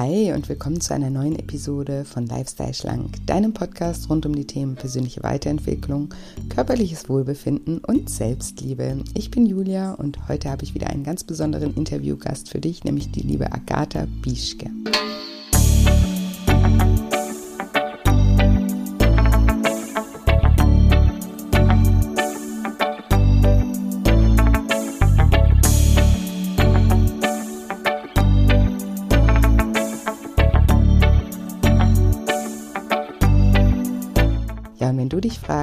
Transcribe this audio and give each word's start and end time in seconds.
Hi 0.00 0.32
und 0.32 0.48
willkommen 0.48 0.80
zu 0.80 0.94
einer 0.94 1.10
neuen 1.10 1.36
Episode 1.36 2.04
von 2.04 2.24
Lifestyle 2.24 2.72
Schlank, 2.72 3.16
deinem 3.26 3.52
Podcast 3.52 4.08
rund 4.08 4.26
um 4.26 4.32
die 4.32 4.46
Themen 4.46 4.76
persönliche 4.76 5.24
Weiterentwicklung, 5.24 6.14
körperliches 6.50 7.08
Wohlbefinden 7.08 7.78
und 7.78 8.08
Selbstliebe. 8.08 9.02
Ich 9.14 9.32
bin 9.32 9.44
Julia 9.44 9.94
und 9.94 10.28
heute 10.28 10.50
habe 10.50 10.62
ich 10.62 10.74
wieder 10.74 10.86
einen 10.86 11.02
ganz 11.02 11.24
besonderen 11.24 11.74
Interviewgast 11.74 12.48
für 12.48 12.60
dich, 12.60 12.84
nämlich 12.84 13.10
die 13.10 13.22
liebe 13.22 13.52
Agatha 13.52 14.06
Bischke. 14.22 14.70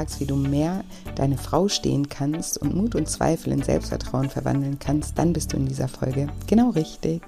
Fragst, 0.05 0.19
wie 0.19 0.25
du 0.25 0.35
mehr 0.35 0.83
deine 1.15 1.37
Frau 1.37 1.67
stehen 1.67 2.09
kannst 2.09 2.59
und 2.61 2.75
Mut 2.75 2.95
und 2.95 3.09
Zweifel 3.09 3.51
in 3.53 3.63
Selbstvertrauen 3.63 4.29
verwandeln 4.29 4.77
kannst, 4.79 5.17
dann 5.17 5.33
bist 5.33 5.51
du 5.51 5.57
in 5.57 5.65
dieser 5.65 5.87
Folge 5.87 6.27
genau 6.47 6.69
richtig. 6.69 7.21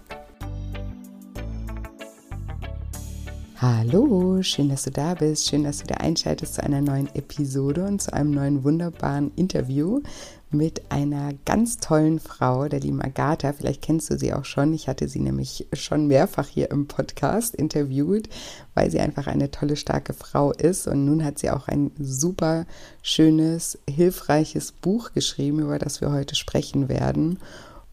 Hallo, 3.59 4.43
schön, 4.43 4.69
dass 4.69 4.83
du 4.83 4.91
da 4.91 5.15
bist. 5.15 5.47
Schön, 5.47 5.63
dass 5.63 5.79
du 5.79 5.87
da 5.87 5.95
einschaltest 5.95 6.55
zu 6.55 6.63
einer 6.63 6.81
neuen 6.81 7.07
Episode 7.15 7.85
und 7.85 7.99
zu 7.99 8.13
einem 8.13 8.29
neuen 8.29 8.63
wunderbaren 8.63 9.31
Interview 9.35 10.01
mit 10.49 10.91
einer 10.91 11.33
ganz 11.45 11.77
tollen 11.77 12.19
Frau, 12.19 12.67
der 12.67 12.79
lieben 12.79 13.01
Agatha. 13.01 13.51
Vielleicht 13.53 13.81
kennst 13.81 14.09
du 14.09 14.17
sie 14.17 14.33
auch 14.33 14.45
schon. 14.45 14.73
Ich 14.73 14.87
hatte 14.87 15.07
sie 15.07 15.19
nämlich 15.19 15.67
schon 15.73 16.07
mehrfach 16.07 16.47
hier 16.47 16.71
im 16.71 16.87
Podcast 16.87 17.53
interviewt, 17.53 18.29
weil 18.73 18.89
sie 18.89 18.99
einfach 18.99 19.27
eine 19.27 19.51
tolle, 19.51 19.75
starke 19.75 20.13
Frau 20.13 20.51
ist. 20.53 20.87
Und 20.87 21.05
nun 21.05 21.25
hat 21.25 21.39
sie 21.39 21.49
auch 21.49 21.67
ein 21.67 21.91
super 21.99 22.65
schönes, 23.01 23.77
hilfreiches 23.89 24.71
Buch 24.71 25.11
geschrieben, 25.13 25.59
über 25.59 25.79
das 25.79 25.99
wir 25.99 26.11
heute 26.11 26.35
sprechen 26.35 26.87
werden. 26.87 27.39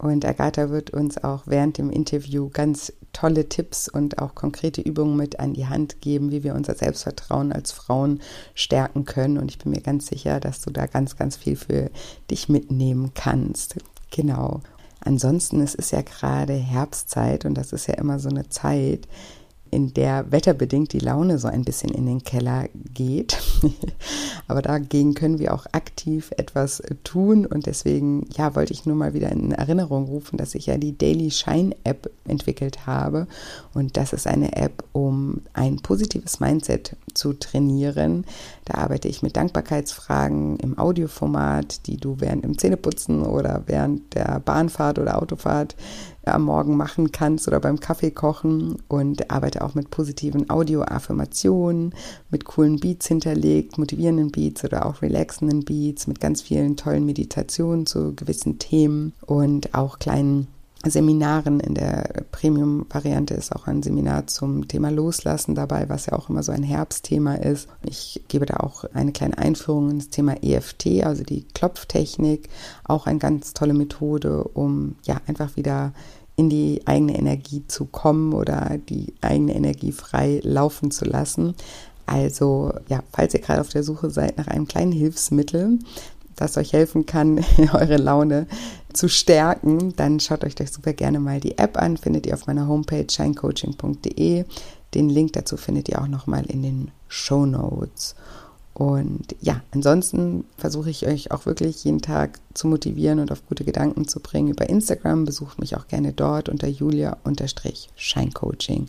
Und 0.05 0.27
Agatha 0.27 0.69
wird 0.69 0.91
uns 0.91 1.25
auch 1.25 1.45
während 1.47 1.79
dem 1.79 1.89
Interview 1.89 2.51
ganz 2.53 2.93
tolle 3.15 3.49
Tipps 3.49 3.89
und 3.89 4.19
auch 4.19 4.35
konkrete 4.35 4.83
Übungen 4.83 5.17
mit 5.17 5.41
an 5.41 5.55
die 5.55 5.67
Hand 5.67 6.03
geben, 6.03 6.31
wie 6.31 6.45
wir 6.45 6.55
unser 6.55 6.75
Selbstvertrauen 6.75 7.53
als 7.53 7.73
Frauen 7.73 8.21
stärken 8.55 9.07
können. 9.07 9.39
Und 9.39 9.51
ich 9.51 9.59
bin 9.59 9.73
mir 9.73 9.81
ganz 9.81 10.09
sicher, 10.09 10.41
dass 10.41 10.61
du 10.61 10.71
da 10.71 10.85
ganz, 10.87 11.17
ganz 11.17 11.37
viel 11.37 11.57
für 11.57 11.91
dich 12.31 12.51
mitnehmen 12.51 13.13
kannst. 13.15 13.77
Genau. 14.11 14.61
Ansonsten, 15.01 15.63
es 15.63 15.75
ist 15.75 15.91
ja 15.91 16.03
gerade 16.03 16.53
Herbstzeit 16.53 17.47
und 17.47 17.55
das 17.55 17.73
ist 17.73 17.87
ja 17.87 17.95
immer 17.95 18.19
so 18.19 18.29
eine 18.29 18.51
Zeit, 18.51 19.09
in 19.71 19.93
der 19.93 20.31
wetterbedingt 20.31 20.93
die 20.93 21.01
Laune 21.01 21.39
so 21.39 21.49
ein 21.49 21.65
bisschen 21.65 21.91
in 21.91 22.07
den 22.07 22.23
Keller 22.23 22.67
geht. 22.95 23.39
Aber 24.49 24.63
dagegen 24.63 25.15
können 25.15 25.39
wir 25.39 25.53
auch 25.53 25.67
aktiv 25.73 26.31
etwas 26.37 26.83
tun 27.03 27.45
und 27.45 27.67
deswegen, 27.67 28.27
ja, 28.37 28.55
wollte 28.55 28.73
ich 28.73 28.87
nur 28.87 28.95
mal 28.95 29.15
wieder 29.15 29.33
in 29.33 29.53
Erinnerung 29.53 30.05
rufen, 30.05 30.37
dass 30.37 30.55
ich 30.55 30.67
ja 30.67 30.77
die 30.77 30.97
Daily 30.97 31.31
Shine 31.31 31.75
App 31.83 32.11
entwickelt 32.27 32.87
habe 32.87 33.27
und 33.73 33.97
das 33.97 34.13
ist 34.13 34.27
eine 34.27 34.57
App, 34.57 34.85
um 34.93 35.43
ein 35.55 35.77
positives 35.77 36.39
Mindset 36.39 36.97
zu 37.15 37.33
trainieren. 37.33 38.27
Da 38.65 38.79
arbeite 38.79 39.09
ich 39.09 39.23
mit 39.23 39.37
Dankbarkeitsfragen 39.37 40.59
im 40.59 40.79
Audioformat, 40.79 41.87
die 41.87 41.97
du 41.97 42.21
während 42.21 42.45
dem 42.45 42.59
Zähneputzen 42.59 43.23
oder 43.23 43.65
während 43.67 44.15
der 44.15 44.41
Bahnfahrt 44.41 44.99
oder 44.99 45.21
Autofahrt 45.21 45.75
am 46.27 46.43
Morgen 46.43 46.77
machen 46.77 47.13
kannst 47.13 47.49
oder 47.49 47.61
beim 47.61 47.81
Kaffee 47.81 48.11
kochen 48.11 48.77
und 48.89 49.31
arbeite 49.31 49.63
auch 49.63 49.75
mit 49.75 49.91
positiven 49.91 50.49
Audio-Affirmationen, 50.51 51.95
mit 52.31 52.45
coolen 52.45 52.81
Beats 52.81 53.09
hinterlegt, 53.09 53.79
motivierenden 53.79 54.31
Beats 54.31 54.65
oder 54.65 54.87
auch 54.87 55.03
relaxenden 55.03 55.65
Beats, 55.65 56.07
mit 56.07 56.21
ganz 56.21 56.43
vielen 56.43 56.77
tollen 56.77 57.07
Meditationen 57.07 57.87
zu 57.87 58.15
gewissen 58.15 58.59
Themen 58.59 59.13
und 59.27 59.75
auch 59.75 59.99
kleinen 59.99 60.49
Seminaren. 60.87 61.61
In 61.61 61.75
der 61.75 62.25
Premium-Variante 62.33 63.35
ist 63.35 63.55
auch 63.55 63.67
ein 63.67 63.83
Seminar 63.83 64.27
zum 64.27 64.69
Thema 64.69 64.91
Loslassen 64.91 65.55
dabei, 65.55 65.89
was 65.89 66.07
ja 66.07 66.15
auch 66.15 66.29
immer 66.29 66.43
so 66.43 66.53
ein 66.53 66.63
Herbstthema 66.63 67.35
ist. 67.35 67.69
Ich 67.83 68.23
gebe 68.29 68.47
da 68.47 68.59
auch 68.59 68.85
eine 68.93 69.13
kleine 69.13 69.39
Einführung 69.39 69.91
ins 69.91 70.11
Thema 70.11 70.43
EFT, 70.43 71.05
also 71.05 71.23
die 71.23 71.45
Klopftechnik. 71.55 72.49
Auch 72.85 73.07
eine 73.07 73.19
ganz 73.19 73.55
tolle 73.55 73.75
Methode, 73.75 74.45
um 74.45 74.97
ja 75.05 75.21
einfach 75.27 75.57
wieder 75.57 75.93
in 76.37 76.51
die 76.51 76.83
eigene 76.85 77.17
Energie 77.17 77.63
zu 77.69 77.85
kommen 77.85 78.33
oder 78.33 78.79
die 78.89 79.15
eigene 79.21 79.55
Energie 79.55 79.93
frei 79.93 80.41
laufen 80.43 80.91
zu 80.91 81.05
lassen. 81.05 81.55
Also 82.07 82.73
ja, 82.89 83.03
falls 83.13 83.35
ihr 83.35 83.41
gerade 83.41 83.61
auf 83.61 83.69
der 83.71 83.83
Suche 83.83 84.11
seid 84.11 84.37
nach 84.37 84.49
einem 84.49 84.69
kleinen 84.69 84.93
Hilfsmittel, 84.93 85.79
das 86.37 86.57
euch 86.57 86.73
helfen 86.73 87.07
kann, 87.07 87.45
eure 87.73 87.97
Laune 87.97 88.47
zu 88.93 89.09
stärken, 89.09 89.95
dann 89.97 90.21
schaut 90.21 90.45
euch 90.45 90.55
doch 90.55 90.69
super 90.69 90.93
gerne 90.93 91.21
mal 91.21 91.41
die 91.41 91.59
App 91.59 91.77
an. 91.77 91.97
Findet 91.97 92.27
ihr 92.27 92.35
auf 92.35 92.47
meiner 92.47 92.69
Homepage 92.69 93.07
shinecoaching.de. 93.11 94.45
Den 94.95 95.09
Link 95.09 95.33
dazu 95.33 95.57
findet 95.57 95.89
ihr 95.89 96.01
auch 96.01 96.09
nochmal 96.09 96.45
in 96.47 96.63
den 96.63 96.91
Show 97.09 97.47
Notes. 97.47 98.15
Und 98.75 99.35
ja, 99.41 99.63
ansonsten 99.71 100.45
versuche 100.59 100.91
ich 100.91 101.07
euch 101.07 101.31
auch 101.31 101.47
wirklich 101.47 101.85
jeden 101.85 102.03
Tag 102.03 102.41
zu 102.55 102.67
motivieren 102.67 103.21
und 103.21 103.31
auf 103.31 103.47
gute 103.47 103.63
Gedanken 103.65 104.09
zu 104.09 104.19
bringen. 104.19 104.49
Über 104.49 104.69
Instagram 104.69 105.25
besucht 105.25 105.61
mich 105.61 105.77
auch 105.77 105.87
gerne 105.87 106.13
dort 106.13 106.49
unter 106.49 106.67
julia-scheincoaching. 106.67 108.87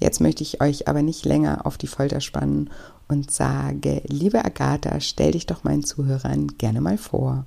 Jetzt 0.00 0.20
möchte 0.20 0.42
ich 0.42 0.60
euch 0.60 0.88
aber 0.88 1.02
nicht 1.02 1.24
länger 1.24 1.66
auf 1.66 1.78
die 1.78 1.86
Folter 1.86 2.20
spannen 2.20 2.70
und 3.08 3.30
sage, 3.30 4.02
liebe 4.06 4.44
Agatha, 4.44 5.00
stell 5.00 5.32
dich 5.32 5.46
doch 5.46 5.64
meinen 5.64 5.84
Zuhörern 5.84 6.48
gerne 6.58 6.80
mal 6.80 6.98
vor. 6.98 7.46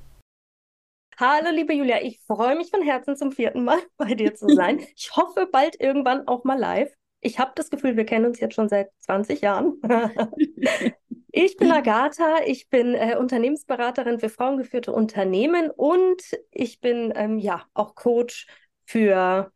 Hallo, 1.19 1.49
liebe 1.51 1.73
Julia, 1.73 2.01
ich 2.03 2.19
freue 2.27 2.55
mich 2.55 2.69
von 2.69 2.83
Herzen 2.83 3.17
zum 3.17 3.31
vierten 3.31 3.63
Mal 3.63 3.79
bei 3.97 4.13
dir 4.13 4.35
zu 4.35 4.47
sein. 4.49 4.79
Ich 4.95 5.15
hoffe 5.15 5.47
bald 5.51 5.79
irgendwann 5.79 6.27
auch 6.27 6.43
mal 6.43 6.59
live. 6.59 6.93
Ich 7.21 7.39
habe 7.39 7.51
das 7.55 7.71
Gefühl, 7.71 7.97
wir 7.97 8.05
kennen 8.05 8.27
uns 8.27 8.39
jetzt 8.39 8.53
schon 8.53 8.69
seit 8.69 8.91
20 8.99 9.41
Jahren. 9.41 9.81
ich 11.31 11.57
bin 11.57 11.71
Agatha, 11.71 12.37
ich 12.45 12.69
bin 12.69 12.93
äh, 12.93 13.17
Unternehmensberaterin 13.17 14.19
für 14.19 14.29
frauengeführte 14.29 14.93
Unternehmen 14.93 15.71
und 15.71 16.21
ich 16.51 16.79
bin 16.79 17.11
ähm, 17.15 17.39
ja 17.39 17.65
auch 17.73 17.95
Coach 17.95 18.45
für 18.85 19.51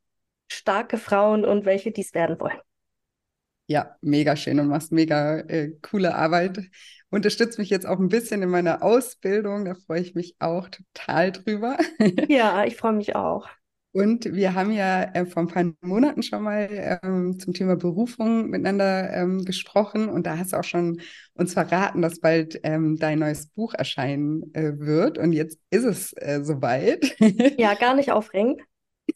starke 0.51 0.97
Frauen 0.97 1.45
und 1.45 1.65
welche 1.65 1.91
dies 1.91 2.15
werden 2.15 2.39
wollen. 2.39 2.59
Ja, 3.71 3.95
mega 4.01 4.35
schön 4.35 4.59
und 4.59 4.67
machst 4.67 4.91
mega 4.91 5.37
äh, 5.39 5.71
coole 5.81 6.13
Arbeit. 6.13 6.59
Unterstützt 7.09 7.57
mich 7.57 7.69
jetzt 7.69 7.85
auch 7.85 7.99
ein 7.99 8.09
bisschen 8.09 8.41
in 8.41 8.49
meiner 8.49 8.83
Ausbildung. 8.83 9.63
Da 9.63 9.75
freue 9.75 10.01
ich 10.01 10.13
mich 10.13 10.35
auch 10.39 10.67
total 10.67 11.31
drüber. 11.31 11.77
Ja, 12.27 12.65
ich 12.65 12.75
freue 12.75 12.91
mich 12.91 13.15
auch. 13.15 13.47
Und 13.93 14.25
wir 14.25 14.55
haben 14.55 14.73
ja 14.73 15.03
äh, 15.13 15.25
vor 15.25 15.43
ein 15.43 15.47
paar 15.47 15.71
Monaten 15.79 16.21
schon 16.21 16.43
mal 16.43 16.99
ähm, 17.01 17.39
zum 17.39 17.53
Thema 17.53 17.77
Berufung 17.77 18.49
miteinander 18.49 19.09
ähm, 19.13 19.45
gesprochen 19.45 20.09
und 20.09 20.25
da 20.25 20.37
hast 20.37 20.51
du 20.51 20.57
auch 20.57 20.63
schon 20.65 20.99
uns 21.33 21.53
verraten, 21.53 22.01
dass 22.01 22.19
bald 22.19 22.59
ähm, 22.63 22.97
dein 22.97 23.19
neues 23.19 23.47
Buch 23.47 23.73
erscheinen 23.73 24.53
äh, 24.53 24.79
wird 24.79 25.17
und 25.17 25.31
jetzt 25.31 25.59
ist 25.69 25.85
es 25.85 26.13
äh, 26.17 26.41
soweit. 26.43 27.15
Ja, 27.57 27.73
gar 27.75 27.93
nicht 27.93 28.11
aufregend. 28.11 28.61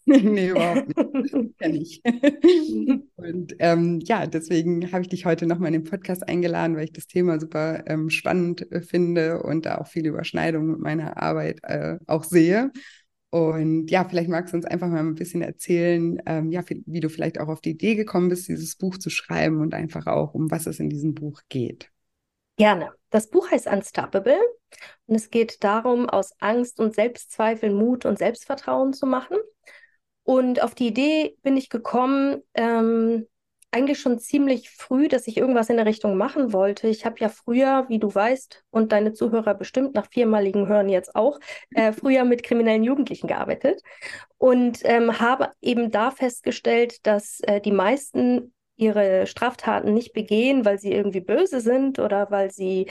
nee, 0.24 0.50
überhaupt 0.50 0.88
nicht. 0.88 1.58
Kenn 1.58 1.76
ich. 1.76 2.02
und 3.16 3.56
ähm, 3.60 4.00
ja, 4.04 4.28
deswegen 4.28 4.92
habe 4.92 5.02
ich 5.02 5.10
dich 5.10 5.26
heute 5.26 5.48
nochmal 5.48 5.74
in 5.74 5.82
den 5.82 5.90
Podcast 5.90 6.28
eingeladen, 6.28 6.76
weil 6.76 6.86
ich 6.86 6.94
das 6.94 7.08
Thema 7.08 7.40
super 7.40 7.84
ähm, 7.88 8.12
spannend 8.12 8.72
äh, 8.72 8.82
finde 8.82 9.42
und 9.42 9.66
da 9.66 9.80
auch 9.80 9.88
viele 9.88 10.10
Überschneidungen 10.10 10.72
mit 10.72 10.80
meiner 10.80 11.22
Arbeit 11.22 11.60
äh, 11.64 11.98
auch 12.06 12.24
sehe. 12.24 12.72
Und 13.32 13.92
ja, 13.92 14.06
vielleicht 14.08 14.30
magst 14.30 14.54
du 14.54 14.58
uns 14.58 14.66
einfach 14.66 14.88
mal 14.88 15.00
ein 15.00 15.16
bisschen 15.16 15.42
erzählen, 15.42 16.22
ähm, 16.26 16.52
ja, 16.52 16.64
wie 16.70 17.00
du 17.00 17.10
vielleicht 17.10 17.40
auch 17.40 17.50
auf 17.50 17.60
die 17.60 17.72
Idee 17.72 17.96
gekommen 17.96 18.30
bist, 18.30 18.48
dieses 18.48 18.76
Buch 18.76 18.98
zu 18.98 19.10
schreiben 19.10 19.60
und 19.60 19.74
einfach 19.74 20.08
auch, 20.08 20.34
um 20.34 20.52
was 20.52 20.68
es 20.68 20.80
in 20.80 20.90
diesem 20.90 21.16
Buch 21.16 21.42
geht. 21.50 21.92
Gerne. 22.58 22.92
Das 23.10 23.30
Buch 23.30 23.52
heißt 23.52 23.68
Unstoppable 23.68 24.40
und 25.08 25.16
es 25.16 25.30
geht 25.30 25.64
darum, 25.64 26.08
aus 26.08 26.34
Angst 26.40 26.80
und 26.80 26.96
Selbstzweifeln 26.96 27.76
Mut 27.76 28.06
und 28.06 28.18
Selbstvertrauen 28.18 28.94
zu 28.94 29.06
machen. 29.06 29.38
Und 30.26 30.62
auf 30.62 30.74
die 30.74 30.88
Idee 30.88 31.38
bin 31.44 31.56
ich 31.56 31.70
gekommen, 31.70 32.42
ähm, 32.56 33.28
eigentlich 33.70 34.00
schon 34.00 34.18
ziemlich 34.20 34.70
früh, 34.72 35.08
dass 35.08 35.28
ich 35.28 35.38
irgendwas 35.38 35.70
in 35.70 35.76
der 35.76 35.86
Richtung 35.86 36.18
machen 36.18 36.52
wollte. 36.52 36.88
Ich 36.88 37.06
habe 37.06 37.20
ja 37.20 37.30
früher, 37.30 37.86
wie 37.90 38.00
du 38.00 38.14
weißt, 38.14 38.64
und 38.72 38.92
deine 38.92 39.14
Zuhörer 39.14 39.54
bestimmt 39.54 39.94
nach 39.94 40.08
viermaligen 40.10 40.68
Hören 40.68 40.90
jetzt 40.90 41.16
auch, 41.16 41.40
äh, 41.76 41.92
früher 41.92 42.24
mit 42.24 42.42
kriminellen 42.44 42.84
Jugendlichen 42.84 43.28
gearbeitet 43.28 43.82
und 44.38 44.80
ähm, 44.84 45.20
habe 45.20 45.52
eben 45.62 45.92
da 45.92 46.10
festgestellt, 46.10 47.06
dass 47.06 47.40
äh, 47.42 47.62
die 47.62 47.72
meisten 47.74 48.54
ihre 48.78 49.28
Straftaten 49.28 49.94
nicht 49.94 50.14
begehen, 50.14 50.66
weil 50.66 50.80
sie 50.80 50.92
irgendwie 50.92 51.22
böse 51.22 51.62
sind 51.62 52.00
oder 52.00 52.32
weil 52.32 52.52
sie 52.52 52.90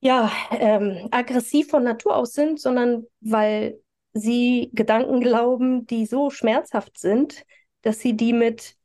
ja 0.00 0.30
ähm, 0.50 1.08
aggressiv 1.10 1.68
von 1.68 1.82
Natur 1.82 2.16
aus 2.16 2.32
sind, 2.32 2.60
sondern 2.60 3.06
weil 3.20 3.80
sie 4.14 4.70
Gedanken 4.72 5.20
glauben, 5.20 5.86
die 5.86 6.06
so 6.06 6.30
schmerzhaft 6.30 6.98
sind, 6.98 7.44
dass 7.82 8.00
sie 8.00 8.16
die 8.16 8.32
mit 8.32 8.76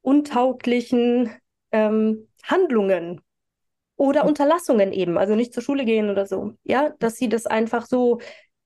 untauglichen 0.00 1.30
ähm, 1.72 2.28
Handlungen 2.42 3.20
oder 3.96 4.24
Unterlassungen 4.24 4.92
eben, 4.92 5.18
also 5.18 5.34
nicht 5.34 5.52
zur 5.52 5.62
Schule 5.62 5.84
gehen 5.84 6.08
oder 6.08 6.26
so, 6.26 6.54
ja, 6.64 6.90
dass 7.00 7.16
sie 7.16 7.28
das 7.28 7.46
einfach 7.46 7.86
so 7.86 8.20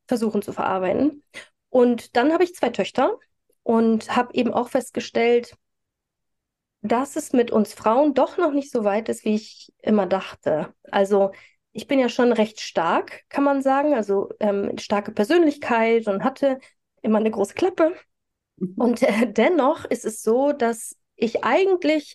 versuchen 0.07 0.43
zu 0.43 0.53
verarbeiten. 0.53 1.25
Und 1.71 2.17
dann 2.17 2.33
habe 2.33 2.45
ich 2.45 2.55
zwei 2.55 2.69
Töchter 2.69 3.19
und 3.65 4.15
habe 4.15 4.35
eben 4.35 4.53
auch 4.53 4.69
festgestellt, 4.69 5.57
dass 6.83 7.17
es 7.17 7.33
mit 7.33 7.51
uns 7.51 7.73
Frauen 7.75 8.15
doch 8.15 8.37
noch 8.37 8.53
nicht 8.53 8.71
so 8.71 8.85
weit 8.85 9.09
ist, 9.09 9.25
wie 9.25 9.35
ich 9.35 9.73
immer 9.83 10.07
dachte. 10.07 10.73
Also 10.91 11.33
ich 11.75 11.89
bin 11.89 11.99
ja 11.99 12.09
schon 12.09 12.33
recht 12.33 12.61
stark, 12.61 13.25
kann 13.29 13.45
man 13.45 13.61
sagen, 13.61 13.95
also 13.95 14.31
ähm, 14.39 14.79
starke 14.79 15.11
Persönlichkeit 15.11 16.07
und 16.07 16.23
hatte 16.23 16.61
immer 17.03 17.19
eine 17.19 17.33
große 17.33 17.55
Klappe. 17.55 17.95
Mhm. 18.57 18.75
Und 18.77 19.03
äh, 19.03 19.31
dennoch 19.31 19.85
ist 19.85 20.05
es 20.05 20.23
so, 20.23 20.53
dass 20.53 20.97
ich 21.17 21.43
eigentlich, 21.43 22.15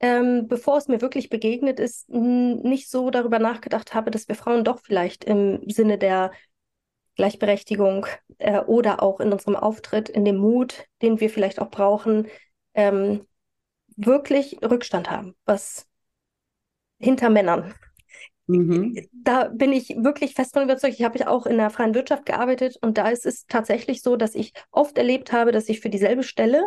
ähm, 0.00 0.46
bevor 0.46 0.76
es 0.76 0.88
mir 0.88 1.00
wirklich 1.00 1.30
begegnet 1.30 1.80
ist, 1.80 2.08
nicht 2.10 2.90
so 2.90 3.10
darüber 3.10 3.38
nachgedacht 3.38 3.94
habe, 3.94 4.10
dass 4.10 4.28
wir 4.28 4.34
Frauen 4.34 4.62
doch 4.62 4.80
vielleicht 4.80 5.24
im 5.24 5.62
Sinne 5.68 5.96
der 5.96 6.30
Gleichberechtigung 7.16 8.06
äh, 8.36 8.60
oder 8.60 9.02
auch 9.02 9.20
in 9.20 9.32
unserem 9.32 9.56
Auftritt, 9.56 10.10
in 10.10 10.26
dem 10.26 10.36
Mut, 10.36 10.84
den 11.00 11.18
wir 11.18 11.30
vielleicht 11.30 11.60
auch 11.60 11.70
brauchen, 11.70 12.28
ähm, 12.74 13.26
wirklich 13.96 14.58
Rückstand 14.62 15.10
haben, 15.10 15.34
was 15.46 15.86
hinter 16.98 17.30
Männern. 17.30 17.74
Mhm. 18.48 19.08
Da 19.12 19.48
bin 19.48 19.72
ich 19.72 19.94
wirklich 19.98 20.34
fest 20.34 20.54
von 20.54 20.64
überzeugt. 20.64 20.94
Ich 20.98 21.04
habe 21.04 21.28
auch 21.28 21.46
in 21.46 21.58
der 21.58 21.70
freien 21.70 21.94
Wirtschaft 21.94 22.24
gearbeitet 22.26 22.78
und 22.80 22.98
da 22.98 23.08
ist 23.08 23.26
es 23.26 23.46
tatsächlich 23.46 24.02
so, 24.02 24.16
dass 24.16 24.34
ich 24.34 24.52
oft 24.70 24.96
erlebt 24.96 25.32
habe, 25.32 25.52
dass 25.52 25.68
ich 25.68 25.80
für 25.80 25.90
dieselbe 25.90 26.22
Stelle 26.22 26.64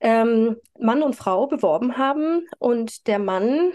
ähm, 0.00 0.56
Mann 0.78 1.02
und 1.02 1.16
Frau 1.16 1.46
beworben 1.48 1.98
haben 1.98 2.46
und 2.58 3.06
der 3.08 3.18
Mann, 3.18 3.72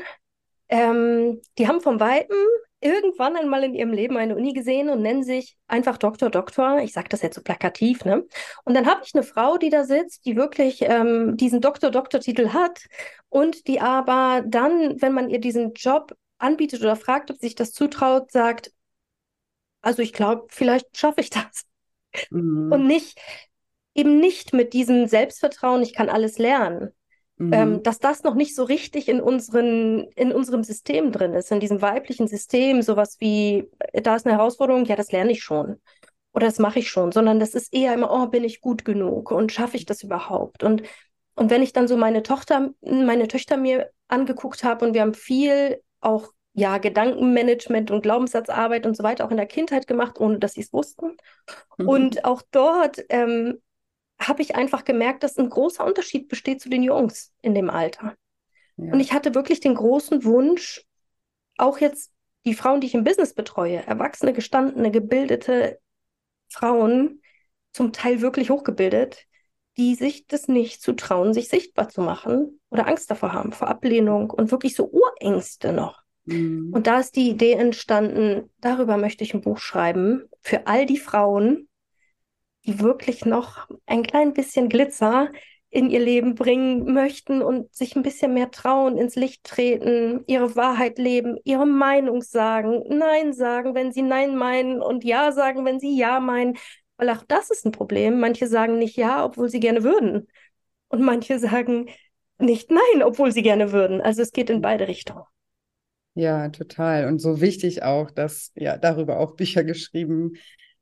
ähm, 0.69 1.42
die 1.57 1.68
haben 1.68 1.81
vom 1.81 2.00
Weiten 2.00 2.33
irgendwann 2.81 3.36
einmal 3.36 3.66
in 3.66 3.74
ihrem 3.74 3.92
Leben 3.92 4.16
eine 4.16 4.38
Uni 4.38 4.54
gesehen 4.54 4.89
und 4.89 5.01
nennen 5.01 5.24
sich 5.24 5.57
einfach 5.68 5.98
Doktor, 5.98 6.30
Doktor. 6.30 6.80
Ich 6.80 6.94
sage 6.94 7.10
das 7.10 7.21
jetzt 7.21 7.36
so 7.36 7.42
plakativ, 7.42 8.06
ne? 8.06 8.25
Und 8.63 8.74
dann 8.74 8.86
habe 8.86 9.01
ich 9.04 9.13
eine 9.13 9.24
Frau, 9.24 9.57
die 9.57 9.69
da 9.69 9.83
sitzt, 9.83 10.25
die 10.25 10.38
wirklich 10.38 10.83
ähm, 10.83 11.36
diesen 11.36 11.60
Doktor, 11.60 11.92
Doktor-Titel 11.92 12.50
hat 12.54 12.86
und 13.27 13.68
die 13.68 13.81
aber 13.81 14.44
dann, 14.45 15.01
wenn 15.01 15.12
man 15.12 15.30
ihr 15.30 15.42
diesen 15.42 15.74
Job 15.74 16.16
anbietet 16.39 16.81
oder 16.81 16.95
fragt, 16.95 17.31
ob 17.31 17.38
sich 17.38 17.56
das 17.56 17.71
zutraut, 17.71 18.31
sagt, 18.31 18.71
also 19.81 20.01
ich 20.01 20.13
glaube, 20.13 20.47
vielleicht 20.50 20.97
schaffe 20.97 21.21
ich 21.21 21.30
das. 21.30 21.65
Mhm. 22.31 22.71
Und 22.71 22.88
nicht, 22.88 23.19
eben 23.94 24.19
nicht 24.19 24.53
mit 24.53 24.74
diesem 24.74 25.07
Selbstvertrauen, 25.07 25.81
ich 25.81 25.94
kann 25.94 26.09
alles 26.09 26.38
lernen, 26.38 26.91
Mhm. 27.39 27.53
Ähm, 27.53 27.83
dass 27.83 28.00
das 28.00 28.24
noch 28.24 28.36
nicht 28.36 28.53
so 28.53 28.63
richtig 28.63 29.07
in, 29.07 29.21
unseren, 29.21 30.09
in 30.15 30.33
unserem 30.33 30.62
System 30.62 31.13
drin 31.13 31.33
ist, 31.33 31.51
in 31.53 31.62
diesem 31.62 31.81
weiblichen 31.81 32.27
System, 32.27 32.81
sowas 32.81 33.15
wie, 33.19 33.69
da 33.94 34.18
ist 34.18 34.27
eine 34.27 34.35
Herausforderung, 34.35 34.83
ja, 34.83 34.97
das 34.97 35.13
lerne 35.13 35.31
ich 35.31 35.42
schon 35.42 35.80
oder 36.33 36.47
das 36.47 36.59
mache 36.59 36.80
ich 36.80 36.89
schon, 36.89 37.13
sondern 37.13 37.39
das 37.39 37.56
ist 37.56 37.74
eher 37.74 37.94
immer, 37.94 38.12
oh, 38.12 38.27
bin 38.27 38.44
ich 38.44 38.59
gut 38.59 38.83
genug 38.83 39.31
und 39.31 39.53
schaffe 39.53 39.77
ich 39.77 39.85
das 39.85 40.03
überhaupt? 40.03 40.63
Und, 40.65 40.83
und 41.35 41.50
wenn 41.50 41.63
ich 41.63 41.71
dann 41.71 41.88
so 41.88 41.95
meine 41.95 42.24
Tochter, 42.24 42.71
meine 42.81 43.30
Töchter 43.30 43.56
mir 43.56 43.89
angeguckt 44.09 44.65
habe 44.65 44.85
und 44.85 44.94
wir 44.94 45.01
haben 45.01 45.13
viel 45.13 45.81
auch 46.01 46.31
ja, 46.53 46.77
Gedankenmanagement 46.77 47.91
und 47.91 48.01
Glaubenssatzarbeit 48.01 48.85
und 48.85 48.97
so 48.97 49.03
weiter 49.03 49.25
auch 49.25 49.31
in 49.31 49.37
der 49.37 49.45
Kindheit 49.45 49.87
gemacht, 49.87 50.19
ohne 50.19 50.39
dass 50.39 50.53
sie 50.53 50.61
es 50.61 50.73
wussten. 50.73 51.17
Mhm. 51.77 51.87
Und 51.87 52.25
auch 52.25 52.41
dort 52.51 53.03
ähm, 53.09 53.61
habe 54.19 54.41
ich 54.41 54.55
einfach 54.55 54.83
gemerkt, 54.83 55.23
dass 55.23 55.37
ein 55.37 55.49
großer 55.49 55.85
Unterschied 55.85 56.27
besteht 56.27 56.61
zu 56.61 56.69
den 56.69 56.83
Jungs 56.83 57.33
in 57.41 57.55
dem 57.55 57.69
Alter. 57.69 58.15
Ja. 58.77 58.91
Und 58.91 58.99
ich 58.99 59.13
hatte 59.13 59.35
wirklich 59.35 59.59
den 59.59 59.75
großen 59.75 60.23
Wunsch, 60.23 60.85
auch 61.57 61.79
jetzt 61.79 62.11
die 62.45 62.53
Frauen, 62.53 62.81
die 62.81 62.87
ich 62.87 62.95
im 62.95 63.03
Business 63.03 63.33
betreue, 63.33 63.85
erwachsene, 63.85 64.33
gestandene, 64.33 64.91
gebildete 64.91 65.79
Frauen, 66.49 67.21
zum 67.71 67.93
Teil 67.93 68.21
wirklich 68.21 68.49
hochgebildet, 68.49 69.25
die 69.77 69.95
sich 69.95 70.27
das 70.27 70.48
nicht 70.48 70.81
zu 70.81 70.94
trauen, 70.94 71.33
sich 71.33 71.50
sichtbar 71.50 71.89
zu 71.89 72.01
machen 72.01 72.60
oder 72.69 72.88
Angst 72.88 73.10
davor 73.10 73.33
haben, 73.33 73.51
vor 73.51 73.68
Ablehnung 73.68 74.30
und 74.30 74.51
wirklich 74.51 74.75
so 74.75 74.89
Urängste 74.89 75.71
noch. 75.71 76.04
Mhm. 76.25 76.71
Und 76.74 76.88
da 76.88 77.00
ist 77.00 77.16
die 77.16 77.30
Idee 77.30 77.54
entstanden, 77.54 78.50
darüber 78.62 78.98
möchte 78.98 79.24
ich 79.24 79.33
ein 79.33 79.42
Buch 79.42 79.60
schreiben, 79.60 80.24
für 80.42 80.68
all 80.68 80.86
die 80.86 80.98
Frauen, 80.98 81.68
die 82.66 82.80
wirklich 82.80 83.25
noch 83.25 83.68
ein 83.86 84.04
klein 84.04 84.33
bisschen 84.33 84.69
Glitzer 84.69 85.30
in 85.71 85.89
ihr 85.89 86.00
Leben 86.00 86.33
bringen 86.33 86.94
möchten 86.94 87.42
und 87.42 87.74
sich 87.74 87.95
ein 87.95 88.01
bisschen 88.01 88.33
mehr 88.33 88.50
trauen, 88.50 88.98
ins 88.98 89.16
Licht 89.16 89.44
treten, 89.44 90.24
ihre 90.25 90.56
Wahrheit 90.56 90.98
leben, 90.98 91.38
ihre 91.44 91.68
Meinung 91.68 92.21
sagen, 92.21 92.83
Nein 92.89 93.33
sagen, 93.33 93.75
wenn 93.75 93.92
sie 93.92 94.01
Nein 94.01 94.36
meinen 94.36 94.81
und 94.81 95.04
Ja 95.04 95.31
sagen, 95.31 95.66
wenn 95.66 95.80
sie 95.80 95.95
Ja 95.95 96.19
meinen. 96.19 96.57
Weil 96.99 97.09
auch 97.11 97.23
das 97.29 97.49
ist 97.49 97.65
ein 97.65 97.71
Problem. 97.71 98.19
Manche 98.19 98.47
sagen 98.47 98.77
nicht 98.77 98.97
Ja, 98.97 99.23
obwohl 99.23 99.47
sie 99.47 99.61
gerne 99.61 99.83
würden. 99.83 100.27
Und 100.89 101.01
manche 101.01 101.39
sagen 101.39 101.89
nicht 102.37 102.69
Nein, 102.69 103.03
obwohl 103.03 103.31
sie 103.31 103.41
gerne 103.41 103.71
würden. 103.71 104.01
Also 104.01 104.21
es 104.21 104.33
geht 104.33 104.49
in 104.49 104.61
beide 104.61 104.87
Richtungen. 104.89 105.23
Ja, 106.13 106.49
total. 106.49 107.05
Und 107.05 107.19
so 107.19 107.39
wichtig 107.39 107.83
auch, 107.83 108.11
dass 108.11 108.51
ja 108.55 108.77
darüber 108.77 109.19
auch 109.19 109.37
Bücher 109.37 109.63
geschrieben 109.63 110.33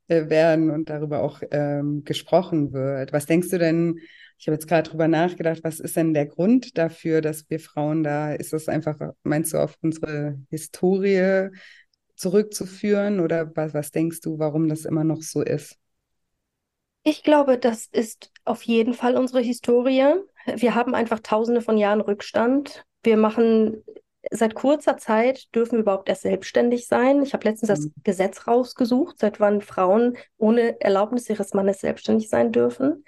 äh, 0.08 0.28
werden 0.28 0.70
und 0.70 0.90
darüber 0.90 1.22
auch 1.22 1.40
ähm, 1.52 2.02
gesprochen 2.04 2.72
wird. 2.72 3.12
Was 3.12 3.26
denkst 3.26 3.50
du 3.50 3.58
denn? 3.58 4.00
Ich 4.40 4.48
habe 4.48 4.54
jetzt 4.54 4.66
gerade 4.66 4.90
drüber 4.90 5.06
nachgedacht, 5.06 5.60
was 5.62 5.78
ist 5.78 5.96
denn 5.96 6.14
der 6.14 6.26
Grund 6.26 6.76
dafür, 6.78 7.20
dass 7.20 7.48
wir 7.48 7.60
Frauen 7.60 8.02
da, 8.02 8.32
ist 8.32 8.52
das 8.52 8.68
einfach, 8.68 8.98
meinst 9.22 9.52
du, 9.52 9.58
auf 9.58 9.76
unsere 9.82 10.38
Historie 10.50 11.50
zurückzuführen 12.16 13.20
oder 13.20 13.54
was, 13.54 13.74
was 13.74 13.92
denkst 13.92 14.20
du, 14.20 14.38
warum 14.40 14.68
das 14.68 14.84
immer 14.84 15.04
noch 15.04 15.22
so 15.22 15.42
ist? 15.42 15.78
Ich 17.08 17.22
glaube, 17.22 17.56
das 17.56 17.86
ist 17.86 18.30
auf 18.44 18.62
jeden 18.64 18.92
Fall 18.92 19.16
unsere 19.16 19.40
Historie. 19.40 20.12
Wir 20.44 20.74
haben 20.74 20.94
einfach 20.94 21.20
tausende 21.20 21.62
von 21.62 21.78
Jahren 21.78 22.02
Rückstand. 22.02 22.84
Wir 23.02 23.16
machen 23.16 23.82
seit 24.30 24.54
kurzer 24.54 24.98
Zeit 24.98 25.46
dürfen 25.54 25.76
wir 25.76 25.78
überhaupt 25.78 26.10
erst 26.10 26.20
selbstständig 26.20 26.86
sein. 26.86 27.22
Ich 27.22 27.32
habe 27.32 27.48
letztens 27.48 27.70
mhm. 27.70 27.74
das 27.94 28.04
Gesetz 28.04 28.46
rausgesucht, 28.46 29.18
seit 29.18 29.40
wann 29.40 29.62
Frauen 29.62 30.18
ohne 30.36 30.78
Erlaubnis 30.82 31.30
ihres 31.30 31.54
Mannes 31.54 31.80
selbstständig 31.80 32.28
sein 32.28 32.52
dürfen. 32.52 33.06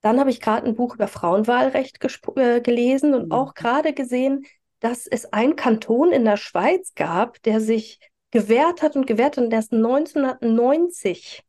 Dann 0.00 0.18
habe 0.18 0.30
ich 0.30 0.40
gerade 0.40 0.66
ein 0.66 0.74
Buch 0.74 0.94
über 0.94 1.06
Frauenwahlrecht 1.06 2.02
äh, 2.36 2.62
gelesen 2.62 3.12
und 3.12 3.26
mhm. 3.26 3.32
auch 3.32 3.52
gerade 3.52 3.92
gesehen, 3.92 4.46
dass 4.80 5.06
es 5.06 5.30
einen 5.34 5.56
Kanton 5.56 6.10
in 6.10 6.24
der 6.24 6.38
Schweiz 6.38 6.94
gab, 6.94 7.42
der 7.42 7.60
sich 7.60 8.00
gewehrt 8.30 8.80
hat 8.80 8.96
und 8.96 9.06
gewehrt 9.06 9.36
hat 9.36 9.44
und 9.44 9.52
erst 9.52 9.74
1990 9.74 11.42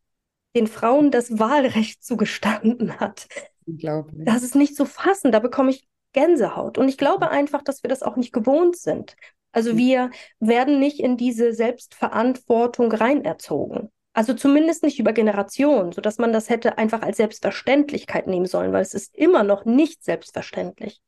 den 0.58 0.68
Frauen 0.68 1.12
das 1.12 1.40
Wahlrecht 1.40 2.04
zugestanden 2.04 3.00
hat. 3.00 3.28
Unglaublich. 3.66 4.26
Das 4.26 4.44
ist 4.44 4.56
nicht 4.56 4.76
zu 4.76 4.86
fassen. 4.86 5.32
Da 5.32 5.40
bekomme 5.40 5.70
ich 5.70 5.88
Gänsehaut. 6.14 6.78
Und 6.78 6.90
ich 6.90 6.98
glaube 6.98 7.30
einfach, 7.30 7.62
dass 7.62 7.84
wir 7.84 7.90
das 7.90 8.02
auch 8.02 8.16
nicht 8.16 8.34
gewohnt 8.34 8.76
sind. 8.76 9.16
Also 9.52 9.74
mhm. 9.74 9.78
wir 9.78 10.12
werden 10.40 10.80
nicht 10.80 11.00
in 11.00 11.18
diese 11.18 11.54
Selbstverantwortung 11.54 12.92
reinerzogen. 12.92 13.90
Also 14.14 14.34
zumindest 14.34 14.82
nicht 14.82 15.00
über 15.00 15.14
Generationen, 15.14 15.92
sodass 15.92 16.18
man 16.18 16.34
das 16.34 16.50
hätte 16.50 16.80
einfach 16.80 17.04
als 17.04 17.18
Selbstverständlichkeit 17.18 18.26
nehmen 18.26 18.48
sollen, 18.48 18.74
weil 18.74 18.82
es 18.82 18.96
ist 18.96 19.16
immer 19.16 19.44
noch 19.44 19.66
nicht 19.66 20.04
selbstverständlich, 20.04 21.02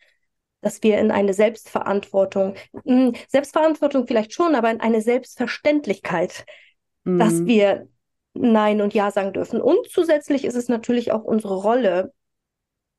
dass 0.61 0.83
wir 0.83 0.99
in 0.99 1.09
eine 1.09 1.33
Selbstverantwortung, 1.33 2.53
hm, 2.85 3.13
Selbstverantwortung 3.27 4.05
vielleicht 4.05 4.33
schon, 4.33 4.53
aber 4.53 4.69
in 4.69 4.79
eine 4.79 5.01
Selbstverständlichkeit, 5.01 6.45
mhm. 7.03 7.17
dass 7.17 7.45
wir 7.45 7.87
Nein 8.33 8.81
und 8.81 8.93
Ja 8.93 9.11
sagen 9.11 9.33
dürfen. 9.33 9.61
Und 9.61 9.89
zusätzlich 9.89 10.45
ist 10.45 10.55
es 10.55 10.69
natürlich 10.69 11.11
auch 11.11 11.23
unsere 11.23 11.55
Rolle, 11.55 12.13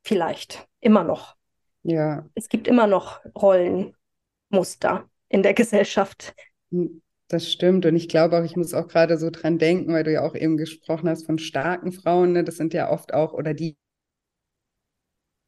vielleicht 0.02 0.68
immer 0.80 1.04
noch, 1.04 1.36
ja. 1.82 2.26
Es 2.34 2.48
gibt 2.48 2.68
immer 2.68 2.86
noch 2.86 3.20
Rollenmuster 3.34 5.08
in 5.28 5.42
der 5.42 5.54
Gesellschaft. 5.54 6.34
Hm, 6.70 7.02
das 7.28 7.50
stimmt. 7.50 7.86
Und 7.86 7.96
ich 7.96 8.08
glaube 8.08 8.38
auch, 8.38 8.44
ich 8.44 8.56
muss 8.56 8.74
auch 8.74 8.88
gerade 8.88 9.18
so 9.18 9.30
dran 9.30 9.58
denken, 9.58 9.92
weil 9.92 10.04
du 10.04 10.12
ja 10.12 10.22
auch 10.22 10.34
eben 10.34 10.56
gesprochen 10.56 11.08
hast 11.08 11.26
von 11.26 11.38
starken 11.38 11.92
Frauen. 11.92 12.32
Ne? 12.32 12.44
Das 12.44 12.56
sind 12.56 12.74
ja 12.74 12.90
oft 12.90 13.14
auch, 13.14 13.32
oder 13.32 13.54
die, 13.54 13.76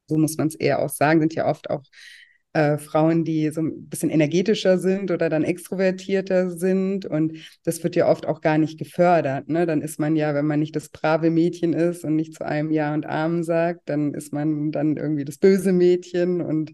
so 0.06 0.16
muss 0.16 0.36
man 0.36 0.48
es 0.48 0.54
eher 0.54 0.80
auch 0.80 0.90
sagen, 0.90 1.20
sind 1.20 1.34
ja 1.34 1.48
oft 1.48 1.70
auch 1.70 1.82
äh, 2.52 2.78
Frauen, 2.78 3.25
die 3.25 3.50
so 3.50 3.62
ein 3.62 3.88
bisschen 3.88 4.11
energetischer 4.11 4.78
sind 4.78 5.11
oder 5.11 5.28
dann 5.28 5.44
extrovertierter 5.44 6.50
sind. 6.50 7.06
Und 7.06 7.38
das 7.64 7.82
wird 7.82 7.97
ja 7.97 8.09
oft 8.09 8.26
auch 8.26 8.40
gar 8.40 8.59
nicht 8.59 8.78
gefördert. 8.78 9.49
Ne? 9.49 9.66
Dann 9.66 9.80
ist 9.82 9.99
man 9.99 10.16
ja, 10.16 10.35
wenn 10.35 10.47
man 10.47 10.61
nicht 10.61 10.76
das 10.76 10.88
brave 10.90 11.30
Mädchen 11.30 11.73
ist 11.73 12.04
und 12.04 12.16
nicht 12.16 12.35
zu 12.35 12.44
einem 12.44 12.71
Ja 12.71 12.94
und 12.94 13.06
Amen 13.06 13.42
sagt, 13.44 13.88
dann 13.88 14.14
ist 14.14 14.32
man 14.32 14.71
dann 14.73 14.97
irgendwie 14.97 15.25
das 15.25 15.38
böse 15.38 15.73
Mädchen 15.73 16.40
und 16.42 16.73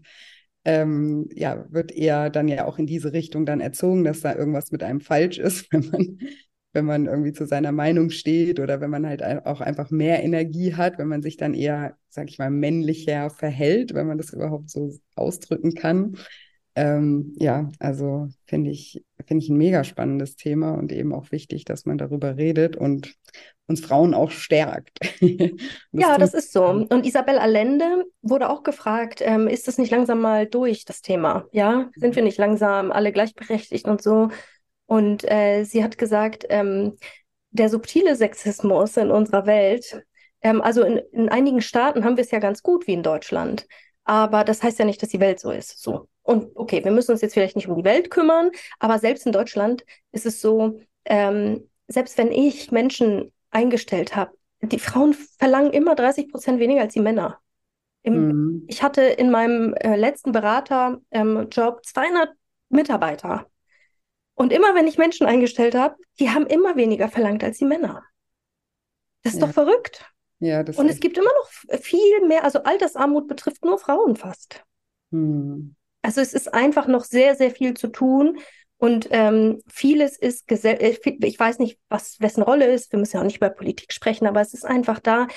ähm, 0.65 1.29
ja, 1.33 1.65
wird 1.69 1.91
eher 1.91 2.29
dann 2.29 2.47
ja 2.47 2.65
auch 2.65 2.77
in 2.77 2.85
diese 2.85 3.13
Richtung 3.13 3.45
dann 3.45 3.61
erzogen, 3.61 4.03
dass 4.03 4.21
da 4.21 4.35
irgendwas 4.35 4.71
mit 4.71 4.83
einem 4.83 4.99
falsch 5.01 5.37
ist, 5.37 5.67
wenn 5.71 5.89
man 5.89 6.19
wenn 6.73 6.85
man 6.85 7.07
irgendwie 7.07 7.33
zu 7.33 7.45
seiner 7.45 7.71
Meinung 7.71 8.09
steht 8.09 8.59
oder 8.59 8.79
wenn 8.79 8.91
man 8.91 9.07
halt 9.07 9.23
auch 9.23 9.61
einfach 9.61 9.89
mehr 9.89 10.23
Energie 10.23 10.75
hat, 10.75 10.97
wenn 10.99 11.07
man 11.07 11.21
sich 11.21 11.37
dann 11.37 11.53
eher, 11.53 11.97
sag 12.09 12.29
ich 12.29 12.37
mal, 12.37 12.51
männlicher 12.51 13.29
verhält, 13.29 13.93
wenn 13.93 14.07
man 14.07 14.17
das 14.17 14.33
überhaupt 14.33 14.69
so 14.69 14.93
ausdrücken 15.15 15.73
kann. 15.73 16.15
Ähm, 16.75 17.33
ja, 17.37 17.69
also 17.79 18.29
finde 18.45 18.69
ich, 18.69 19.03
finde 19.25 19.43
ich 19.43 19.49
ein 19.49 19.57
mega 19.57 19.83
spannendes 19.83 20.35
Thema 20.35 20.75
und 20.75 20.91
eben 20.91 21.13
auch 21.13 21.31
wichtig, 21.31 21.65
dass 21.65 21.85
man 21.85 21.97
darüber 21.97 22.37
redet 22.37 22.77
und 22.77 23.15
uns 23.67 23.81
Frauen 23.81 24.13
auch 24.13 24.31
stärkt. 24.31 24.99
das 25.21 25.51
ja, 25.91 26.17
das 26.17 26.33
ist 26.33 26.53
so. 26.53 26.65
Und 26.65 27.05
Isabel 27.05 27.37
Allende 27.37 28.05
wurde 28.21 28.49
auch 28.49 28.63
gefragt, 28.63 29.21
ähm, 29.23 29.47
ist 29.47 29.67
das 29.67 29.77
nicht 29.77 29.91
langsam 29.91 30.21
mal 30.21 30.45
durch, 30.45 30.85
das 30.85 31.01
Thema? 31.01 31.47
Ja, 31.51 31.89
sind 31.95 32.15
wir 32.15 32.23
nicht 32.23 32.37
langsam 32.37 32.91
alle 32.91 33.11
gleichberechtigt 33.11 33.85
und 33.85 34.01
so? 34.01 34.29
Und 34.89 35.23
äh, 35.29 35.65
sie 35.65 35.83
hat 35.83 35.99
gesagt, 35.99 36.47
ähm, 36.49 36.97
der 37.51 37.69
subtile 37.69 38.15
Sexismus 38.15 38.97
in 38.97 39.11
unserer 39.11 39.45
Welt, 39.45 40.03
ähm, 40.41 40.63
also 40.63 40.83
in, 40.83 40.97
in 41.11 41.29
einigen 41.29 41.61
Staaten 41.61 42.03
haben 42.03 42.17
wir 42.17 42.23
es 42.23 42.31
ja 42.31 42.39
ganz 42.39 42.63
gut 42.63 42.87
wie 42.87 42.93
in 42.93 43.03
Deutschland. 43.03 43.67
Aber 44.03 44.43
das 44.43 44.63
heißt 44.63 44.79
ja 44.79 44.85
nicht, 44.85 44.99
dass 44.99 45.09
die 45.09 45.19
Welt 45.19 45.39
so 45.39 45.51
ist. 45.51 45.79
So. 45.79 46.09
Und 46.23 46.47
okay, 46.55 46.83
wir 46.83 46.89
müssen 46.89 47.11
uns 47.11 47.21
jetzt 47.21 47.35
vielleicht 47.35 47.55
nicht 47.55 47.67
um 47.67 47.75
die 47.75 47.83
Welt 47.83 48.09
kümmern, 48.09 48.49
aber 48.79 48.97
selbst 48.97 49.27
in 49.27 49.31
Deutschland 49.31 49.85
ist 50.11 50.25
es 50.25 50.41
so, 50.41 50.79
ähm, 51.05 51.69
selbst 51.87 52.17
wenn 52.17 52.31
ich 52.31 52.71
Menschen 52.71 53.31
eingestellt 53.51 54.15
habe, 54.15 54.31
die 54.63 54.79
Frauen 54.79 55.13
verlangen 55.37 55.71
immer 55.71 55.93
30 55.93 56.31
Prozent 56.31 56.59
weniger 56.59 56.81
als 56.81 56.93
die 56.93 56.99
Männer. 56.99 57.37
Im, 58.01 58.27
mhm. 58.27 58.65
Ich 58.67 58.81
hatte 58.81 59.03
in 59.03 59.29
meinem 59.29 59.75
äh, 59.75 59.95
letzten 59.95 60.31
Beraterjob 60.31 61.01
ähm, 61.11 61.47
200 61.51 62.29
Mitarbeiter. 62.69 63.45
Und 64.39 64.53
immer 64.53 64.73
wenn 64.73 64.87
ich 64.87 64.97
Menschen 64.97 65.27
eingestellt 65.27 65.75
habe, 65.75 65.97
die 66.17 66.29
haben 66.29 66.47
immer 66.47 66.77
weniger 66.77 67.09
verlangt 67.09 67.43
als 67.43 67.57
die 67.57 67.65
Männer. 67.65 68.05
Das 69.21 69.33
ist 69.33 69.41
ja. 69.41 69.47
doch 69.47 69.53
verrückt. 69.53 70.09
Ja, 70.39 70.63
das 70.63 70.77
Und 70.77 70.87
es 70.87 71.01
gibt 71.01 71.17
immer 71.17 71.27
noch 71.27 71.81
viel 71.81 72.25
mehr, 72.25 72.45
also 72.45 72.63
Altersarmut 72.63 73.27
betrifft 73.27 73.65
nur 73.65 73.77
Frauen 73.77 74.15
fast. 74.15 74.63
Hm. 75.11 75.75
Also 76.01 76.21
es 76.21 76.33
ist 76.33 76.53
einfach 76.53 76.87
noch 76.87 77.03
sehr, 77.03 77.35
sehr 77.35 77.51
viel 77.51 77.73
zu 77.73 77.89
tun. 77.89 78.39
Und 78.77 79.09
ähm, 79.11 79.61
vieles 79.67 80.17
ist, 80.17 80.49
äh, 80.49 80.95
ich 81.03 81.37
weiß 81.37 81.59
nicht, 81.59 81.77
was 81.89 82.21
wessen 82.21 82.41
Rolle 82.41 82.71
ist, 82.71 82.93
wir 82.93 82.99
müssen 82.99 83.17
ja 83.17 83.19
auch 83.19 83.25
nicht 83.25 83.37
über 83.37 83.49
Politik 83.49 83.91
sprechen, 83.91 84.25
aber 84.25 84.39
es 84.39 84.53
ist 84.53 84.63
einfach 84.63 84.99
da, 84.99 85.27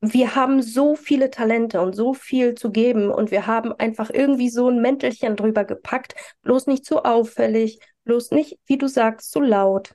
wir 0.00 0.36
haben 0.36 0.62
so 0.62 0.94
viele 0.94 1.30
Talente 1.30 1.80
und 1.80 1.96
so 1.96 2.14
viel 2.14 2.54
zu 2.54 2.70
geben 2.70 3.10
und 3.10 3.32
wir 3.32 3.48
haben 3.48 3.72
einfach 3.72 4.08
irgendwie 4.08 4.50
so 4.50 4.68
ein 4.68 4.80
Mäntelchen 4.80 5.34
drüber 5.34 5.64
gepackt, 5.64 6.14
bloß 6.42 6.68
nicht 6.68 6.84
zu 6.84 7.04
auffällig, 7.04 7.80
bloß 8.04 8.30
nicht, 8.32 8.58
wie 8.66 8.78
du 8.78 8.88
sagst, 8.88 9.30
zu 9.30 9.40
laut, 9.40 9.94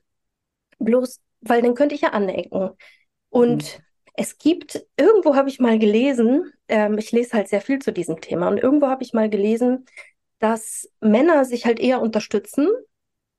bloß, 0.78 1.20
weil 1.40 1.62
dann 1.62 1.74
könnte 1.74 1.94
ich 1.94 2.02
ja 2.02 2.10
anecken. 2.10 2.70
Und 3.30 3.78
mhm. 3.78 3.86
Es 4.16 4.38
gibt, 4.38 4.82
irgendwo 4.96 5.36
habe 5.36 5.50
ich 5.50 5.60
mal 5.60 5.78
gelesen, 5.78 6.50
ähm, 6.68 6.96
ich 6.96 7.12
lese 7.12 7.34
halt 7.34 7.48
sehr 7.48 7.60
viel 7.60 7.80
zu 7.80 7.92
diesem 7.92 8.20
Thema, 8.20 8.48
und 8.48 8.56
irgendwo 8.56 8.86
habe 8.86 9.02
ich 9.02 9.12
mal 9.12 9.28
gelesen, 9.28 9.84
dass 10.38 10.90
Männer 11.00 11.44
sich 11.44 11.66
halt 11.66 11.78
eher 11.80 12.00
unterstützen. 12.00 12.64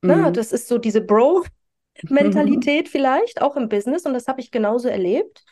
Ne? 0.03 0.15
Mhm. 0.15 0.21
Na, 0.21 0.31
das 0.31 0.51
ist 0.51 0.67
so 0.67 0.77
diese 0.77 1.01
Bro-Mentalität 1.01 2.85
mhm. 2.85 2.89
vielleicht, 2.91 3.41
auch 3.41 3.55
im 3.55 3.69
Business, 3.69 4.05
und 4.05 4.13
das 4.13 4.27
habe 4.27 4.39
ich 4.39 4.51
genauso 4.51 4.87
erlebt. 4.87 5.43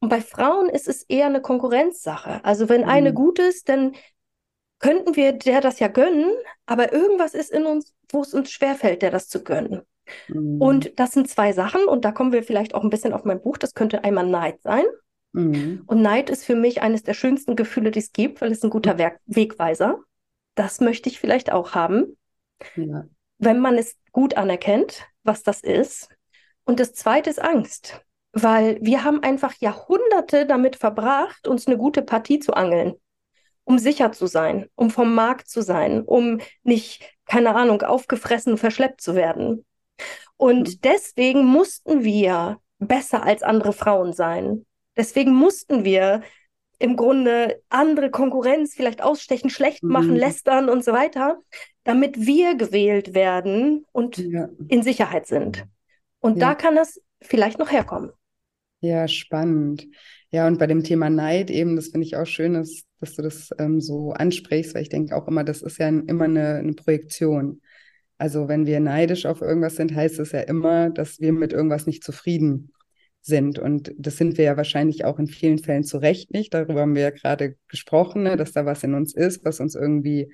Und 0.00 0.10
bei 0.10 0.20
Frauen 0.20 0.68
ist 0.68 0.88
es 0.88 1.04
eher 1.04 1.26
eine 1.26 1.40
Konkurrenzsache. 1.40 2.44
Also 2.44 2.68
wenn 2.68 2.82
mhm. 2.82 2.88
eine 2.88 3.14
gut 3.14 3.38
ist, 3.38 3.70
dann 3.70 3.94
könnten 4.80 5.14
wir 5.14 5.32
der 5.32 5.60
das 5.60 5.78
ja 5.78 5.88
gönnen, 5.88 6.32
aber 6.66 6.92
irgendwas 6.92 7.34
ist 7.34 7.52
in 7.52 7.66
uns, 7.66 7.94
wo 8.10 8.22
es 8.22 8.34
uns 8.34 8.50
schwerfällt, 8.50 9.02
der 9.02 9.10
das 9.10 9.28
zu 9.28 9.44
gönnen. 9.44 9.82
Mhm. 10.28 10.60
Und 10.60 10.98
das 10.98 11.12
sind 11.12 11.28
zwei 11.28 11.52
Sachen, 11.52 11.84
und 11.84 12.04
da 12.04 12.10
kommen 12.10 12.32
wir 12.32 12.42
vielleicht 12.42 12.74
auch 12.74 12.82
ein 12.82 12.90
bisschen 12.90 13.12
auf 13.12 13.24
mein 13.24 13.40
Buch. 13.40 13.58
Das 13.58 13.74
könnte 13.74 14.02
einmal 14.02 14.26
Neid 14.26 14.60
sein. 14.62 14.84
Mhm. 15.32 15.84
Und 15.86 16.02
Neid 16.02 16.30
ist 16.30 16.44
für 16.44 16.56
mich 16.56 16.82
eines 16.82 17.04
der 17.04 17.14
schönsten 17.14 17.54
Gefühle, 17.54 17.90
die 17.90 18.00
es 18.00 18.12
gibt, 18.12 18.40
weil 18.40 18.50
es 18.50 18.64
ein 18.64 18.70
guter 18.70 18.98
Werk 18.98 19.20
Wegweiser. 19.26 20.00
Das 20.56 20.80
möchte 20.80 21.08
ich 21.08 21.20
vielleicht 21.20 21.52
auch 21.52 21.74
haben, 21.74 22.16
ja. 22.74 23.04
wenn 23.38 23.60
man 23.60 23.78
es 23.78 23.96
gut 24.12 24.36
anerkennt, 24.36 25.06
was 25.22 25.42
das 25.42 25.60
ist. 25.60 26.08
Und 26.64 26.80
das 26.80 26.94
zweite 26.94 27.30
ist 27.30 27.40
Angst, 27.40 28.04
weil 28.32 28.78
wir 28.80 29.04
haben 29.04 29.22
einfach 29.22 29.54
Jahrhunderte 29.60 30.46
damit 30.46 30.76
verbracht, 30.76 31.46
uns 31.46 31.66
eine 31.66 31.76
gute 31.76 32.02
Partie 32.02 32.40
zu 32.40 32.54
angeln 32.54 32.94
um 33.64 33.78
sicher 33.78 34.12
zu 34.12 34.26
sein, 34.26 34.66
um 34.74 34.90
vom 34.90 35.14
Markt 35.14 35.48
zu 35.48 35.62
sein, 35.62 36.02
um 36.02 36.40
nicht, 36.62 37.02
keine 37.26 37.54
Ahnung, 37.54 37.82
aufgefressen, 37.82 38.56
verschleppt 38.56 39.00
zu 39.00 39.14
werden. 39.14 39.64
Und 40.36 40.68
mhm. 40.68 40.80
deswegen 40.82 41.44
mussten 41.44 42.02
wir 42.02 42.58
besser 42.78 43.22
als 43.22 43.42
andere 43.42 43.72
Frauen 43.72 44.12
sein. 44.12 44.66
Deswegen 44.96 45.32
mussten 45.32 45.84
wir 45.84 46.22
im 46.78 46.96
Grunde 46.96 47.62
andere 47.68 48.10
Konkurrenz 48.10 48.74
vielleicht 48.74 49.02
ausstechen, 49.02 49.50
schlecht 49.50 49.82
machen, 49.82 50.12
mhm. 50.12 50.16
lästern 50.16 50.68
und 50.70 50.82
so 50.82 50.92
weiter, 50.92 51.38
damit 51.84 52.26
wir 52.26 52.54
gewählt 52.54 53.14
werden 53.14 53.84
und 53.92 54.16
ja. 54.16 54.48
in 54.68 54.82
Sicherheit 54.82 55.26
sind. 55.26 55.66
Und 56.20 56.38
ja. 56.38 56.48
da 56.48 56.54
kann 56.54 56.74
das 56.74 57.00
vielleicht 57.20 57.58
noch 57.58 57.70
herkommen. 57.70 58.12
Ja, 58.80 59.06
spannend. 59.08 59.86
Ja, 60.32 60.46
und 60.46 60.58
bei 60.58 60.66
dem 60.66 60.84
Thema 60.84 61.10
Neid 61.10 61.50
eben, 61.50 61.74
das 61.74 61.88
finde 61.88 62.06
ich 62.06 62.16
auch 62.16 62.26
schön, 62.26 62.54
dass, 62.54 62.84
dass 63.00 63.14
du 63.14 63.22
das 63.22 63.50
ähm, 63.58 63.80
so 63.80 64.12
ansprichst, 64.12 64.74
weil 64.74 64.82
ich 64.82 64.88
denke 64.88 65.16
auch 65.16 65.26
immer, 65.26 65.42
das 65.42 65.62
ist 65.62 65.78
ja 65.78 65.88
immer 65.88 66.24
eine, 66.24 66.56
eine 66.56 66.72
Projektion. 66.74 67.60
Also 68.16 68.48
wenn 68.48 68.66
wir 68.66 68.80
neidisch 68.80 69.26
auf 69.26 69.40
irgendwas 69.40 69.76
sind, 69.76 69.94
heißt 69.94 70.20
es 70.20 70.32
ja 70.32 70.40
immer, 70.40 70.90
dass 70.90 71.20
wir 71.20 71.32
mit 71.32 71.52
irgendwas 71.52 71.86
nicht 71.86 72.04
zufrieden 72.04 72.72
sind. 73.22 73.58
Und 73.58 73.92
das 73.98 74.18
sind 74.18 74.38
wir 74.38 74.44
ja 74.44 74.56
wahrscheinlich 74.56 75.04
auch 75.04 75.18
in 75.18 75.26
vielen 75.26 75.58
Fällen 75.58 75.84
zu 75.84 75.98
Recht 75.98 76.32
nicht. 76.32 76.54
Darüber 76.54 76.82
haben 76.82 76.94
wir 76.94 77.02
ja 77.02 77.10
gerade 77.10 77.56
gesprochen, 77.68 78.22
ne, 78.22 78.36
dass 78.36 78.52
da 78.52 78.64
was 78.64 78.84
in 78.84 78.94
uns 78.94 79.14
ist, 79.14 79.44
was 79.44 79.58
uns 79.58 79.74
irgendwie 79.74 80.32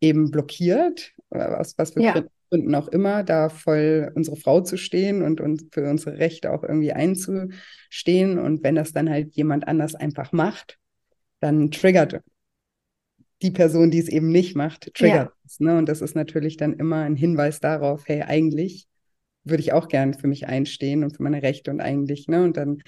eben 0.00 0.30
blockiert, 0.30 1.12
aus 1.30 1.74
was 1.76 1.92
für 1.92 2.02
ja. 2.02 2.24
Gründen 2.48 2.74
auch 2.74 2.88
immer, 2.88 3.22
da 3.22 3.48
voll 3.48 4.12
unsere 4.14 4.36
Frau 4.36 4.60
zu 4.60 4.76
stehen 4.76 5.22
und, 5.22 5.40
und 5.40 5.72
für 5.72 5.88
unsere 5.88 6.18
Rechte 6.18 6.52
auch 6.52 6.62
irgendwie 6.62 6.92
einzustehen. 6.92 8.38
Und 8.38 8.62
wenn 8.62 8.74
das 8.74 8.92
dann 8.92 9.10
halt 9.10 9.34
jemand 9.34 9.68
anders 9.68 9.94
einfach 9.94 10.32
macht, 10.32 10.78
dann 11.40 11.70
triggert 11.70 12.20
die 13.42 13.50
Person, 13.50 13.90
die 13.90 13.98
es 13.98 14.08
eben 14.08 14.30
nicht 14.30 14.56
macht, 14.56 14.94
triggert 14.94 15.28
ja. 15.28 15.32
es. 15.44 15.60
Ne? 15.60 15.76
Und 15.76 15.88
das 15.88 16.00
ist 16.00 16.14
natürlich 16.14 16.56
dann 16.56 16.72
immer 16.72 17.02
ein 17.02 17.16
Hinweis 17.16 17.60
darauf, 17.60 18.06
hey, 18.06 18.22
eigentlich 18.22 18.86
würde 19.44 19.62
ich 19.62 19.72
auch 19.72 19.88
gern 19.88 20.14
für 20.14 20.26
mich 20.26 20.46
einstehen 20.46 21.04
und 21.04 21.16
für 21.16 21.22
meine 21.22 21.42
Rechte 21.42 21.70
und 21.70 21.80
eigentlich, 21.80 22.26
ne? 22.26 22.42
Und 22.42 22.56
dann 22.56 22.82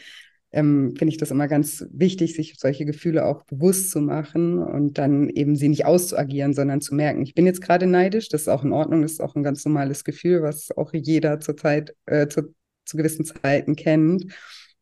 ähm, 0.50 0.94
finde 0.96 1.12
ich 1.12 1.18
das 1.18 1.30
immer 1.30 1.48
ganz 1.48 1.84
wichtig, 1.90 2.34
sich 2.34 2.54
solche 2.58 2.86
Gefühle 2.86 3.26
auch 3.26 3.44
bewusst 3.44 3.90
zu 3.90 4.00
machen 4.00 4.58
und 4.58 4.96
dann 4.98 5.28
eben 5.28 5.56
sie 5.56 5.68
nicht 5.68 5.84
auszuagieren, 5.84 6.54
sondern 6.54 6.80
zu 6.80 6.94
merken, 6.94 7.22
ich 7.22 7.34
bin 7.34 7.46
jetzt 7.46 7.60
gerade 7.60 7.86
neidisch, 7.86 8.28
das 8.28 8.42
ist 8.42 8.48
auch 8.48 8.64
in 8.64 8.72
Ordnung, 8.72 9.02
das 9.02 9.12
ist 9.12 9.20
auch 9.20 9.34
ein 9.34 9.42
ganz 9.42 9.64
normales 9.64 10.04
Gefühl, 10.04 10.42
was 10.42 10.70
auch 10.76 10.92
jeder 10.94 11.40
zur 11.40 11.56
Zeit, 11.56 11.94
äh, 12.06 12.28
zu, 12.28 12.54
zu 12.84 12.96
gewissen 12.96 13.24
Zeiten 13.24 13.76
kennt. 13.76 14.32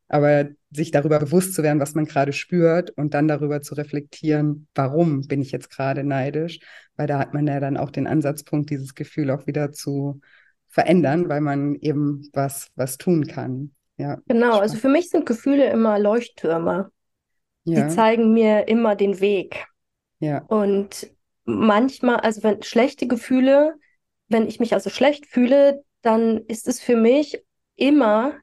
Aber 0.08 0.48
sich 0.70 0.92
darüber 0.92 1.18
bewusst 1.18 1.54
zu 1.54 1.64
werden, 1.64 1.80
was 1.80 1.96
man 1.96 2.04
gerade 2.04 2.32
spürt 2.32 2.90
und 2.90 3.12
dann 3.14 3.26
darüber 3.26 3.60
zu 3.60 3.74
reflektieren, 3.74 4.68
warum 4.74 5.22
bin 5.26 5.42
ich 5.42 5.50
jetzt 5.50 5.68
gerade 5.68 6.04
neidisch, 6.04 6.60
weil 6.94 7.08
da 7.08 7.18
hat 7.18 7.34
man 7.34 7.44
ja 7.48 7.58
dann 7.58 7.76
auch 7.76 7.90
den 7.90 8.06
Ansatzpunkt, 8.06 8.70
dieses 8.70 8.94
Gefühl 8.94 9.30
auch 9.32 9.48
wieder 9.48 9.72
zu 9.72 10.20
verändern, 10.68 11.28
weil 11.28 11.40
man 11.40 11.74
eben 11.76 12.28
was, 12.32 12.68
was 12.76 12.98
tun 12.98 13.26
kann. 13.26 13.72
Ja, 13.96 14.18
genau, 14.26 14.58
also 14.58 14.76
für 14.76 14.88
mich 14.88 15.08
sind 15.08 15.26
Gefühle 15.26 15.70
immer 15.70 15.98
Leuchttürme. 15.98 16.90
Ja. 17.64 17.82
Die 17.82 17.94
zeigen 17.94 18.32
mir 18.32 18.68
immer 18.68 18.94
den 18.94 19.20
Weg. 19.20 19.66
Ja. 20.20 20.44
Und 20.48 21.10
manchmal, 21.44 22.16
also 22.16 22.42
wenn 22.42 22.62
schlechte 22.62 23.06
Gefühle, 23.06 23.74
wenn 24.28 24.46
ich 24.46 24.60
mich 24.60 24.74
also 24.74 24.90
schlecht 24.90 25.26
fühle, 25.26 25.82
dann 26.02 26.44
ist 26.46 26.68
es 26.68 26.80
für 26.80 26.96
mich 26.96 27.42
immer 27.76 28.34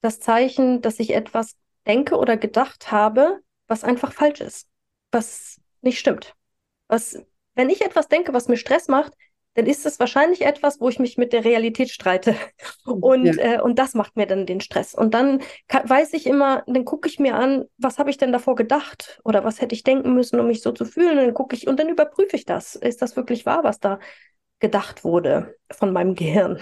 das 0.00 0.20
Zeichen, 0.20 0.82
dass 0.82 1.00
ich 1.00 1.14
etwas 1.14 1.56
denke 1.86 2.16
oder 2.16 2.36
gedacht 2.36 2.90
habe, 2.90 3.40
was 3.66 3.84
einfach 3.84 4.12
falsch 4.12 4.40
ist, 4.40 4.68
was 5.10 5.60
nicht 5.82 5.98
stimmt. 5.98 6.34
Was, 6.88 7.22
wenn 7.54 7.70
ich 7.70 7.82
etwas 7.82 8.08
denke, 8.08 8.32
was 8.32 8.48
mir 8.48 8.56
Stress 8.56 8.88
macht, 8.88 9.12
dann 9.54 9.66
ist 9.66 9.84
es 9.84 9.98
wahrscheinlich 9.98 10.42
etwas, 10.42 10.80
wo 10.80 10.88
ich 10.88 10.98
mich 10.98 11.18
mit 11.18 11.32
der 11.32 11.44
Realität 11.44 11.90
streite. 11.90 12.36
Und, 12.84 13.24
ja. 13.24 13.56
äh, 13.56 13.60
und 13.60 13.78
das 13.78 13.94
macht 13.94 14.16
mir 14.16 14.26
dann 14.26 14.46
den 14.46 14.60
Stress. 14.60 14.94
Und 14.94 15.12
dann 15.14 15.42
kann, 15.68 15.88
weiß 15.88 16.12
ich 16.12 16.26
immer, 16.26 16.62
dann 16.66 16.84
gucke 16.84 17.08
ich 17.08 17.18
mir 17.18 17.34
an, 17.34 17.64
was 17.78 17.98
habe 17.98 18.10
ich 18.10 18.16
denn 18.16 18.32
davor 18.32 18.54
gedacht? 18.54 19.20
Oder 19.24 19.44
was 19.44 19.60
hätte 19.60 19.74
ich 19.74 19.82
denken 19.82 20.14
müssen, 20.14 20.38
um 20.38 20.46
mich 20.46 20.62
so 20.62 20.72
zu 20.72 20.84
fühlen? 20.84 21.18
Und 21.18 21.24
dann 21.24 21.34
gucke 21.34 21.56
ich 21.56 21.66
und 21.66 21.80
dann 21.80 21.88
überprüfe 21.88 22.36
ich 22.36 22.44
das. 22.44 22.76
Ist 22.76 23.02
das 23.02 23.16
wirklich 23.16 23.44
wahr, 23.44 23.64
was 23.64 23.80
da 23.80 23.98
gedacht 24.60 25.04
wurde 25.04 25.56
von 25.70 25.92
meinem 25.92 26.14
Gehirn? 26.14 26.60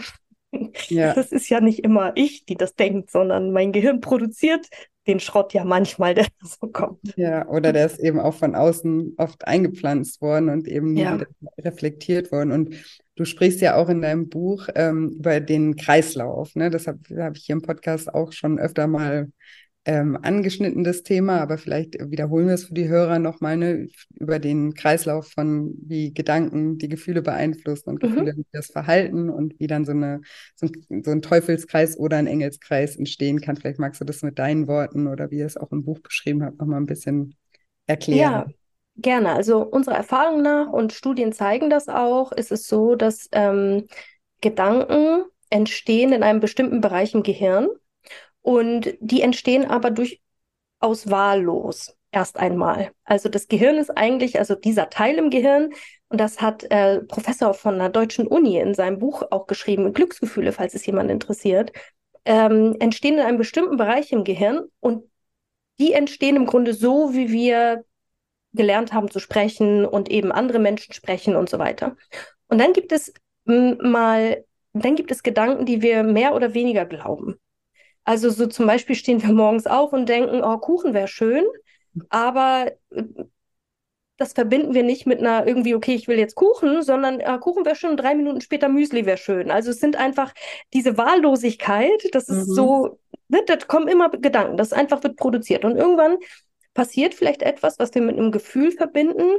Ja. 0.88 1.12
Das 1.14 1.30
ist 1.30 1.50
ja 1.50 1.60
nicht 1.60 1.80
immer 1.80 2.12
ich, 2.14 2.46
die 2.46 2.56
das 2.56 2.74
denkt, 2.74 3.10
sondern 3.10 3.52
mein 3.52 3.70
Gehirn 3.72 4.00
produziert 4.00 4.66
den 5.08 5.20
Schrott 5.20 5.54
ja 5.54 5.64
manchmal, 5.64 6.14
der 6.14 6.26
so 6.42 6.68
kommt. 6.68 7.16
Ja, 7.16 7.48
oder 7.48 7.72
der 7.72 7.86
ist 7.86 7.98
eben 7.98 8.20
auch 8.20 8.34
von 8.34 8.54
außen 8.54 9.14
oft 9.16 9.46
eingepflanzt 9.46 10.20
worden 10.20 10.50
und 10.50 10.68
eben 10.68 10.96
ja. 10.96 11.18
reflektiert 11.58 12.30
worden. 12.30 12.52
Und 12.52 12.74
du 13.16 13.24
sprichst 13.24 13.60
ja 13.60 13.74
auch 13.74 13.88
in 13.88 14.02
deinem 14.02 14.28
Buch 14.28 14.68
ähm, 14.74 15.16
über 15.18 15.40
den 15.40 15.76
Kreislauf. 15.76 16.54
Ne? 16.54 16.70
Das 16.70 16.86
habe 16.86 17.00
hab 17.16 17.36
ich 17.36 17.46
hier 17.46 17.54
im 17.54 17.62
Podcast 17.62 18.12
auch 18.12 18.32
schon 18.32 18.58
öfter 18.58 18.86
mal 18.86 19.32
ähm, 19.88 20.18
angeschnitten, 20.20 20.84
das 20.84 21.02
Thema, 21.02 21.40
aber 21.40 21.56
vielleicht 21.56 21.94
wiederholen 22.10 22.46
wir 22.46 22.52
es 22.52 22.64
für 22.64 22.74
die 22.74 22.88
Hörer 22.88 23.18
nochmal 23.18 23.56
ne, 23.56 23.88
über 24.20 24.38
den 24.38 24.74
Kreislauf 24.74 25.28
von 25.28 25.74
wie 25.80 26.12
Gedanken 26.12 26.76
die 26.76 26.90
Gefühle 26.90 27.22
beeinflussen 27.22 27.88
und 27.88 28.02
mhm. 28.02 28.08
Gefühle 28.08 28.34
mhm. 28.34 28.44
das 28.52 28.66
Verhalten 28.66 29.30
und 29.30 29.58
wie 29.58 29.66
dann 29.66 29.86
so, 29.86 29.92
eine, 29.92 30.20
so 30.56 30.66
ein, 30.66 31.02
so, 31.02 31.10
ein, 31.10 31.22
Teufelskreis 31.22 31.98
oder 31.98 32.18
ein 32.18 32.26
Engelskreis 32.26 32.96
entstehen 32.96 33.40
kann. 33.40 33.56
Vielleicht 33.56 33.78
magst 33.78 33.98
du 34.02 34.04
das 34.04 34.20
mit 34.20 34.38
deinen 34.38 34.68
Worten 34.68 35.06
oder 35.06 35.30
wie 35.30 35.38
ihr 35.38 35.46
es 35.46 35.56
auch 35.56 35.72
im 35.72 35.86
Buch 35.86 36.00
beschrieben 36.00 36.44
habt, 36.44 36.58
nochmal 36.58 36.82
ein 36.82 36.86
bisschen 36.86 37.34
erklären. 37.86 38.20
Ja. 38.20 38.46
Gerne. 39.00 39.32
Also 39.32 39.62
unserer 39.62 39.94
Erfahrung 39.94 40.42
nach 40.42 40.68
und 40.70 40.92
Studien 40.92 41.32
zeigen 41.32 41.70
das 41.70 41.88
auch, 41.88 42.32
ist 42.32 42.52
es 42.52 42.66
so, 42.66 42.94
dass 42.94 43.28
ähm, 43.32 43.86
Gedanken 44.42 45.24
entstehen 45.48 46.12
in 46.12 46.22
einem 46.22 46.40
bestimmten 46.40 46.82
Bereich 46.82 47.14
im 47.14 47.22
Gehirn 47.22 47.68
und 48.48 48.94
die 49.00 49.20
entstehen 49.20 49.66
aber 49.66 49.90
durchaus 49.90 51.10
wahllos 51.10 51.94
erst 52.12 52.38
einmal. 52.38 52.92
Also 53.04 53.28
das 53.28 53.46
Gehirn 53.48 53.76
ist 53.76 53.90
eigentlich, 53.90 54.38
also 54.38 54.54
dieser 54.54 54.88
Teil 54.88 55.16
im 55.16 55.28
Gehirn, 55.28 55.74
und 56.08 56.18
das 56.18 56.40
hat 56.40 56.64
äh, 56.70 57.00
Professor 57.00 57.52
von 57.52 57.74
einer 57.74 57.90
deutschen 57.90 58.26
Uni 58.26 58.56
in 58.56 58.72
seinem 58.72 59.00
Buch 59.00 59.22
auch 59.30 59.46
geschrieben, 59.48 59.92
Glücksgefühle, 59.92 60.52
falls 60.52 60.72
es 60.72 60.86
jemand 60.86 61.10
interessiert, 61.10 61.72
ähm, 62.24 62.74
entstehen 62.80 63.18
in 63.18 63.20
einem 63.20 63.36
bestimmten 63.36 63.76
Bereich 63.76 64.12
im 64.12 64.24
Gehirn 64.24 64.62
und 64.80 65.04
die 65.78 65.92
entstehen 65.92 66.36
im 66.36 66.46
Grunde 66.46 66.72
so, 66.72 67.12
wie 67.12 67.30
wir 67.30 67.84
gelernt 68.54 68.94
haben 68.94 69.10
zu 69.10 69.18
sprechen 69.18 69.84
und 69.84 70.10
eben 70.10 70.32
andere 70.32 70.58
Menschen 70.58 70.94
sprechen 70.94 71.36
und 71.36 71.50
so 71.50 71.58
weiter. 71.58 71.98
Und 72.48 72.56
dann 72.56 72.72
gibt 72.72 72.92
es 72.92 73.12
mal, 73.44 74.42
dann 74.72 74.96
gibt 74.96 75.10
es 75.10 75.22
Gedanken, 75.22 75.66
die 75.66 75.82
wir 75.82 76.02
mehr 76.02 76.34
oder 76.34 76.54
weniger 76.54 76.86
glauben. 76.86 77.38
Also 78.08 78.30
so 78.30 78.46
zum 78.46 78.66
Beispiel 78.66 78.96
stehen 78.96 79.22
wir 79.22 79.34
morgens 79.34 79.66
auf 79.66 79.92
und 79.92 80.08
denken, 80.08 80.42
oh, 80.42 80.56
Kuchen 80.56 80.94
wäre 80.94 81.08
schön, 81.08 81.44
aber 82.08 82.72
äh, 82.88 83.02
das 84.16 84.32
verbinden 84.32 84.72
wir 84.72 84.82
nicht 84.82 85.06
mit 85.06 85.18
einer 85.18 85.46
irgendwie, 85.46 85.74
okay, 85.74 85.94
ich 85.94 86.08
will 86.08 86.18
jetzt 86.18 86.34
Kuchen, 86.34 86.82
sondern 86.82 87.20
äh, 87.20 87.38
Kuchen 87.38 87.66
wäre 87.66 87.76
schön, 87.76 87.98
drei 87.98 88.14
Minuten 88.14 88.40
später 88.40 88.70
Müsli 88.70 89.04
wäre 89.04 89.18
schön. 89.18 89.50
Also 89.50 89.72
es 89.72 89.80
sind 89.80 89.96
einfach 89.96 90.32
diese 90.72 90.96
Wahllosigkeit, 90.96 92.08
das 92.12 92.30
ist 92.30 92.48
mhm. 92.48 92.54
so, 92.54 92.98
ne, 93.28 93.42
da 93.46 93.56
kommen 93.56 93.88
immer 93.88 94.08
Gedanken, 94.08 94.56
das 94.56 94.72
einfach 94.72 95.02
wird 95.02 95.16
produziert. 95.16 95.66
Und 95.66 95.76
irgendwann 95.76 96.16
passiert 96.72 97.12
vielleicht 97.12 97.42
etwas, 97.42 97.78
was 97.78 97.94
wir 97.94 98.00
mit 98.00 98.16
einem 98.16 98.32
Gefühl 98.32 98.72
verbinden 98.72 99.36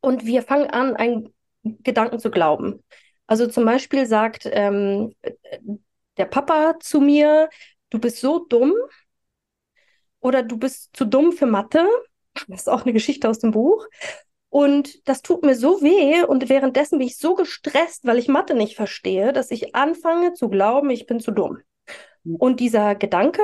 und 0.00 0.24
wir 0.24 0.42
fangen 0.44 0.70
an, 0.70 0.94
einen 0.94 1.34
Gedanken 1.64 2.20
zu 2.20 2.30
glauben. 2.30 2.84
Also 3.26 3.48
zum 3.48 3.64
Beispiel 3.64 4.06
sagt 4.06 4.48
ähm, 4.52 5.12
der 6.20 6.26
Papa 6.26 6.76
zu 6.78 7.00
mir, 7.00 7.48
du 7.90 7.98
bist 7.98 8.18
so 8.18 8.40
dumm 8.40 8.72
oder 10.20 10.42
du 10.42 10.56
bist 10.56 10.90
zu 10.94 11.04
dumm 11.04 11.32
für 11.32 11.46
Mathe. 11.46 11.86
Das 12.48 12.62
ist 12.62 12.68
auch 12.68 12.82
eine 12.82 12.92
Geschichte 12.92 13.28
aus 13.28 13.38
dem 13.38 13.50
Buch. 13.50 13.86
Und 14.48 15.08
das 15.08 15.22
tut 15.22 15.44
mir 15.44 15.54
so 15.54 15.80
weh 15.80 16.24
und 16.24 16.48
währenddessen 16.48 16.98
bin 16.98 17.06
ich 17.06 17.18
so 17.18 17.34
gestresst, 17.34 18.04
weil 18.04 18.18
ich 18.18 18.26
Mathe 18.26 18.54
nicht 18.54 18.74
verstehe, 18.74 19.32
dass 19.32 19.52
ich 19.52 19.76
anfange 19.76 20.32
zu 20.32 20.48
glauben, 20.48 20.90
ich 20.90 21.06
bin 21.06 21.20
zu 21.20 21.30
dumm. 21.30 21.58
Und 22.24 22.60
dieser 22.60 22.96
Gedanke, 22.96 23.42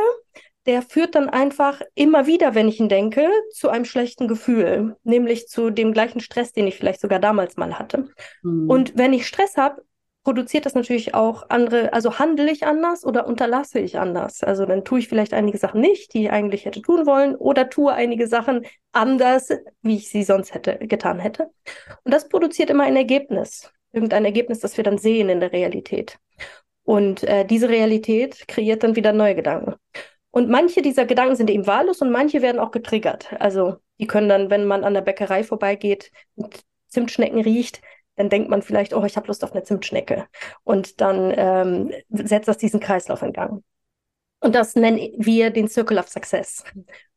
der 0.67 0.83
führt 0.83 1.15
dann 1.15 1.29
einfach 1.29 1.81
immer 1.95 2.27
wieder, 2.27 2.55
wenn 2.55 2.69
ich 2.69 2.81
ihn 2.81 2.89
denke, 2.89 3.29
zu 3.53 3.69
einem 3.69 3.85
schlechten 3.85 4.27
Gefühl, 4.27 4.97
nämlich 5.05 5.47
zu 5.47 5.71
dem 5.71 5.93
gleichen 5.93 6.21
Stress, 6.21 6.53
den 6.53 6.67
ich 6.67 6.77
vielleicht 6.77 7.01
sogar 7.01 7.21
damals 7.21 7.57
mal 7.57 7.79
hatte. 7.79 8.09
Mhm. 8.43 8.69
Und 8.69 8.99
wenn 8.99 9.13
ich 9.13 9.27
Stress 9.27 9.57
habe, 9.57 9.83
produziert 10.27 10.67
das 10.67 10.75
natürlich 10.75 11.15
auch 11.15 11.51
andere, 11.51 11.93
also 11.93 12.19
handle 12.19 12.51
ich 12.51 12.67
anders 12.67 13.05
oder 13.05 13.29
unterlasse 13.29 13.79
ich 13.79 13.97
anders. 13.97 14.43
Also 14.43 14.67
dann 14.67 14.85
tue 14.85 14.99
ich 14.99 15.07
vielleicht 15.07 15.33
einige 15.33 15.57
Sachen 15.57 15.81
nicht, 15.81 16.15
die 16.15 16.25
ich 16.25 16.33
eigentlich 16.33 16.65
hätte 16.65 16.83
tun 16.83 17.07
wollen, 17.07 17.37
oder 17.37 17.71
tue 17.71 17.93
einige 17.93 18.27
Sachen 18.27 18.67
anders, 18.91 19.51
wie 19.83 19.95
ich 19.95 20.09
sie 20.09 20.25
sonst 20.25 20.53
hätte 20.53 20.79
getan 20.79 21.21
hätte. 21.21 21.53
Und 22.03 22.13
das 22.13 22.29
produziert 22.29 22.71
immer 22.71 22.83
ein 22.83 22.97
Ergebnis, 22.97 23.71
irgendein 23.93 24.25
Ergebnis, 24.25 24.59
das 24.59 24.77
wir 24.77 24.83
dann 24.83 24.99
sehen 24.99 25.29
in 25.29 25.39
der 25.39 25.53
Realität. 25.53 26.19
Und 26.83 27.23
äh, 27.23 27.45
diese 27.45 27.69
Realität 27.69 28.49
kreiert 28.49 28.83
dann 28.83 28.97
wieder 28.97 29.13
neue 29.13 29.37
Gedanken. 29.37 29.77
Und 30.33 30.51
manche 30.51 30.83
dieser 30.83 31.07
Gedanken 31.07 31.37
sind 31.37 31.51
eben 31.51 31.69
wahllos 31.69 32.03
und 32.03 32.11
manche 32.11 32.43
werden 32.43 32.59
auch 32.59 32.73
getriggert. 32.73 33.33
Also 33.39 33.77
die 34.01 34.09
können 34.09 34.29
dann, 34.29 34.51
wenn 34.51 34.65
man 34.65 34.83
an 34.83 34.95
der 34.95 35.03
Bäckerei 35.03 35.45
vorbeigeht 35.45 36.11
und 36.35 36.65
Zimtschnecken 36.89 37.43
riecht, 37.43 37.81
dann 38.17 38.31
denkt 38.31 38.49
man 38.49 38.63
vielleicht, 38.63 38.95
oh, 38.95 39.05
ich 39.05 39.17
habe 39.17 39.29
Lust 39.29 39.45
auf 39.45 39.53
eine 39.53 39.63
Zimtschnecke. 39.63 40.27
Und 40.65 41.01
dann 41.01 41.33
ähm, 41.37 41.93
setzt 42.09 42.49
das 42.49 42.59
diesen 42.59 42.81
Kreislauf 42.81 43.23
in 43.23 43.33
Gang. 43.33 43.63
Und 44.41 44.55
das 44.55 44.75
nennen 44.75 44.99
wir 45.19 45.51
den 45.51 45.69
Circle 45.69 45.99
of 45.99 46.09
Success. 46.09 46.65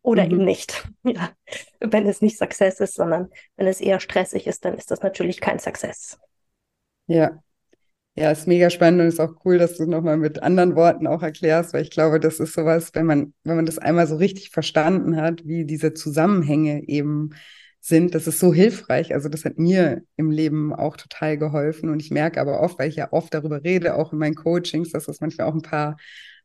Oder 0.01 0.25
mhm. 0.25 0.31
eben 0.31 0.45
nicht. 0.45 0.87
Ja. 1.03 1.31
Wenn 1.79 2.07
es 2.07 2.21
nicht 2.21 2.37
Success 2.37 2.79
ist, 2.79 2.95
sondern 2.95 3.29
wenn 3.55 3.67
es 3.67 3.81
eher 3.81 3.99
stressig 3.99 4.45
ist, 4.47 4.65
dann 4.65 4.77
ist 4.77 4.91
das 4.91 5.01
natürlich 5.01 5.41
kein 5.41 5.59
Success. 5.59 6.19
Ja. 7.07 7.41
Ja, 8.15 8.31
ist 8.31 8.47
mega 8.47 8.69
spannend 8.69 9.01
und 9.01 9.07
ist 9.07 9.21
auch 9.21 9.45
cool, 9.45 9.57
dass 9.57 9.77
du 9.77 9.85
nochmal 9.85 10.17
mit 10.17 10.43
anderen 10.43 10.75
Worten 10.75 11.07
auch 11.07 11.23
erklärst, 11.23 11.73
weil 11.73 11.83
ich 11.83 11.91
glaube, 11.91 12.19
das 12.19 12.41
ist 12.41 12.53
sowas, 12.53 12.91
wenn 12.93 13.05
man, 13.05 13.33
wenn 13.43 13.55
man 13.55 13.65
das 13.65 13.77
einmal 13.77 14.07
so 14.07 14.17
richtig 14.17 14.49
verstanden 14.49 15.15
hat, 15.15 15.45
wie 15.45 15.63
diese 15.63 15.93
Zusammenhänge 15.93 16.83
eben 16.87 17.29
sind. 17.79 18.15
Das 18.15 18.27
ist 18.27 18.39
so 18.39 18.53
hilfreich. 18.53 19.13
Also 19.13 19.29
das 19.29 19.45
hat 19.45 19.57
mir 19.57 20.03
im 20.17 20.31
Leben 20.31 20.73
auch 20.73 20.97
total 20.97 21.37
geholfen. 21.37 21.89
Und 21.89 22.01
ich 22.01 22.11
merke 22.11 22.41
aber 22.41 22.61
oft, 22.61 22.79
weil 22.79 22.89
ich 22.89 22.95
ja 22.97 23.11
oft 23.11 23.33
darüber 23.33 23.63
rede, 23.63 23.95
auch 23.95 24.13
in 24.13 24.19
meinen 24.19 24.35
Coachings, 24.35 24.91
dass 24.91 25.05
das 25.05 25.21
manchmal 25.21 25.47
auch 25.47 25.55
ein 25.55 25.61
paar 25.61 25.97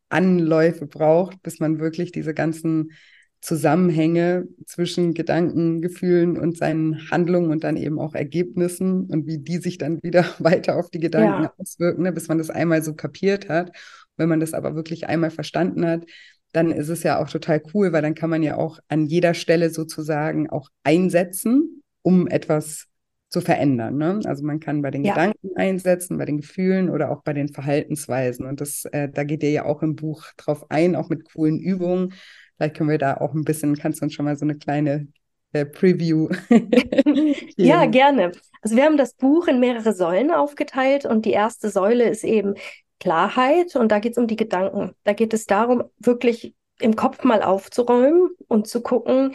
Anläufe 0.08 0.86
braucht, 0.86 1.42
bis 1.42 1.60
man 1.60 1.80
wirklich 1.80 2.12
diese 2.12 2.34
ganzen 2.34 2.92
Zusammenhänge 3.40 4.48
zwischen 4.64 5.12
Gedanken, 5.12 5.82
Gefühlen 5.82 6.38
und 6.38 6.56
seinen 6.56 7.10
Handlungen 7.10 7.50
und 7.50 7.62
dann 7.62 7.76
eben 7.76 7.98
auch 7.98 8.14
Ergebnissen 8.14 9.04
und 9.10 9.26
wie 9.26 9.38
die 9.38 9.58
sich 9.58 9.76
dann 9.76 10.02
wieder 10.02 10.24
weiter 10.38 10.76
auf 10.76 10.88
die 10.90 11.00
Gedanken 11.00 11.44
ja. 11.44 11.52
auswirken, 11.58 12.04
ne, 12.04 12.12
bis 12.12 12.28
man 12.28 12.38
das 12.38 12.48
einmal 12.48 12.82
so 12.82 12.94
kapiert 12.94 13.50
hat. 13.50 13.72
Wenn 14.16 14.30
man 14.30 14.40
das 14.40 14.54
aber 14.54 14.74
wirklich 14.76 15.08
einmal 15.08 15.30
verstanden 15.30 15.86
hat, 15.86 16.06
dann 16.54 16.70
ist 16.70 16.88
es 16.88 17.02
ja 17.02 17.20
auch 17.20 17.28
total 17.28 17.60
cool, 17.74 17.92
weil 17.92 18.02
dann 18.02 18.14
kann 18.14 18.30
man 18.30 18.42
ja 18.42 18.56
auch 18.56 18.78
an 18.88 19.06
jeder 19.06 19.34
Stelle 19.34 19.70
sozusagen 19.70 20.48
auch 20.48 20.68
einsetzen, 20.84 21.82
um 22.02 22.28
etwas 22.28 22.86
zu 23.28 23.40
verändern. 23.40 23.96
Ne? 23.98 24.20
Also 24.24 24.44
man 24.44 24.60
kann 24.60 24.80
bei 24.80 24.92
den 24.92 25.04
ja. 25.04 25.14
Gedanken 25.14 25.50
einsetzen, 25.56 26.16
bei 26.16 26.24
den 26.24 26.36
Gefühlen 26.36 26.90
oder 26.90 27.10
auch 27.10 27.24
bei 27.24 27.32
den 27.32 27.48
Verhaltensweisen. 27.48 28.46
Und 28.46 28.60
das, 28.60 28.84
äh, 28.86 29.08
da 29.08 29.24
geht 29.24 29.42
ihr 29.42 29.50
ja 29.50 29.64
auch 29.64 29.82
im 29.82 29.96
Buch 29.96 30.26
drauf 30.36 30.70
ein, 30.70 30.94
auch 30.94 31.08
mit 31.08 31.24
coolen 31.32 31.58
Übungen. 31.58 32.14
Vielleicht 32.56 32.76
können 32.76 32.90
wir 32.90 32.98
da 32.98 33.16
auch 33.16 33.34
ein 33.34 33.44
bisschen, 33.44 33.76
kannst 33.76 34.00
du 34.00 34.04
uns 34.04 34.14
schon 34.14 34.24
mal 34.24 34.36
so 34.36 34.44
eine 34.44 34.54
kleine 34.54 35.08
äh, 35.52 35.66
Preview. 35.66 36.28
ja, 37.56 37.86
gerne. 37.86 38.30
Also 38.62 38.76
wir 38.76 38.84
haben 38.84 38.96
das 38.96 39.14
Buch 39.14 39.48
in 39.48 39.58
mehrere 39.58 39.92
Säulen 39.92 40.30
aufgeteilt 40.30 41.04
und 41.04 41.24
die 41.26 41.32
erste 41.32 41.70
Säule 41.70 42.08
ist 42.08 42.22
eben 42.22 42.54
Klarheit 43.00 43.76
und 43.76 43.90
da 43.90 43.98
geht 43.98 44.12
es 44.12 44.18
um 44.18 44.26
die 44.26 44.36
Gedanken. 44.36 44.94
Da 45.04 45.12
geht 45.12 45.34
es 45.34 45.46
darum, 45.46 45.84
wirklich 45.98 46.54
im 46.80 46.96
Kopf 46.96 47.24
mal 47.24 47.42
aufzuräumen 47.42 48.30
und 48.48 48.66
zu 48.66 48.82
gucken, 48.82 49.34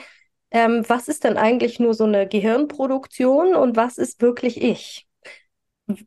ähm, 0.51 0.83
was 0.87 1.07
ist 1.07 1.23
denn 1.23 1.37
eigentlich 1.37 1.79
nur 1.79 1.93
so 1.93 2.05
eine 2.05 2.27
Gehirnproduktion 2.27 3.55
und 3.55 3.75
was 3.75 3.97
ist 3.97 4.21
wirklich 4.21 4.61
ich? 4.61 5.07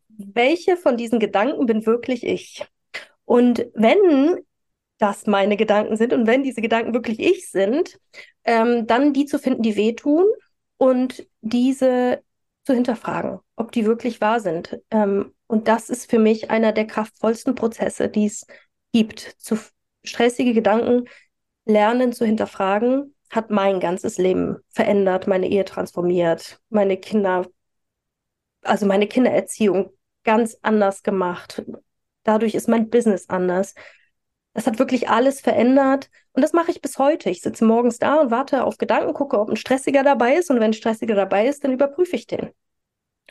Welche 0.08 0.76
von 0.76 0.96
diesen 0.96 1.20
Gedanken 1.20 1.66
bin 1.66 1.86
wirklich 1.86 2.24
ich? 2.24 2.66
Und 3.24 3.66
wenn 3.74 4.44
das 4.98 5.26
meine 5.26 5.56
Gedanken 5.56 5.96
sind 5.96 6.12
und 6.12 6.26
wenn 6.26 6.42
diese 6.42 6.60
Gedanken 6.60 6.94
wirklich 6.94 7.18
ich 7.18 7.50
sind, 7.50 7.98
ähm, 8.44 8.86
dann 8.86 9.12
die 9.12 9.26
zu 9.26 9.38
finden, 9.38 9.62
die 9.62 9.76
wehtun 9.76 10.26
und 10.76 11.26
diese 11.40 12.22
zu 12.64 12.74
hinterfragen, 12.74 13.40
ob 13.62 13.70
die 13.70 13.86
wirklich 13.86 14.20
wahr 14.20 14.40
sind. 14.40 14.78
Ähm, 14.90 15.32
und 15.46 15.68
das 15.68 15.88
ist 15.88 16.10
für 16.10 16.18
mich 16.18 16.50
einer 16.50 16.72
der 16.72 16.86
kraftvollsten 16.86 17.54
Prozesse, 17.54 18.08
die 18.08 18.26
es 18.26 18.46
gibt. 18.92 19.20
Zu 19.38 19.56
stressige 20.02 20.52
Gedanken 20.52 21.04
lernen 21.64 22.12
zu 22.12 22.26
hinterfragen, 22.26 23.14
hat 23.30 23.50
mein 23.50 23.78
ganzes 23.78 24.18
Leben 24.18 24.56
verändert, 24.70 25.28
meine 25.28 25.48
Ehe 25.48 25.64
transformiert, 25.64 26.60
meine 26.70 26.96
Kinder, 26.96 27.46
also 28.62 28.84
meine 28.84 29.06
Kindererziehung 29.06 29.92
ganz 30.24 30.58
anders 30.62 31.02
gemacht. 31.02 31.62
Dadurch 32.24 32.54
ist 32.54 32.68
mein 32.68 32.90
Business 32.90 33.28
anders. 33.28 33.74
Das 34.54 34.66
hat 34.66 34.78
wirklich 34.78 35.08
alles 35.08 35.40
verändert 35.40 36.10
und 36.32 36.42
das 36.42 36.52
mache 36.52 36.72
ich 36.72 36.82
bis 36.82 36.98
heute. 36.98 37.30
Ich 37.30 37.42
sitze 37.42 37.64
morgens 37.64 37.98
da 37.98 38.16
und 38.20 38.30
warte 38.30 38.64
auf 38.64 38.76
Gedanken, 38.76 39.14
gucke, 39.14 39.38
ob 39.38 39.48
ein 39.48 39.56
stressiger 39.56 40.02
dabei 40.02 40.34
ist 40.34 40.50
und 40.50 40.56
wenn 40.56 40.70
ein 40.70 40.74
stressiger 40.74 41.14
dabei 41.14 41.46
ist, 41.46 41.62
dann 41.64 41.72
überprüfe 41.72 42.16
ich 42.16 42.26
den. 42.26 42.50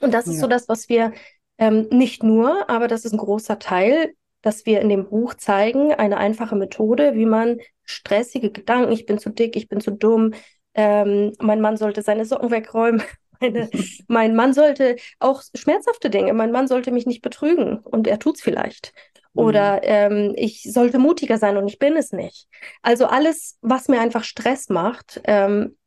Und 0.02 0.14
das 0.14 0.28
ist 0.28 0.40
so 0.40 0.48
das, 0.48 0.68
was 0.68 0.90
wir 0.90 1.14
ähm, 1.58 1.88
nicht 1.92 2.24
nur, 2.24 2.70
aber 2.70 2.88
das 2.88 3.06
ist 3.06 3.14
ein 3.14 3.18
großer 3.18 3.60
Teil, 3.60 4.14
dass 4.42 4.66
wir 4.66 4.82
in 4.82 4.90
dem 4.90 5.08
Buch 5.08 5.36
zeigen, 5.36 5.94
eine 5.94 6.18
einfache 6.18 6.56
Methode, 6.56 7.14
wie 7.16 7.26
man 7.26 7.60
stressige 7.86 8.52
Gedanken, 8.52 8.92
ich 8.92 9.06
bin 9.06 9.20
zu 9.20 9.30
dick, 9.30 9.56
ich 9.56 9.68
bin 9.68 9.80
zu 9.80 9.92
dumm, 9.92 10.34
ähm, 10.74 11.34
mein 11.40 11.62
Mann 11.62 11.78
sollte 11.78 12.02
seine 12.02 12.26
Socken 12.26 12.52
wegräumen, 12.52 13.04
meine, 13.40 13.70
mein 14.08 14.36
Mann 14.36 14.54
sollte 14.54 14.96
auch 15.20 15.44
schmerzhafte 15.54 16.10
Dinge, 16.10 16.34
mein 16.34 16.52
Mann 16.52 16.68
sollte 16.68 16.92
mich 16.92 17.06
nicht 17.06 17.22
betrügen 17.22 17.80
und 17.80 18.08
er 18.08 18.20
tut 18.20 18.38
es 18.38 18.42
vielleicht. 18.42 18.94
Mhm. 19.34 19.44
Oder 19.44 19.82
ähm, 19.84 20.34
ich 20.36 20.64
sollte 20.64 21.00
mutiger 21.00 21.38
sein 21.38 21.58
und 21.58 21.68
ich 21.68 21.80
bin 21.80 21.96
es 21.96 22.12
nicht. 22.12 22.48
Also 22.82 23.06
alles, 23.06 23.58
was 23.62 23.88
mir 23.88 24.02
einfach 24.02 24.24
Stress 24.24 24.70
macht, 24.70 25.22
ähm, 25.26 25.78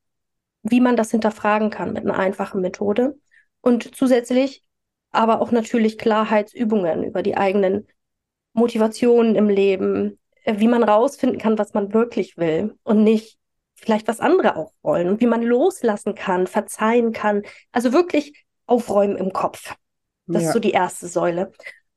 wie 0.63 0.81
man 0.81 0.95
das 0.95 1.11
hinterfragen 1.11 1.69
kann 1.69 1.93
mit 1.93 2.03
einer 2.05 2.17
einfachen 2.17 2.61
Methode. 2.61 3.15
Und 3.65 3.95
zusätzlich 3.95 4.63
aber 5.09 5.41
auch 5.41 5.51
natürlich 5.51 5.97
Klarheitsübungen 5.97 7.03
über 7.03 7.23
die 7.23 7.35
eigenen 7.35 7.87
Motivationen 8.53 9.35
im 9.35 9.49
Leben, 9.49 10.19
äh, 10.43 10.59
wie 10.59 10.67
man 10.67 10.83
rausfinden 10.83 11.39
kann, 11.39 11.57
was 11.57 11.73
man 11.73 11.91
wirklich 11.91 12.37
will 12.37 12.77
und 12.83 13.03
nicht 13.03 13.39
vielleicht 13.73 14.07
was 14.07 14.19
andere 14.19 14.55
auch 14.55 14.71
wollen 14.83 15.09
und 15.09 15.19
wie 15.19 15.25
man 15.25 15.41
loslassen 15.41 16.13
kann, 16.13 16.45
verzeihen 16.45 17.11
kann. 17.11 17.41
Also 17.71 17.91
wirklich 17.91 18.45
aufräumen 18.67 19.17
im 19.17 19.33
Kopf. 19.33 19.73
Das 20.27 20.43
ja. 20.43 20.49
ist 20.49 20.53
so 20.53 20.59
die 20.59 20.71
erste 20.71 21.07
Säule. 21.07 21.51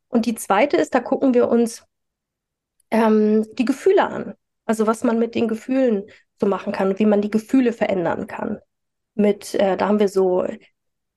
Und 0.08 0.24
die 0.24 0.36
zweite 0.36 0.78
ist, 0.78 0.94
da 0.94 1.00
gucken 1.00 1.34
wir 1.34 1.48
uns 1.48 1.84
ähm, 2.90 3.46
die 3.56 3.66
Gefühle 3.66 4.04
an. 4.04 4.34
Also 4.64 4.86
was 4.86 5.04
man 5.04 5.18
mit 5.18 5.34
den 5.34 5.48
Gefühlen 5.48 6.04
so 6.40 6.46
machen 6.46 6.72
kann 6.72 6.88
und 6.88 6.98
wie 6.98 7.06
man 7.06 7.20
die 7.20 7.30
Gefühle 7.30 7.74
verändern 7.74 8.26
kann. 8.26 8.58
Mit, 9.14 9.54
äh, 9.54 9.76
da 9.76 9.88
haben 9.88 9.98
wir 9.98 10.08
so 10.08 10.46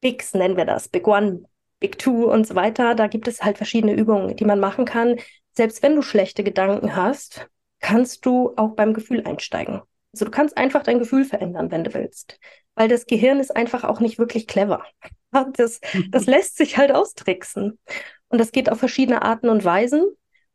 Bigs, 0.01 0.33
nennen 0.33 0.57
wir 0.57 0.65
das, 0.65 0.89
Big 0.89 1.07
One, 1.07 1.43
Big 1.79 1.97
Two 1.97 2.31
und 2.31 2.45
so 2.45 2.55
weiter. 2.55 2.95
Da 2.95 3.07
gibt 3.07 3.27
es 3.27 3.43
halt 3.43 3.57
verschiedene 3.57 3.93
Übungen, 3.93 4.35
die 4.35 4.45
man 4.45 4.59
machen 4.59 4.85
kann. 4.85 5.17
Selbst 5.53 5.83
wenn 5.83 5.95
du 5.95 6.01
schlechte 6.01 6.43
Gedanken 6.43 6.95
hast, 6.95 7.47
kannst 7.79 8.25
du 8.25 8.53
auch 8.57 8.75
beim 8.75 8.93
Gefühl 8.93 9.25
einsteigen. 9.25 9.81
Also 10.13 10.25
du 10.25 10.31
kannst 10.31 10.57
einfach 10.57 10.83
dein 10.83 10.99
Gefühl 10.99 11.25
verändern, 11.25 11.71
wenn 11.71 11.83
du 11.83 11.93
willst. 11.93 12.39
Weil 12.75 12.87
das 12.87 13.05
Gehirn 13.05 13.39
ist 13.39 13.55
einfach 13.55 13.83
auch 13.83 13.99
nicht 13.99 14.19
wirklich 14.19 14.47
clever. 14.47 14.83
Das, 15.53 15.79
das 16.09 16.25
lässt 16.27 16.57
sich 16.57 16.77
halt 16.77 16.91
austricksen. 16.91 17.79
Und 18.27 18.37
das 18.37 18.51
geht 18.51 18.69
auf 18.69 18.79
verschiedene 18.79 19.21
Arten 19.21 19.47
und 19.47 19.63
Weisen. 19.63 20.03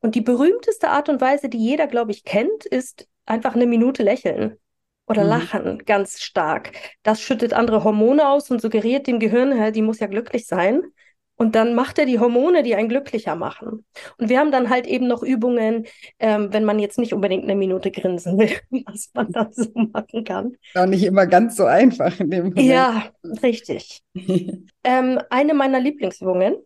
Und 0.00 0.14
die 0.14 0.20
berühmteste 0.20 0.90
Art 0.90 1.08
und 1.08 1.22
Weise, 1.22 1.48
die 1.48 1.56
jeder, 1.56 1.86
glaube 1.86 2.10
ich, 2.10 2.24
kennt, 2.24 2.66
ist 2.66 3.08
einfach 3.24 3.54
eine 3.54 3.64
Minute 3.64 4.02
lächeln 4.02 4.58
oder 5.06 5.24
mhm. 5.24 5.28
lachen 5.28 5.78
ganz 5.84 6.20
stark. 6.20 6.72
Das 7.02 7.20
schüttet 7.20 7.52
andere 7.52 7.84
Hormone 7.84 8.28
aus 8.28 8.50
und 8.50 8.60
suggeriert 8.60 9.06
dem 9.06 9.18
Gehirn, 9.18 9.72
die 9.72 9.82
muss 9.82 10.00
ja 10.00 10.06
glücklich 10.06 10.46
sein. 10.46 10.82
Und 11.38 11.54
dann 11.54 11.74
macht 11.74 11.98
er 11.98 12.06
die 12.06 12.18
Hormone, 12.18 12.62
die 12.62 12.74
einen 12.74 12.88
glücklicher 12.88 13.36
machen. 13.36 13.84
Und 14.16 14.28
wir 14.30 14.38
haben 14.38 14.50
dann 14.50 14.70
halt 14.70 14.86
eben 14.86 15.06
noch 15.06 15.22
Übungen, 15.22 15.84
ähm, 16.18 16.50
wenn 16.50 16.64
man 16.64 16.78
jetzt 16.78 16.98
nicht 16.98 17.12
unbedingt 17.12 17.44
eine 17.44 17.54
Minute 17.54 17.90
grinsen 17.90 18.38
will, 18.38 18.56
was 18.86 19.10
man 19.12 19.30
dann 19.32 19.52
so 19.52 19.68
machen 19.74 20.24
kann. 20.24 20.56
Auch 20.74 20.86
nicht 20.86 21.04
immer 21.04 21.26
ganz 21.26 21.56
so 21.56 21.66
einfach 21.66 22.18
in 22.20 22.30
dem 22.30 22.44
Moment. 22.44 22.66
Ja, 22.66 23.10
richtig. 23.42 24.02
ähm, 24.84 25.20
eine 25.28 25.52
meiner 25.52 25.78
Lieblingsübungen 25.78 26.56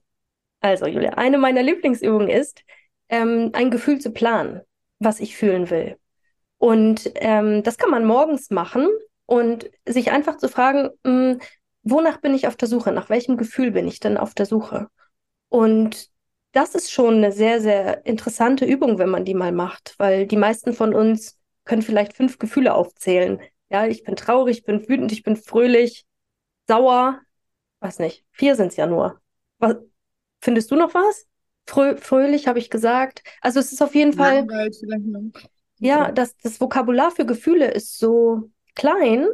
also, 0.61 0.87
Julia, 0.87 1.11
eine 1.14 1.38
meiner 1.38 1.62
Lieblingsübungen 1.62 2.29
ist, 2.29 2.64
ähm, 3.09 3.50
ein 3.55 3.70
Gefühl 3.70 3.98
zu 3.98 4.12
planen, 4.12 4.61
was 4.98 5.20
ich 5.20 5.37
fühlen 5.37 5.70
will. 5.70 5.96
Und 6.61 7.11
ähm, 7.14 7.62
das 7.62 7.79
kann 7.79 7.90
man 7.90 8.05
morgens 8.05 8.51
machen 8.51 8.87
und 9.25 9.70
sich 9.88 10.12
einfach 10.12 10.37
zu 10.37 10.46
fragen, 10.46 10.90
mh, 11.05 11.11
hm, 11.33 11.40
wonach 11.83 12.18
bin 12.18 12.35
ich 12.35 12.46
auf 12.46 12.57
der 12.57 12.68
Suche? 12.68 12.92
Nach 12.92 13.09
welchem 13.09 13.38
Gefühl 13.38 13.70
bin 13.70 13.88
ich 13.88 13.99
denn 13.99 14.18
auf 14.18 14.35
der 14.35 14.44
Suche? 14.44 14.88
Und 15.49 16.11
das 16.53 16.75
ist 16.75 16.92
schon 16.92 17.14
eine 17.14 17.33
sehr, 17.33 17.62
sehr 17.62 18.05
interessante 18.05 18.66
Übung, 18.66 18.99
wenn 18.99 19.09
man 19.09 19.25
die 19.25 19.33
mal 19.33 19.53
macht, 19.53 19.94
weil 19.96 20.27
die 20.27 20.37
meisten 20.37 20.75
von 20.75 20.94
uns 20.94 21.38
können 21.64 21.81
vielleicht 21.81 22.14
fünf 22.14 22.38
Gefühle 22.38 22.75
aufzählen. 22.75 23.40
Ja, 23.70 23.87
ich 23.87 24.03
bin 24.03 24.14
traurig, 24.14 24.59
ich 24.59 24.64
bin 24.64 24.87
wütend, 24.87 25.12
ich 25.12 25.23
bin 25.23 25.37
fröhlich, 25.37 26.05
sauer, 26.68 27.20
weiß 27.79 28.01
nicht, 28.01 28.27
vier 28.33 28.55
sind 28.55 28.68
es 28.68 28.77
ja 28.77 28.87
nur. 28.87 29.18
Was, 29.59 29.77
Findest 30.42 30.70
du 30.70 30.77
noch 30.77 30.92
was? 30.92 31.27
Frö 31.66 31.96
fröhlich, 31.96 32.49
habe 32.49 32.59
ich 32.59 32.68
gesagt. 32.68 33.23
Also 33.40 33.61
es 33.61 33.73
ist 33.73 33.81
auf 33.81 33.94
jeden 33.94 34.12
Fall. 34.12 34.46
Ja, 35.81 36.12
das, 36.12 36.37
das 36.38 36.61
Vokabular 36.61 37.11
für 37.11 37.27
Gefühle 37.27 37.71
ist 37.71 37.99
so 37.99 38.51
klein, 38.75 39.27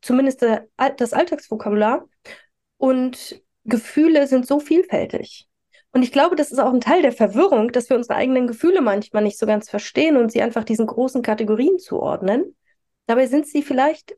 zumindest 0.00 0.42
der, 0.42 0.66
das 0.96 1.12
Alltagsvokabular. 1.12 2.06
Und 2.76 3.42
Gefühle 3.64 4.26
sind 4.26 4.46
so 4.46 4.60
vielfältig. 4.60 5.46
Und 5.92 6.02
ich 6.02 6.12
glaube, 6.12 6.36
das 6.36 6.52
ist 6.52 6.58
auch 6.58 6.72
ein 6.72 6.80
Teil 6.80 7.02
der 7.02 7.12
Verwirrung, 7.12 7.72
dass 7.72 7.88
wir 7.88 7.96
unsere 7.96 8.16
eigenen 8.16 8.46
Gefühle 8.46 8.80
manchmal 8.80 9.22
nicht 9.22 9.38
so 9.38 9.46
ganz 9.46 9.70
verstehen 9.70 10.16
und 10.16 10.32
sie 10.32 10.42
einfach 10.42 10.64
diesen 10.64 10.86
großen 10.86 11.22
Kategorien 11.22 11.78
zuordnen. 11.78 12.56
Dabei 13.06 13.26
sind 13.26 13.46
sie 13.46 13.62
vielleicht 13.62 14.16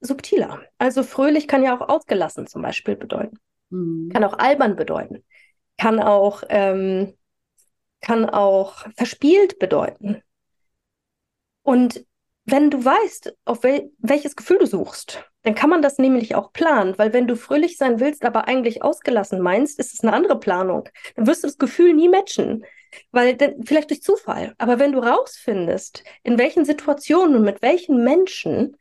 subtiler. 0.00 0.62
Also 0.78 1.02
fröhlich 1.02 1.48
kann 1.48 1.62
ja 1.62 1.78
auch 1.78 1.88
ausgelassen 1.88 2.46
zum 2.46 2.62
Beispiel 2.62 2.96
bedeuten. 2.96 3.38
Mhm. 3.70 4.10
Kann 4.12 4.24
auch 4.24 4.38
albern 4.38 4.76
bedeuten 4.76 5.24
kann 5.76 6.00
auch, 6.00 6.42
ähm, 6.48 7.14
kann 8.00 8.28
auch 8.28 8.86
verspielt 8.96 9.58
bedeuten. 9.58 10.22
Und 11.64 12.06
wenn 12.44 12.70
du 12.70 12.84
weißt, 12.84 13.36
auf 13.46 13.62
wel 13.62 13.90
welches 13.98 14.36
Gefühl 14.36 14.58
du 14.58 14.66
suchst, 14.66 15.24
dann 15.42 15.54
kann 15.54 15.70
man 15.70 15.82
das 15.82 15.98
nämlich 15.98 16.34
auch 16.34 16.52
planen, 16.52 16.96
weil 16.98 17.12
wenn 17.12 17.26
du 17.26 17.36
fröhlich 17.36 17.78
sein 17.78 18.00
willst, 18.00 18.24
aber 18.24 18.46
eigentlich 18.46 18.82
ausgelassen 18.82 19.40
meinst, 19.40 19.78
ist 19.78 19.94
es 19.94 20.00
eine 20.00 20.12
andere 20.12 20.38
Planung. 20.38 20.88
Dann 21.16 21.26
wirst 21.26 21.42
du 21.42 21.48
das 21.48 21.58
Gefühl 21.58 21.94
nie 21.94 22.08
matchen, 22.08 22.64
weil 23.12 23.34
denn, 23.34 23.64
vielleicht 23.64 23.90
durch 23.90 24.02
Zufall. 24.02 24.54
Aber 24.58 24.78
wenn 24.78 24.92
du 24.92 25.00
rausfindest, 25.00 26.04
in 26.22 26.38
welchen 26.38 26.64
Situationen 26.64 27.34
und 27.36 27.44
mit 27.44 27.62
welchen 27.62 28.04
Menschen 28.04 28.76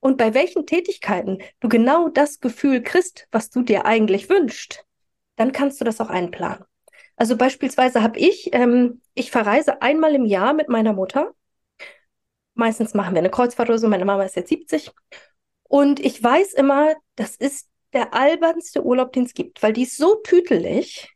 und 0.00 0.16
bei 0.16 0.32
welchen 0.32 0.64
Tätigkeiten 0.64 1.38
du 1.60 1.68
genau 1.68 2.08
das 2.08 2.38
Gefühl 2.40 2.82
kriegst, 2.82 3.26
was 3.32 3.50
du 3.50 3.62
dir 3.62 3.84
eigentlich 3.84 4.28
wünschst, 4.28 4.84
dann 5.36 5.52
kannst 5.52 5.80
du 5.80 5.84
das 5.84 6.00
auch 6.00 6.10
einplanen. 6.10 6.64
Also 7.16 7.36
beispielsweise 7.36 8.02
habe 8.02 8.18
ich, 8.18 8.54
ähm, 8.54 9.02
ich 9.14 9.32
verreise 9.32 9.82
einmal 9.82 10.14
im 10.14 10.24
Jahr 10.24 10.52
mit 10.52 10.68
meiner 10.68 10.92
Mutter. 10.92 11.32
Meistens 12.58 12.92
machen 12.92 13.14
wir 13.14 13.20
eine 13.20 13.30
Kreuzfahrt 13.30 13.68
oder 13.68 13.78
so. 13.78 13.88
Meine 13.88 14.04
Mama 14.04 14.24
ist 14.24 14.34
jetzt 14.34 14.48
70. 14.48 14.90
Und 15.68 16.00
ich 16.00 16.20
weiß 16.20 16.54
immer, 16.54 16.92
das 17.14 17.36
ist 17.36 17.68
der 17.92 18.14
albernste 18.14 18.84
Urlaub, 18.84 19.12
den 19.12 19.24
es 19.24 19.34
gibt, 19.34 19.62
weil 19.62 19.72
die 19.72 19.84
ist 19.84 19.96
so 19.96 20.16
tütelig, 20.16 21.08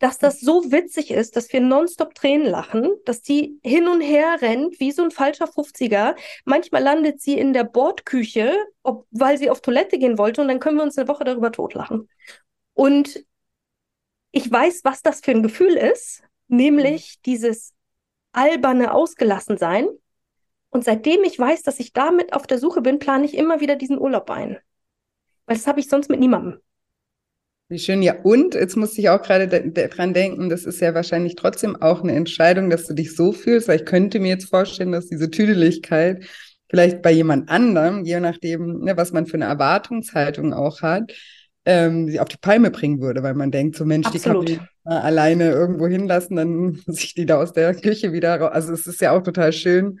dass 0.00 0.18
das 0.18 0.40
so 0.40 0.72
witzig 0.72 1.12
ist, 1.12 1.36
dass 1.36 1.52
wir 1.52 1.60
nonstop 1.60 2.16
Tränen 2.16 2.48
lachen, 2.48 2.90
dass 3.04 3.22
die 3.22 3.60
hin 3.62 3.86
und 3.86 4.00
her 4.00 4.38
rennt 4.40 4.80
wie 4.80 4.90
so 4.90 5.04
ein 5.04 5.12
falscher 5.12 5.44
50er. 5.44 6.16
Manchmal 6.44 6.82
landet 6.82 7.20
sie 7.20 7.38
in 7.38 7.52
der 7.52 7.62
Bordküche, 7.62 8.52
ob, 8.82 9.06
weil 9.12 9.38
sie 9.38 9.50
auf 9.50 9.60
Toilette 9.60 9.98
gehen 9.98 10.18
wollte 10.18 10.40
und 10.42 10.48
dann 10.48 10.58
können 10.58 10.78
wir 10.78 10.82
uns 10.82 10.98
eine 10.98 11.06
Woche 11.06 11.22
darüber 11.22 11.52
totlachen. 11.52 12.08
Und 12.74 13.24
ich 14.32 14.50
weiß, 14.50 14.80
was 14.82 15.02
das 15.02 15.20
für 15.20 15.30
ein 15.30 15.44
Gefühl 15.44 15.76
ist, 15.76 16.24
nämlich 16.48 17.20
dieses 17.24 17.72
alberne 18.32 18.92
Ausgelassensein. 18.92 19.86
Und 20.72 20.84
seitdem 20.84 21.22
ich 21.22 21.38
weiß, 21.38 21.62
dass 21.62 21.78
ich 21.78 21.92
damit 21.92 22.32
auf 22.32 22.46
der 22.46 22.58
Suche 22.58 22.80
bin, 22.80 22.98
plane 22.98 23.26
ich 23.26 23.36
immer 23.36 23.60
wieder 23.60 23.76
diesen 23.76 23.98
Urlaub 23.98 24.30
ein. 24.30 24.58
Weil 25.46 25.56
das 25.56 25.66
habe 25.66 25.80
ich 25.80 25.88
sonst 25.88 26.08
mit 26.08 26.18
niemandem. 26.18 26.60
Wie 27.68 27.78
schön, 27.78 28.02
ja. 28.02 28.14
Und 28.22 28.54
jetzt 28.54 28.76
musste 28.76 29.00
ich 29.00 29.10
auch 29.10 29.20
gerade 29.22 29.48
dran 29.48 30.14
denken, 30.14 30.48
das 30.48 30.64
ist 30.64 30.80
ja 30.80 30.94
wahrscheinlich 30.94 31.36
trotzdem 31.36 31.80
auch 31.80 32.02
eine 32.02 32.12
Entscheidung, 32.12 32.70
dass 32.70 32.86
du 32.86 32.94
dich 32.94 33.14
so 33.14 33.32
fühlst, 33.32 33.68
weil 33.68 33.80
ich 33.80 33.84
könnte 33.84 34.18
mir 34.18 34.28
jetzt 34.28 34.48
vorstellen, 34.48 34.92
dass 34.92 35.08
diese 35.08 35.30
Tüdeligkeit 35.30 36.24
vielleicht 36.70 37.02
bei 37.02 37.12
jemand 37.12 37.50
anderem, 37.50 38.04
je 38.04 38.20
nachdem, 38.20 38.80
ne, 38.80 38.96
was 38.96 39.12
man 39.12 39.26
für 39.26 39.34
eine 39.34 39.44
Erwartungshaltung 39.44 40.54
auch 40.54 40.80
hat, 40.80 41.12
ähm, 41.66 42.08
sie 42.08 42.18
auf 42.18 42.28
die 42.28 42.38
Palme 42.38 42.70
bringen 42.70 43.00
würde, 43.00 43.22
weil 43.22 43.34
man 43.34 43.50
denkt, 43.50 43.76
so 43.76 43.84
Mensch, 43.84 44.06
Absolut. 44.06 44.48
die 44.48 44.56
kann 44.56 44.68
man 44.84 45.02
alleine 45.02 45.50
irgendwo 45.50 45.86
hinlassen, 45.86 46.36
dann 46.36 46.80
muss 46.86 47.04
ich 47.04 47.14
die 47.14 47.26
da 47.26 47.36
aus 47.36 47.52
der 47.52 47.74
Küche 47.74 48.12
wieder 48.12 48.40
raus. 48.40 48.52
Also 48.52 48.72
es 48.72 48.86
ist 48.86 49.02
ja 49.02 49.12
auch 49.12 49.22
total 49.22 49.52
schön, 49.52 50.00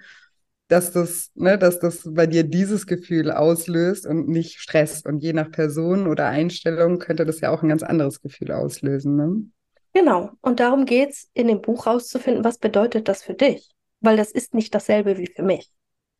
dass 0.72 0.90
das, 0.90 1.30
ne, 1.34 1.58
dass 1.58 1.80
das 1.80 2.08
bei 2.10 2.26
dir 2.26 2.44
dieses 2.44 2.86
Gefühl 2.86 3.30
auslöst 3.30 4.06
und 4.06 4.28
nicht 4.28 4.58
Stress. 4.58 5.04
Und 5.04 5.18
je 5.18 5.34
nach 5.34 5.50
Person 5.50 6.06
oder 6.06 6.28
Einstellung 6.28 6.98
könnte 6.98 7.26
das 7.26 7.40
ja 7.40 7.50
auch 7.50 7.62
ein 7.62 7.68
ganz 7.68 7.82
anderes 7.82 8.22
Gefühl 8.22 8.52
auslösen. 8.52 9.16
Ne? 9.16 9.50
Genau. 9.92 10.30
Und 10.40 10.60
darum 10.60 10.86
geht 10.86 11.10
es 11.10 11.28
in 11.34 11.48
dem 11.48 11.60
Buch 11.60 11.86
rauszufinden, 11.86 12.42
was 12.42 12.56
bedeutet 12.56 13.06
das 13.08 13.22
für 13.22 13.34
dich? 13.34 13.70
Weil 14.00 14.16
das 14.16 14.32
ist 14.32 14.54
nicht 14.54 14.74
dasselbe 14.74 15.18
wie 15.18 15.26
für 15.26 15.42
mich. 15.42 15.70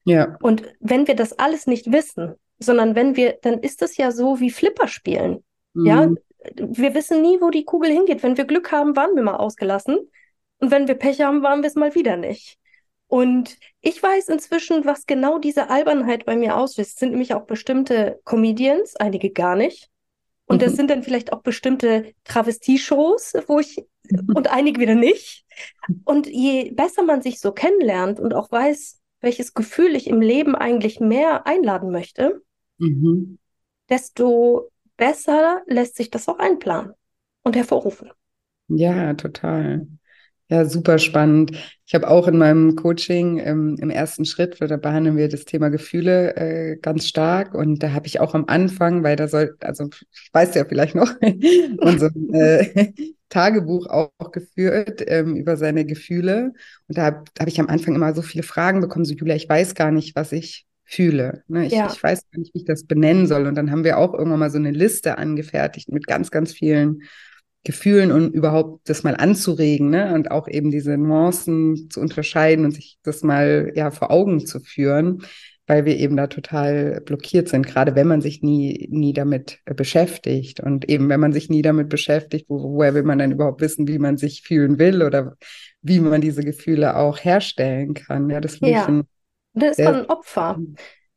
Ja. 0.05 0.37
Und 0.43 0.65
wenn 0.81 1.09
wir 1.09 1.17
das 1.17 1.39
alles 1.39 1.67
nicht 1.67 1.91
wissen, 1.91 2.35
sondern 2.59 2.95
wenn 2.95 3.17
wir, 3.17 3.39
dann 3.41 3.59
ist 3.59 3.81
es 3.81 3.97
ja 3.97 4.13
so 4.13 4.39
wie 4.39 4.51
Flipper 4.51 4.87
spielen. 4.87 5.43
Mhm. 5.73 5.87
Ja, 5.87 6.11
wir 6.57 6.95
wissen 6.95 7.23
nie, 7.23 7.41
wo 7.41 7.49
die 7.49 7.65
Kugel 7.65 7.91
hingeht. 7.91 8.23
Wenn 8.23 8.37
wir 8.37 8.45
Glück 8.45 8.71
haben, 8.71 8.97
waren 8.97 9.17
wir 9.17 9.23
mal 9.23 9.37
ausgelassen. 9.37 9.97
Und 10.59 10.71
wenn 10.71 10.89
wir 10.89 10.95
Pech 10.95 11.23
haben, 11.23 11.43
waren 11.43 11.63
wir 11.63 11.69
es 11.69 11.75
mal 11.75 11.95
wieder 11.95 12.19
nicht. 12.19 12.59
Und 13.13 13.59
ich 13.83 14.03
weiß 14.03 14.31
inzwischen, 14.31 14.87
was 14.87 15.05
genau 15.05 15.39
diese 15.39 15.69
Albernheit 15.69 16.25
bei 16.25 16.35
mir 16.35 16.57
auslöst. 16.57 16.93
Es 16.93 16.97
sind 16.99 17.11
nämlich 17.11 17.35
auch 17.35 17.45
bestimmte 17.45 18.19
Comedians, 18.25 18.97
einige 18.97 19.29
gar 19.29 19.55
nicht. 19.55 19.91
Und 20.47 20.63
mhm. 20.63 20.65
das 20.65 20.77
sind 20.77 20.89
dann 20.89 21.03
vielleicht 21.03 21.31
auch 21.31 21.43
bestimmte 21.43 22.15
Travestie-Shows, 22.25 23.35
wo 23.49 23.59
ich, 23.59 23.85
und 24.35 24.51
einige 24.51 24.81
wieder 24.81 24.95
nicht. 24.95 25.45
Und 26.05 26.27
je 26.27 26.71
besser 26.71 27.03
man 27.03 27.21
sich 27.21 27.39
so 27.39 27.53
kennenlernt 27.53 28.19
und 28.19 28.33
auch 28.33 28.51
weiß, 28.51 29.03
welches 29.21 29.53
Gefühl 29.53 29.95
ich 29.95 30.07
im 30.07 30.23
Leben 30.23 30.55
eigentlich 30.55 30.99
mehr 30.99 31.47
einladen 31.47 31.91
möchte, 31.91 32.41
Mhm. 32.79 33.39
desto 33.91 34.71
besser 34.97 35.61
lässt 35.67 35.97
sich 35.97 36.11
das 36.11 36.31
auch 36.31 36.39
einplanen 36.39 36.95
und 37.43 37.57
hervorrufen. 37.57 38.11
Ja, 38.69 39.13
total. 39.13 39.87
Ja, 40.53 40.67
super 40.67 40.99
spannend. 40.99 41.53
Ich 41.87 41.95
habe 41.95 42.11
auch 42.11 42.29
in 42.29 42.37
meinem 42.37 42.77
Coaching 42.77 43.39
ähm, 43.39 43.79
im 43.81 43.89
ersten 43.89 44.27
Schritt, 44.27 44.59
da 44.61 44.77
behandeln 44.77 45.17
wir 45.17 45.31
das 45.31 45.47
Thema 45.47 45.71
Gefühle 45.71 46.37
äh, 46.37 46.77
ganz 46.77 47.09
stark. 47.09 47.55
Und 47.55 47.83
da 47.83 47.93
habe 47.93 48.07
ich 48.07 48.21
auch 48.21 48.35
am 48.35 48.45
Anfang, 48.49 49.03
weil 49.03 49.17
da 49.17 49.29
soll, 49.29 49.57
also 49.61 49.89
weißt 50.35 50.55
du 50.55 50.59
ja 50.59 50.67
vielleicht 50.67 50.95
noch, 50.95 51.11
unser 51.79 52.11
äh, 52.35 52.93
Tagebuch 53.31 53.87
auch, 53.87 54.13
auch 54.19 54.31
geführt 54.31 55.03
ähm, 55.07 55.37
über 55.37 55.57
seine 55.57 55.87
Gefühle. 55.87 56.53
Und 56.87 56.99
da 56.99 57.05
habe 57.05 57.25
hab 57.41 57.49
ich 57.49 57.59
am 57.59 57.69
Anfang 57.69 57.95
immer 57.95 58.13
so 58.15 58.21
viele 58.21 58.43
Fragen 58.43 58.83
bekommen, 58.83 59.07
so 59.07 59.15
Julia, 59.15 59.37
ich 59.37 59.49
weiß 59.49 59.75
gar 59.75 59.91
nicht, 59.91 60.15
was 60.15 60.33
ich 60.33 60.67
fühle. 60.85 61.45
Ne? 61.49 61.65
Ich, 61.65 61.73
Ja. 61.73 61.91
ich 61.91 62.03
weiß 62.03 62.25
gar 62.31 62.41
nicht, 62.41 62.53
wie 62.53 62.59
ich 62.59 62.67
das 62.67 62.85
benennen 62.85 63.27
soll. 63.27 63.47
Und 63.47 63.55
dann 63.55 63.71
haben 63.71 63.85
wir 63.85 63.97
auch 63.97 64.13
irgendwann 64.13 64.41
mal 64.41 64.51
so 64.51 64.59
eine 64.59 64.71
Liste 64.71 65.17
angefertigt 65.17 65.91
mit 65.91 66.07
ganz, 66.07 66.31
ganz 66.31 66.53
vielen 66.53 67.05
Gefühlen 67.65 68.11
und 68.11 68.35
überhaupt 68.35 68.89
das 68.89 69.05
mal 69.05 69.15
anzuregen, 69.17 69.91
ne? 69.91 70.15
Und 70.15 70.31
auch 70.31 70.49
eben 70.49 70.71
diese 70.71 70.97
Nuancen 70.99 71.89
zu 71.91 72.01
unterscheiden 72.01 72.65
und 72.65 72.73
sich 72.73 72.99
das 73.03 73.23
mal 73.23 73.73
ja 73.77 73.91
vor 73.91 74.11
Augen 74.11 74.45
zu 74.47 74.59
führen, 74.61 75.23
weil 75.69 75.85
wir 75.85 75.97
eben 75.97 76.17
da 76.17 76.27
total 76.27 77.01
blockiert 77.03 77.49
sind, 77.49 77.67
gerade 77.67 77.95
wenn 77.95 78.09
man 78.09 78.21
sich 78.21 78.43
nie, 78.43 78.89
nie 78.91 79.13
damit 79.13 79.61
beschäftigt. 79.65 80.59
Und 80.61 80.89
eben, 80.89 81.09
wenn 81.09 81.21
man 81.21 81.33
sich 81.33 81.51
nie 81.51 81.63
damit 81.63 81.89
beschäftigt, 81.89 82.47
wo, 82.49 82.75
woher 82.75 82.95
will 82.95 83.05
man 83.05 83.19
dann 83.19 83.31
überhaupt 83.33 83.61
wissen, 83.61 83.87
wie 83.87 83.99
man 83.99 84.17
sich 84.17 84.43
fühlen 84.43 84.79
will 84.81 85.03
oder 85.03 85.37
wie 85.83 86.01
man 86.01 86.21
diese 86.21 86.43
Gefühle 86.43 86.97
auch 86.97 87.19
herstellen 87.19 87.95
kann. 87.95 88.29
Ja, 88.29 88.41
das 88.41 88.59
Ja. 88.61 88.69
ich 88.83 88.89
ein 88.89 89.05
dann 89.55 89.71
ist 89.71 89.79
man 89.81 89.95
ein 89.97 90.07
Opfer. 90.07 90.61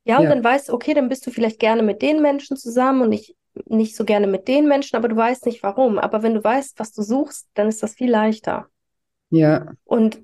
Ja, 0.04 0.18
und 0.18 0.26
Ja. 0.26 0.30
dann 0.30 0.44
weißt 0.44 0.70
du, 0.70 0.74
okay, 0.74 0.94
dann 0.94 1.10
bist 1.10 1.26
du 1.26 1.32
vielleicht 1.32 1.60
gerne 1.60 1.82
mit 1.84 2.02
den 2.02 2.22
Menschen 2.22 2.58
zusammen 2.58 3.02
und 3.02 3.10
nicht, 3.10 3.36
nicht 3.68 3.96
so 3.96 4.06
gerne 4.06 4.28
mit 4.28 4.48
den 4.48 4.68
Menschen, 4.68 4.96
aber 4.96 5.08
du 5.08 5.16
weißt 5.16 5.46
nicht 5.46 5.64
warum. 5.64 6.00
Aber 6.00 6.24
wenn 6.24 6.34
du 6.34 6.44
weißt, 6.44 6.80
was 6.80 6.94
du 6.94 7.02
suchst, 7.04 7.48
dann 7.54 7.68
ist 7.68 7.84
das 7.84 7.96
viel 7.96 8.10
leichter. 8.12 8.68
Ja, 9.30 9.76
Und, 9.84 10.20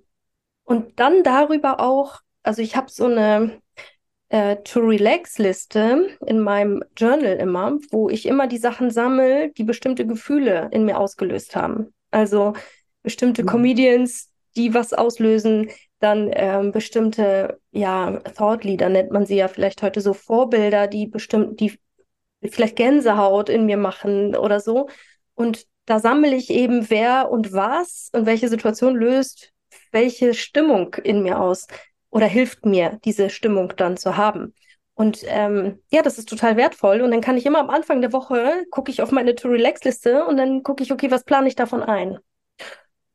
und 0.64 1.00
dann 1.00 1.24
darüber 1.24 1.80
auch, 1.80 2.20
also 2.44 2.62
ich 2.62 2.76
habe 2.76 2.92
so 2.92 3.06
eine 3.06 3.62
äh, 4.30 4.58
To-Relax-Liste 4.58 6.18
in 6.26 6.40
meinem 6.42 6.84
Journal 6.98 7.38
immer, 7.38 7.78
wo 7.92 8.10
ich 8.10 8.28
immer 8.28 8.48
die 8.48 8.60
Sachen 8.60 8.92
sammle, 8.92 9.52
die 9.52 9.66
bestimmte 9.66 10.08
Gefühle 10.08 10.70
in 10.72 10.86
mir 10.86 11.00
ausgelöst 11.00 11.56
haben. 11.56 11.94
Also 12.12 12.54
bestimmte 13.04 13.44
Mhm. 13.44 13.48
Comedians, 13.48 14.32
die 14.58 14.74
was 14.74 14.94
auslösen, 14.94 15.70
dann 16.00 16.32
ähm, 16.34 16.72
bestimmte, 16.72 17.60
ja, 17.72 18.20
Thought 18.36 18.66
Leader 18.66 18.90
nennt 18.90 19.12
man 19.12 19.26
sie 19.26 19.38
ja 19.38 19.50
vielleicht 19.50 19.84
heute 19.84 20.02
so, 20.02 20.14
Vorbilder, 20.14 20.88
die 20.88 21.08
bestimmt, 21.08 21.60
die 21.60 21.80
vielleicht 22.50 22.76
Gänsehaut 22.76 23.50
in 23.50 23.66
mir 23.66 23.78
machen 23.78 24.36
oder 24.36 24.60
so. 24.60 24.88
Und 25.36 25.66
da 25.86 26.00
sammle 26.00 26.36
ich 26.36 26.50
eben, 26.50 26.90
wer 26.90 27.30
und 27.30 27.54
was 27.54 28.10
und 28.14 28.26
welche 28.26 28.50
Situation 28.50 28.96
löst 28.96 29.52
welche 29.92 30.34
Stimmung 30.34 30.96
in 30.96 31.24
mir 31.24 31.40
aus 31.40 31.68
oder 32.10 32.26
hilft 32.26 32.66
mir, 32.66 33.00
diese 33.06 33.30
Stimmung 33.30 33.74
dann 33.78 33.98
zu 33.98 34.18
haben. 34.18 34.54
Und 34.94 35.24
ähm, 35.26 35.80
ja, 35.90 36.02
das 36.02 36.18
ist 36.18 36.30
total 36.30 36.58
wertvoll. 36.58 37.02
Und 37.02 37.12
dann 37.12 37.22
kann 37.22 37.38
ich 37.38 37.46
immer 37.46 37.60
am 37.60 37.70
Anfang 37.70 38.02
der 38.02 38.14
Woche, 38.14 38.66
gucke 38.70 38.92
ich 38.92 39.02
auf 39.02 39.12
meine 39.12 39.36
To-Relax-Liste 39.36 40.26
und 40.26 40.38
dann 40.38 40.64
gucke 40.64 40.84
ich, 40.84 40.92
okay, 40.92 41.10
was 41.10 41.24
plane 41.24 41.48
ich 41.48 41.56
davon 41.56 41.82
ein? 41.82 42.20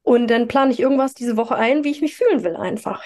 Und 0.03 0.29
dann 0.29 0.49
plane 0.49 0.73
ich 0.73 0.81
irgendwas 0.81 1.15
diese 1.15 1.37
Woche 1.37 1.57
ein, 1.57 1.85
wie 1.85 1.91
ich 1.91 2.01
mich 2.01 2.17
fühlen 2.17 2.45
will, 2.45 2.57
einfach. 2.57 3.03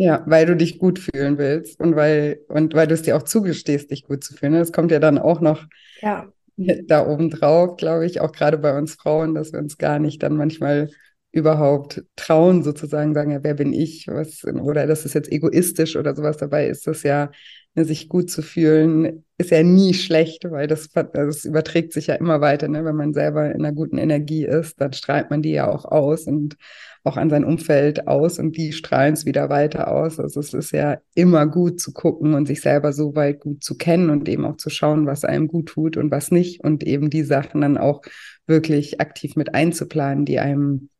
Ja, 0.00 0.22
weil 0.26 0.46
du 0.46 0.56
dich 0.56 0.78
gut 0.78 0.98
fühlen 0.98 1.38
willst 1.38 1.78
und 1.80 1.94
weil, 1.96 2.40
und 2.48 2.74
weil 2.74 2.86
du 2.86 2.94
es 2.94 3.02
dir 3.02 3.16
auch 3.16 3.22
zugestehst, 3.24 3.90
dich 3.90 4.04
gut 4.04 4.24
zu 4.24 4.34
fühlen. 4.34 4.54
Das 4.54 4.72
kommt 4.72 4.90
ja 4.92 4.98
dann 4.98 5.18
auch 5.18 5.40
noch 5.40 5.66
Ja, 6.02 6.32
da 6.56 7.06
oben 7.06 7.30
drauf, 7.30 7.76
glaube 7.76 8.06
ich, 8.06 8.20
auch 8.20 8.32
gerade 8.32 8.58
bei 8.58 8.76
uns 8.76 8.94
Frauen, 8.94 9.34
dass 9.34 9.52
wir 9.52 9.60
uns 9.60 9.78
gar 9.78 9.98
nicht 9.98 10.22
dann 10.22 10.36
manchmal 10.36 10.90
überhaupt 11.32 12.04
trauen, 12.16 12.62
sozusagen 12.62 13.14
sagen, 13.14 13.30
ja, 13.30 13.42
wer 13.44 13.54
bin 13.54 13.72
ich, 13.72 14.06
was, 14.08 14.44
oder 14.44 14.86
das 14.86 15.04
ist 15.04 15.14
jetzt 15.14 15.30
egoistisch 15.30 15.96
oder 15.96 16.14
sowas 16.16 16.38
dabei 16.38 16.66
ist 16.68 16.86
das 16.86 17.02
ja, 17.04 17.30
ne, 17.74 17.84
sich 17.84 18.08
gut 18.08 18.30
zu 18.30 18.42
fühlen, 18.42 19.24
ist 19.38 19.50
ja 19.50 19.62
nie 19.62 19.94
schlecht, 19.94 20.44
weil 20.50 20.66
das, 20.66 20.90
es 21.14 21.44
überträgt 21.44 21.92
sich 21.92 22.08
ja 22.08 22.14
immer 22.16 22.40
weiter, 22.40 22.68
ne? 22.68 22.84
Wenn 22.84 22.96
man 22.96 23.14
selber 23.14 23.46
in 23.46 23.64
einer 23.64 23.72
guten 23.72 23.96
Energie 23.98 24.44
ist, 24.44 24.80
dann 24.80 24.92
strahlt 24.92 25.30
man 25.30 25.40
die 25.42 25.52
ja 25.52 25.70
auch 25.70 25.84
aus 25.84 26.24
und 26.26 26.56
auch 27.04 27.16
an 27.16 27.30
sein 27.30 27.44
Umfeld 27.44 28.06
aus 28.06 28.38
und 28.38 28.56
die 28.56 28.72
strahlen 28.72 29.14
es 29.14 29.24
wieder 29.24 29.48
weiter 29.48 29.90
aus. 29.90 30.20
Also 30.20 30.40
es 30.40 30.52
ist 30.52 30.72
ja 30.72 30.98
immer 31.14 31.46
gut 31.46 31.80
zu 31.80 31.92
gucken 31.92 32.34
und 32.34 32.46
sich 32.46 32.60
selber 32.60 32.92
so 32.92 33.14
weit 33.14 33.40
gut 33.40 33.64
zu 33.64 33.76
kennen 33.76 34.10
und 34.10 34.28
eben 34.28 34.44
auch 34.44 34.56
zu 34.56 34.70
schauen, 34.70 35.06
was 35.06 35.24
einem 35.24 35.48
gut 35.48 35.66
tut 35.66 35.96
und 35.96 36.10
was 36.10 36.30
nicht 36.30 36.62
und 36.62 36.84
eben 36.84 37.08
die 37.10 37.22
Sachen 37.22 37.62
dann 37.62 37.78
auch 37.78 38.02
wirklich 38.46 39.00
aktiv 39.00 39.36
mit 39.36 39.54
einzuplanen, 39.54 40.24
die 40.24 40.40
einem 40.40 40.90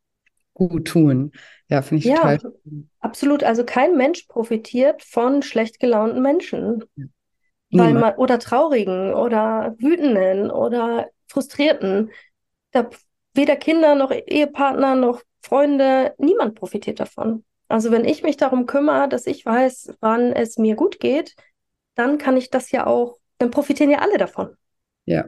gut 0.55 0.89
tun. 0.89 1.33
Ja, 1.69 1.83
finde 1.83 2.01
ich 2.01 2.05
ja, 2.07 2.17
total 2.17 2.39
absolut. 3.01 3.45
Also 3.45 3.65
kein 3.65 3.97
Mensch 3.97 4.25
profitiert 4.25 5.03
von 5.03 5.43
schlecht 5.43 5.81
gelaunten 5.81 6.23
Menschen. 6.23 6.85
Weil 7.73 7.95
man, 7.95 8.17
oder 8.17 8.41
traurigen 8.41 9.15
oder 9.15 9.77
wütenden 9.79 10.51
oder 10.51 11.09
frustrierten. 11.29 12.11
Da, 12.73 12.91
weder 13.33 13.55
Kinder 13.55 13.95
noch 13.95 14.11
Ehepartner 14.11 14.97
noch 14.97 15.23
Freunde, 15.43 16.15
niemand 16.19 16.55
profitiert 16.55 17.01
davon. 17.01 17.45
Also 17.69 17.91
wenn 17.91 18.05
ich 18.05 18.23
mich 18.23 18.37
darum 18.37 18.67
kümmere, 18.67 19.09
dass 19.09 19.27
ich 19.27 19.47
weiß, 19.47 19.95
wann 20.01 20.33
es 20.33 20.59
mir 20.59 20.75
gut 20.75 20.99
geht, 21.01 21.37
dann 21.95 22.19
kann 22.19 22.37
ich 22.37 22.51
das 22.51 22.71
ja 22.73 22.87
auch, 22.87 23.19
dann 23.39 23.51
profitieren 23.51 23.91
ja 23.91 23.99
alle 23.99 24.19
davon. 24.19 24.57
Ja, 25.05 25.27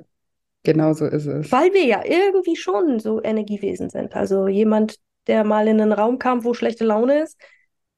genau 0.62 0.92
so 0.92 1.06
ist 1.06 1.26
es. 1.26 1.52
Weil 1.52 1.72
wir 1.72 1.84
ja 1.84 2.02
irgendwie 2.04 2.56
schon 2.56 2.98
so 2.98 3.22
Energiewesen 3.22 3.90
sind. 3.90 4.16
Also 4.16 4.48
jemand, 4.48 4.96
der 5.26 5.44
mal 5.44 5.68
in 5.68 5.80
einen 5.80 5.92
Raum 5.92 6.18
kam, 6.18 6.44
wo 6.44 6.52
schlechte 6.52 6.84
Laune 6.84 7.22
ist, 7.22 7.38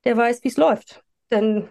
der 0.05 0.17
weiß, 0.17 0.45
wie 0.45 0.49
es 0.49 0.57
läuft. 0.57 1.03
Denn 1.31 1.69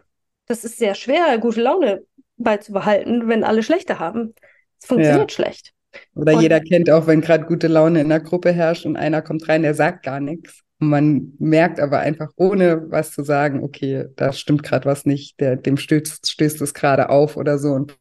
das 0.48 0.66
ist 0.66 0.78
sehr 0.78 0.96
schwer, 0.96 1.38
gute 1.38 1.62
Laune 1.62 2.06
beizubehalten, 2.38 3.28
wenn 3.28 3.44
alle 3.44 3.64
schlechte 3.64 4.00
haben. 4.00 4.34
Es 4.80 4.88
funktioniert 4.88 5.32
schlecht. 5.32 5.74
Oder 6.16 6.36
Und- 6.36 6.42
jeder 6.42 6.60
kennt 6.60 6.90
auch, 6.90 7.08
wenn 7.08 7.22
gerade 7.22 7.46
gute 7.46 7.68
Laune 7.68 8.02
in 8.02 8.10
der 8.10 8.20
Gruppe 8.20 8.52
herrscht 8.52 8.86
und 8.86 8.96
einer 8.96 9.22
kommt 9.22 9.48
rein, 9.48 9.64
der 9.64 9.74
sagt 9.74 10.04
gar 10.04 10.20
nichts. 10.20 10.62
Und 10.80 10.90
man 10.90 11.34
merkt 11.40 11.80
aber 11.80 12.00
einfach, 12.00 12.32
ohne 12.36 12.90
was 12.90 13.12
zu 13.12 13.24
sagen, 13.24 13.64
okay, 13.64 14.06
da 14.16 14.34
stimmt 14.34 14.64
gerade 14.64 14.86
was 14.86 15.06
nicht, 15.06 15.40
der, 15.40 15.56
dem 15.56 15.78
stößt, 15.78 16.30
stößt 16.30 16.62
es 16.62 16.74
gerade 16.74 17.10
auf 17.10 17.38
oder 17.38 17.58
so 17.58 17.72
und 17.74 17.98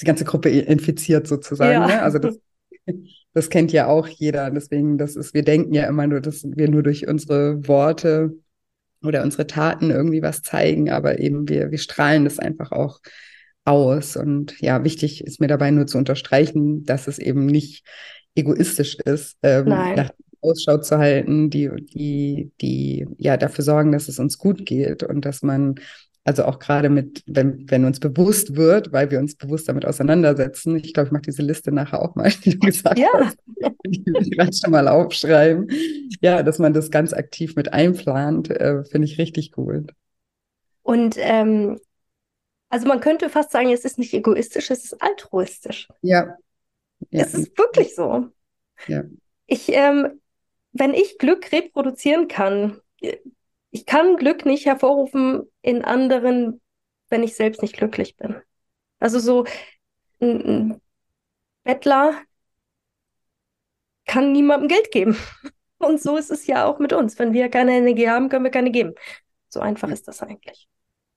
die 0.00 0.04
ganze 0.04 0.24
Gruppe 0.24 0.48
infiziert 0.50 1.26
sozusagen. 1.26 1.72
Ja. 1.72 1.86
Ne? 1.86 2.02
Also 2.02 2.18
das, 2.18 2.38
das 3.34 3.50
kennt 3.50 3.72
ja 3.72 3.86
auch 3.86 4.08
jeder. 4.08 4.50
Deswegen, 4.50 4.98
das 4.98 5.16
ist, 5.16 5.32
wir 5.32 5.42
denken 5.42 5.72
ja 5.74 5.86
immer 5.86 6.06
nur, 6.06 6.20
dass 6.20 6.42
wir 6.44 6.68
nur 6.68 6.82
durch 6.82 7.06
unsere 7.06 7.66
Worte 7.68 8.34
oder 9.02 9.22
unsere 9.22 9.46
Taten 9.46 9.90
irgendwie 9.90 10.22
was 10.22 10.42
zeigen, 10.42 10.90
aber 10.90 11.18
eben 11.18 11.48
wir, 11.48 11.70
wir 11.70 11.78
strahlen 11.78 12.24
das 12.24 12.38
einfach 12.38 12.72
auch 12.72 13.00
aus. 13.64 14.16
Und 14.16 14.60
ja, 14.60 14.84
wichtig 14.84 15.24
ist 15.24 15.40
mir 15.40 15.48
dabei 15.48 15.70
nur 15.70 15.86
zu 15.86 15.98
unterstreichen, 15.98 16.84
dass 16.84 17.06
es 17.08 17.18
eben 17.18 17.46
nicht 17.46 17.84
egoistisch 18.34 18.96
ist, 19.04 19.36
ähm, 19.42 19.68
nach 19.68 20.10
Ausschau 20.40 20.78
zu 20.78 20.98
halten, 20.98 21.50
die, 21.50 21.70
die, 21.94 22.50
die 22.60 23.06
ja 23.18 23.36
dafür 23.36 23.64
sorgen, 23.64 23.92
dass 23.92 24.08
es 24.08 24.18
uns 24.18 24.38
gut 24.38 24.66
geht 24.66 25.02
und 25.02 25.24
dass 25.24 25.42
man 25.42 25.76
also 26.24 26.44
auch 26.44 26.58
gerade 26.60 26.88
mit, 26.88 27.22
wenn, 27.26 27.68
wenn 27.68 27.84
uns 27.84 27.98
bewusst 27.98 28.54
wird, 28.54 28.92
weil 28.92 29.10
wir 29.10 29.18
uns 29.18 29.34
bewusst 29.34 29.68
damit 29.68 29.84
auseinandersetzen. 29.84 30.76
Ich 30.76 30.94
glaube, 30.94 31.08
ich 31.08 31.12
mache 31.12 31.22
diese 31.22 31.42
Liste 31.42 31.72
nachher 31.72 32.00
auch 32.00 32.14
mal, 32.14 32.30
die 32.44 32.58
du 32.58 32.66
gesagt 32.66 32.98
Ja. 32.98 33.08
hast. 33.14 33.38
Die 33.86 34.04
will 34.06 34.22
ich 34.22 34.30
gerade 34.30 34.52
schon 34.52 34.70
mal 34.70 34.86
aufschreiben. 34.88 35.68
Ja, 36.20 36.42
dass 36.42 36.58
man 36.58 36.72
das 36.72 36.90
ganz 36.90 37.12
aktiv 37.12 37.56
mit 37.56 37.72
einplant, 37.72 38.50
äh, 38.50 38.84
finde 38.84 39.06
ich 39.06 39.18
richtig 39.18 39.52
gut. 39.52 39.92
Und 40.82 41.16
ähm, 41.18 41.78
also 42.72 42.88
man 42.88 43.00
könnte 43.00 43.28
fast 43.28 43.50
sagen, 43.50 43.70
es 43.70 43.84
ist 43.84 43.98
nicht 43.98 44.14
egoistisch, 44.14 44.70
es 44.70 44.84
ist 44.84 45.02
altruistisch. 45.02 45.88
Ja. 46.00 46.38
Ja. 47.10 47.22
Es 47.22 47.34
ist 47.34 47.58
wirklich 47.58 47.94
so. 47.94 48.28
Ja. 48.86 49.04
Ich, 49.46 49.68
ähm, 49.68 50.22
wenn 50.72 50.94
ich 50.94 51.18
Glück 51.18 51.52
reproduzieren 51.52 52.28
kann, 52.28 52.80
ich 53.72 53.84
kann 53.84 54.16
Glück 54.16 54.46
nicht 54.46 54.64
hervorrufen 54.64 55.42
in 55.60 55.84
anderen, 55.84 56.62
wenn 57.10 57.22
ich 57.22 57.36
selbst 57.36 57.60
nicht 57.60 57.76
glücklich 57.76 58.16
bin. 58.16 58.36
Also 59.00 59.18
so 59.18 59.44
ein, 60.22 60.40
ein 60.46 60.80
Bettler 61.64 62.14
kann 64.06 64.32
niemandem 64.32 64.68
Geld 64.68 64.90
geben. 64.92 65.18
Und 65.76 66.00
so 66.00 66.16
ist 66.16 66.30
es 66.30 66.46
ja 66.46 66.64
auch 66.64 66.78
mit 66.78 66.94
uns. 66.94 67.18
Wenn 67.18 67.34
wir 67.34 67.50
keine 67.50 67.72
Energie 67.72 68.08
haben, 68.08 68.30
können 68.30 68.44
wir 68.44 68.50
keine 68.50 68.70
geben. 68.70 68.94
So 69.50 69.60
einfach 69.60 69.90
ist 69.90 70.08
das 70.08 70.22
eigentlich. 70.22 70.70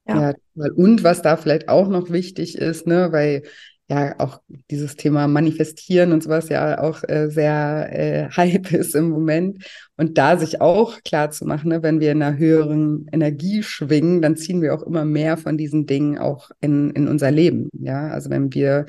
Ja. 0.08 0.34
Ja, 0.56 0.66
und 0.76 1.04
was 1.04 1.22
da 1.22 1.36
vielleicht 1.38 1.68
auch 1.70 1.88
noch 1.88 2.12
wichtig 2.12 2.58
ist, 2.58 2.88
ne, 2.88 3.12
weil 3.12 3.44
ja 3.88 4.16
auch 4.20 4.42
dieses 4.72 4.96
Thema 4.96 5.28
Manifestieren 5.28 6.12
und 6.12 6.24
sowas 6.24 6.50
ja 6.50 6.82
auch 6.82 7.04
äh, 7.08 7.30
sehr 7.30 7.90
äh, 7.92 8.30
hype 8.36 8.72
ist 8.72 8.96
im 8.96 9.10
Moment. 9.10 9.64
Und 9.98 10.18
da 10.18 10.38
sich 10.38 10.62
auch 10.62 11.02
klar 11.04 11.32
zu 11.32 11.46
machen, 11.46 11.70
ne, 11.70 11.84
wenn 11.84 12.00
wir 12.00 12.12
in 12.12 12.22
einer 12.22 12.38
höheren 12.38 13.08
Energie 13.12 13.64
schwingen, 13.64 14.22
dann 14.22 14.38
ziehen 14.38 14.62
wir 14.62 14.74
auch 14.74 14.84
immer 14.84 15.06
mehr 15.06 15.38
von 15.38 15.58
diesen 15.58 15.86
Dingen 15.86 16.18
auch 16.18 16.50
in, 16.62 16.92
in 16.92 17.08
unser 17.08 17.32
Leben. 17.32 17.70
Ja, 17.74 18.08
also 18.10 18.30
wenn 18.30 18.54
wir 18.54 18.88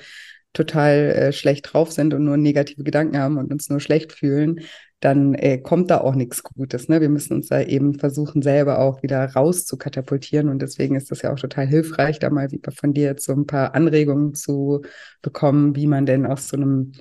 total 0.53 0.93
äh, 1.11 1.33
schlecht 1.33 1.73
drauf 1.73 1.93
sind 1.93 2.15
und 2.15 2.25
nur 2.25 2.39
negative 2.39 2.83
Gedanken 2.83 3.19
haben 3.19 3.37
und 3.37 3.53
uns 3.53 3.69
nur 3.69 3.81
schlecht 3.81 4.13
fühlen, 4.13 4.61
dann 5.01 5.35
äh, 5.35 5.59
kommt 5.59 5.91
da 5.91 6.01
auch 6.01 6.15
nichts 6.15 6.43
Gutes. 6.43 6.89
Ne? 6.89 7.01
Wir 7.01 7.11
müssen 7.11 7.35
uns 7.35 7.49
da 7.49 7.61
eben 7.61 7.99
versuchen, 7.99 8.41
selber 8.43 8.79
auch 8.79 9.03
wieder 9.03 9.25
raus 9.33 9.67
zu 9.67 9.77
katapultieren. 9.77 10.49
Und 10.49 10.63
deswegen 10.63 10.97
ist 10.97 11.11
das 11.11 11.23
ja 11.23 11.33
auch 11.33 11.39
total 11.39 11.67
hilfreich, 11.67 12.19
da 12.19 12.31
mal 12.31 12.49
von 12.75 12.95
dir 12.95 13.05
jetzt 13.05 13.25
so 13.25 13.33
ein 13.33 13.47
paar 13.47 13.75
Anregungen 13.75 14.35
zu 14.35 14.83
bekommen, 15.21 15.77
wie 15.77 15.87
man 15.87 16.07
denn 16.07 16.25
aus 16.25 16.49
so 16.49 16.57
einem 16.57 16.93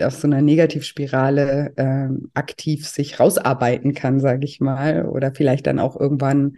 aus 0.00 0.22
so 0.22 0.26
einer 0.26 0.40
Negativspirale 0.40 1.74
äh, 1.76 2.08
aktiv 2.32 2.88
sich 2.88 3.20
rausarbeiten 3.20 3.92
kann, 3.92 4.20
sage 4.20 4.46
ich 4.46 4.58
mal, 4.58 5.04
oder 5.04 5.34
vielleicht 5.34 5.66
dann 5.66 5.78
auch 5.78 6.00
irgendwann 6.00 6.56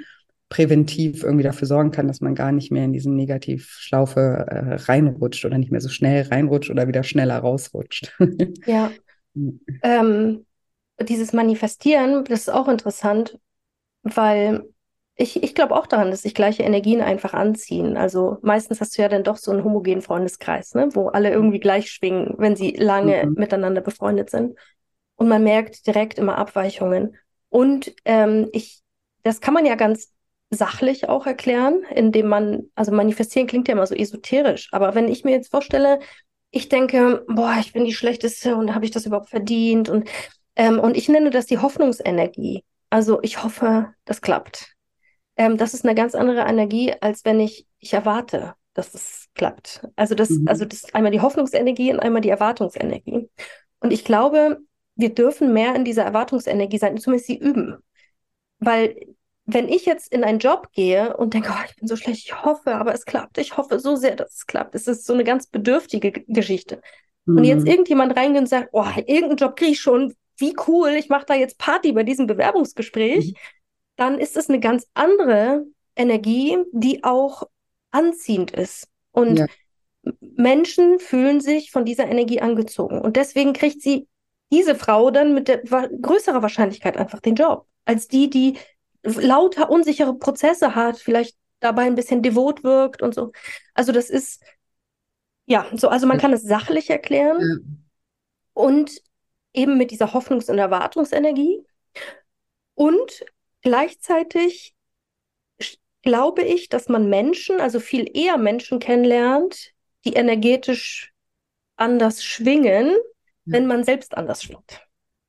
präventiv 0.48 1.24
irgendwie 1.24 1.42
dafür 1.42 1.66
sorgen 1.66 1.90
kann, 1.90 2.06
dass 2.06 2.20
man 2.20 2.34
gar 2.34 2.52
nicht 2.52 2.70
mehr 2.70 2.84
in 2.84 2.92
diese 2.92 3.10
Negativschlaufe 3.10 4.20
äh, 4.20 4.74
reinrutscht 4.74 5.44
oder 5.44 5.58
nicht 5.58 5.72
mehr 5.72 5.80
so 5.80 5.88
schnell 5.88 6.22
reinrutscht 6.28 6.70
oder 6.70 6.88
wieder 6.88 7.02
schneller 7.02 7.38
rausrutscht. 7.38 8.16
ja. 8.66 8.90
ähm, 9.82 10.46
dieses 11.00 11.32
Manifestieren, 11.32 12.24
das 12.24 12.40
ist 12.40 12.50
auch 12.50 12.68
interessant, 12.68 13.38
weil 14.02 14.64
ich, 15.20 15.42
ich 15.42 15.54
glaube 15.54 15.74
auch 15.74 15.86
daran, 15.86 16.10
dass 16.10 16.22
sich 16.22 16.34
gleiche 16.34 16.62
Energien 16.62 17.00
einfach 17.00 17.34
anziehen. 17.34 17.96
Also 17.96 18.38
meistens 18.42 18.80
hast 18.80 18.96
du 18.96 19.02
ja 19.02 19.08
dann 19.08 19.24
doch 19.24 19.36
so 19.36 19.50
einen 19.50 19.64
homogenen 19.64 20.00
Freundeskreis, 20.00 20.74
ne? 20.74 20.88
wo 20.92 21.08
alle 21.08 21.30
irgendwie 21.30 21.58
gleich 21.58 21.90
schwingen, 21.90 22.34
wenn 22.38 22.54
sie 22.54 22.70
lange 22.70 23.26
mhm. 23.26 23.34
miteinander 23.34 23.80
befreundet 23.80 24.30
sind. 24.30 24.56
Und 25.16 25.28
man 25.28 25.42
merkt 25.42 25.86
direkt 25.88 26.18
immer 26.18 26.38
Abweichungen. 26.38 27.16
Und 27.48 27.94
ähm, 28.04 28.48
ich, 28.52 28.80
das 29.24 29.40
kann 29.40 29.54
man 29.54 29.66
ja 29.66 29.74
ganz 29.74 30.12
sachlich 30.50 31.08
auch 31.08 31.26
erklären, 31.26 31.82
indem 31.90 32.28
man, 32.28 32.70
also 32.76 32.92
manifestieren 32.92 33.48
klingt 33.48 33.66
ja 33.66 33.74
immer 33.74 33.86
so 33.86 33.94
esoterisch, 33.94 34.68
aber 34.72 34.94
wenn 34.94 35.08
ich 35.08 35.24
mir 35.24 35.32
jetzt 35.32 35.50
vorstelle, 35.50 35.98
ich 36.50 36.70
denke, 36.70 37.24
boah, 37.28 37.56
ich 37.60 37.74
bin 37.74 37.84
die 37.84 37.92
Schlechteste 37.92 38.56
und 38.56 38.74
habe 38.74 38.86
ich 38.86 38.90
das 38.90 39.04
überhaupt 39.04 39.28
verdient? 39.28 39.90
Und, 39.90 40.08
ähm, 40.58 40.80
und 40.80 40.96
ich 40.96 41.08
nenne 41.08 41.30
das 41.30 41.46
die 41.46 41.58
Hoffnungsenergie. 41.58 42.64
Also 42.90 43.20
ich 43.22 43.42
hoffe, 43.42 43.94
das 44.04 44.20
klappt. 44.20 44.74
Ähm, 45.36 45.56
das 45.56 45.72
ist 45.72 45.86
eine 45.86 45.94
ganz 45.94 46.14
andere 46.14 46.40
Energie, 46.40 46.92
als 47.00 47.24
wenn 47.24 47.38
ich, 47.40 47.66
ich 47.78 47.94
erwarte, 47.94 48.54
dass 48.74 48.92
es 48.92 49.28
klappt. 49.34 49.86
Also 49.94 50.14
das, 50.14 50.30
mhm. 50.30 50.48
also 50.48 50.64
das 50.64 50.82
ist 50.82 50.94
einmal 50.94 51.12
die 51.12 51.20
Hoffnungsenergie 51.20 51.92
und 51.92 52.00
einmal 52.00 52.20
die 52.20 52.28
Erwartungsenergie. 52.28 53.30
Und 53.80 53.92
ich 53.92 54.04
glaube, 54.04 54.58
wir 54.96 55.14
dürfen 55.14 55.52
mehr 55.52 55.76
in 55.76 55.84
dieser 55.84 56.02
Erwartungsenergie 56.02 56.78
sein, 56.78 56.98
zumindest 56.98 57.28
sie 57.28 57.38
üben. 57.38 57.76
Weil 58.58 58.96
wenn 59.46 59.68
ich 59.68 59.86
jetzt 59.86 60.12
in 60.12 60.24
einen 60.24 60.40
Job 60.40 60.72
gehe 60.72 61.16
und 61.16 61.34
denke, 61.34 61.50
oh, 61.52 61.64
ich 61.68 61.76
bin 61.76 61.86
so 61.86 61.94
schlecht, 61.94 62.24
ich 62.24 62.42
hoffe, 62.42 62.74
aber 62.74 62.92
es 62.92 63.04
klappt, 63.04 63.38
ich 63.38 63.56
hoffe 63.56 63.78
so 63.78 63.94
sehr, 63.94 64.16
dass 64.16 64.34
es 64.34 64.46
klappt. 64.46 64.74
Es 64.74 64.88
ist 64.88 65.06
so 65.06 65.14
eine 65.14 65.24
ganz 65.24 65.46
bedürftige 65.46 66.10
Geschichte. 66.26 66.82
Mhm. 67.26 67.38
Und 67.38 67.44
jetzt 67.44 67.62
mhm. 67.62 67.68
irgendjemand 67.68 68.16
reingeht 68.16 68.40
und 68.40 68.48
sagt, 68.48 68.70
oh, 68.72 68.84
irgendeinen 69.06 69.36
Job 69.36 69.54
kriege 69.54 69.70
ich 69.70 69.80
schon, 69.80 70.14
wie 70.38 70.54
cool, 70.66 70.90
ich 70.90 71.08
mache 71.08 71.26
da 71.26 71.34
jetzt 71.34 71.58
Party 71.58 71.92
bei 71.92 72.02
diesem 72.02 72.26
Bewerbungsgespräch, 72.26 73.32
mhm. 73.32 73.36
dann 73.96 74.18
ist 74.18 74.36
es 74.36 74.48
eine 74.48 74.60
ganz 74.60 74.86
andere 74.94 75.66
Energie, 75.96 76.56
die 76.72 77.04
auch 77.04 77.42
anziehend 77.90 78.52
ist. 78.52 78.88
Und 79.12 79.38
ja. 79.38 79.46
Menschen 80.20 80.98
fühlen 80.98 81.40
sich 81.40 81.70
von 81.70 81.84
dieser 81.84 82.06
Energie 82.06 82.40
angezogen. 82.40 83.00
Und 83.00 83.16
deswegen 83.16 83.52
kriegt 83.52 83.82
sie 83.82 84.06
diese 84.50 84.74
Frau 84.74 85.10
dann 85.10 85.34
mit 85.34 85.48
der 85.48 85.58
größerer 85.58 86.42
Wahrscheinlichkeit 86.42 86.96
einfach 86.96 87.20
den 87.20 87.34
Job, 87.34 87.66
als 87.84 88.08
die, 88.08 88.30
die 88.30 88.56
lauter 89.02 89.70
unsichere 89.70 90.14
Prozesse 90.14 90.74
hat, 90.74 90.98
vielleicht 90.98 91.36
dabei 91.60 91.82
ein 91.82 91.94
bisschen 91.94 92.22
devot 92.22 92.62
wirkt 92.62 93.02
und 93.02 93.14
so. 93.14 93.32
Also 93.74 93.92
das 93.92 94.10
ist, 94.10 94.42
ja, 95.46 95.66
so, 95.74 95.88
also 95.88 96.06
man 96.06 96.18
kann 96.18 96.32
es 96.32 96.42
sachlich 96.42 96.88
erklären 96.88 97.40
ja. 97.40 97.56
und 98.54 99.02
eben 99.58 99.76
mit 99.76 99.90
dieser 99.90 100.14
Hoffnungs- 100.14 100.50
und 100.50 100.58
Erwartungsenergie. 100.58 101.64
Und 102.74 103.24
gleichzeitig 103.62 104.74
glaube 106.02 106.42
ich, 106.42 106.68
dass 106.68 106.88
man 106.88 107.08
Menschen, 107.10 107.60
also 107.60 107.80
viel 107.80 108.08
eher 108.16 108.38
Menschen 108.38 108.78
kennenlernt, 108.78 109.72
die 110.04 110.14
energetisch 110.14 111.12
anders 111.76 112.24
schwingen, 112.24 112.90
ja. 112.90 112.96
wenn 113.44 113.66
man 113.66 113.84
selbst 113.84 114.16
anders 114.16 114.44
schwingt. 114.44 114.80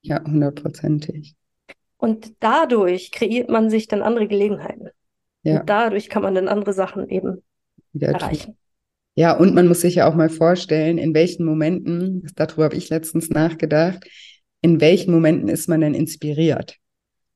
Ja, 0.01 0.23
hundertprozentig. 0.23 1.35
Und 1.97 2.35
dadurch 2.39 3.11
kreiert 3.11 3.49
man 3.49 3.69
sich 3.69 3.87
dann 3.87 4.01
andere 4.01 4.27
Gelegenheiten. 4.27 4.89
Ja. 5.43 5.59
Und 5.59 5.69
dadurch 5.69 6.09
kann 6.09 6.21
man 6.21 6.35
dann 6.35 6.47
andere 6.47 6.73
Sachen 6.73 7.09
eben 7.09 7.43
ja, 7.93 8.09
erreichen. 8.09 8.57
Ja, 9.19 9.33
und 9.33 9.53
man 9.53 9.67
muss 9.67 9.81
sich 9.81 9.95
ja 9.95 10.07
auch 10.07 10.15
mal 10.15 10.29
vorstellen, 10.29 10.97
in 10.97 11.13
welchen 11.13 11.43
Momenten, 11.43 12.25
darüber 12.37 12.63
habe 12.63 12.77
ich 12.77 12.87
letztens 12.87 13.29
nachgedacht, 13.29 14.05
in 14.61 14.79
welchen 14.79 15.11
Momenten 15.11 15.49
ist 15.49 15.67
man 15.67 15.81
denn 15.81 15.93
inspiriert? 15.93 16.77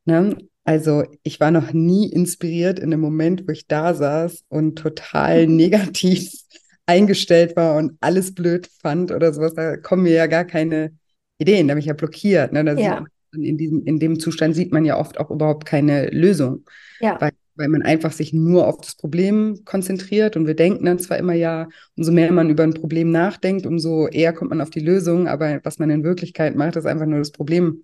Ne? 0.05 0.37
Also 0.63 1.03
ich 1.23 1.41
war 1.41 1.51
noch 1.51 1.73
nie 1.73 2.09
inspiriert 2.09 2.79
in 2.79 2.89
dem 2.89 3.01
Moment, 3.01 3.45
wo 3.45 3.51
ich 3.51 3.67
da 3.67 3.93
saß 3.93 4.45
und 4.47 4.77
total 4.77 5.45
negativ 5.45 6.31
eingestellt 6.85 7.57
war 7.57 7.75
und 7.75 7.97
alles 7.99 8.33
blöd 8.33 8.69
fand 8.81 9.11
oder 9.11 9.33
sowas. 9.33 9.53
Da 9.53 9.75
kommen 9.75 10.03
mir 10.03 10.13
ja 10.13 10.27
gar 10.27 10.45
keine 10.45 10.93
Ideen, 11.37 11.67
da 11.67 11.73
bin 11.73 11.81
ich 11.81 11.87
ja 11.87 11.93
blockiert. 11.93 12.53
Ne? 12.53 12.63
Ja 12.81 13.03
in 13.33 13.57
diesem, 13.57 13.83
in 13.83 13.99
dem 13.99 14.19
Zustand 14.19 14.55
sieht 14.55 14.71
man 14.71 14.85
ja 14.85 14.97
oft 14.97 15.19
auch 15.19 15.31
überhaupt 15.31 15.65
keine 15.65 16.07
Lösung. 16.11 16.63
Ja. 16.99 17.19
Weil, 17.19 17.31
weil 17.55 17.67
man 17.67 17.81
einfach 17.83 18.11
sich 18.11 18.33
nur 18.33 18.67
auf 18.67 18.77
das 18.81 18.95
Problem 18.95 19.59
konzentriert 19.65 20.35
und 20.35 20.47
wir 20.47 20.55
denken 20.55 20.85
dann 20.85 20.99
zwar 20.99 21.17
immer 21.17 21.33
ja, 21.33 21.67
umso 21.95 22.11
mehr 22.11 22.31
man 22.31 22.49
über 22.49 22.63
ein 22.63 22.73
Problem 22.73 23.11
nachdenkt, 23.11 23.65
umso 23.65 24.07
eher 24.07 24.33
kommt 24.33 24.49
man 24.49 24.61
auf 24.61 24.69
die 24.69 24.79
Lösung, 24.79 25.27
aber 25.27 25.59
was 25.63 25.79
man 25.79 25.89
in 25.89 26.03
Wirklichkeit 26.03 26.55
macht, 26.55 26.75
ist 26.75 26.85
einfach 26.85 27.05
nur 27.05 27.19
das 27.19 27.31
Problem 27.31 27.83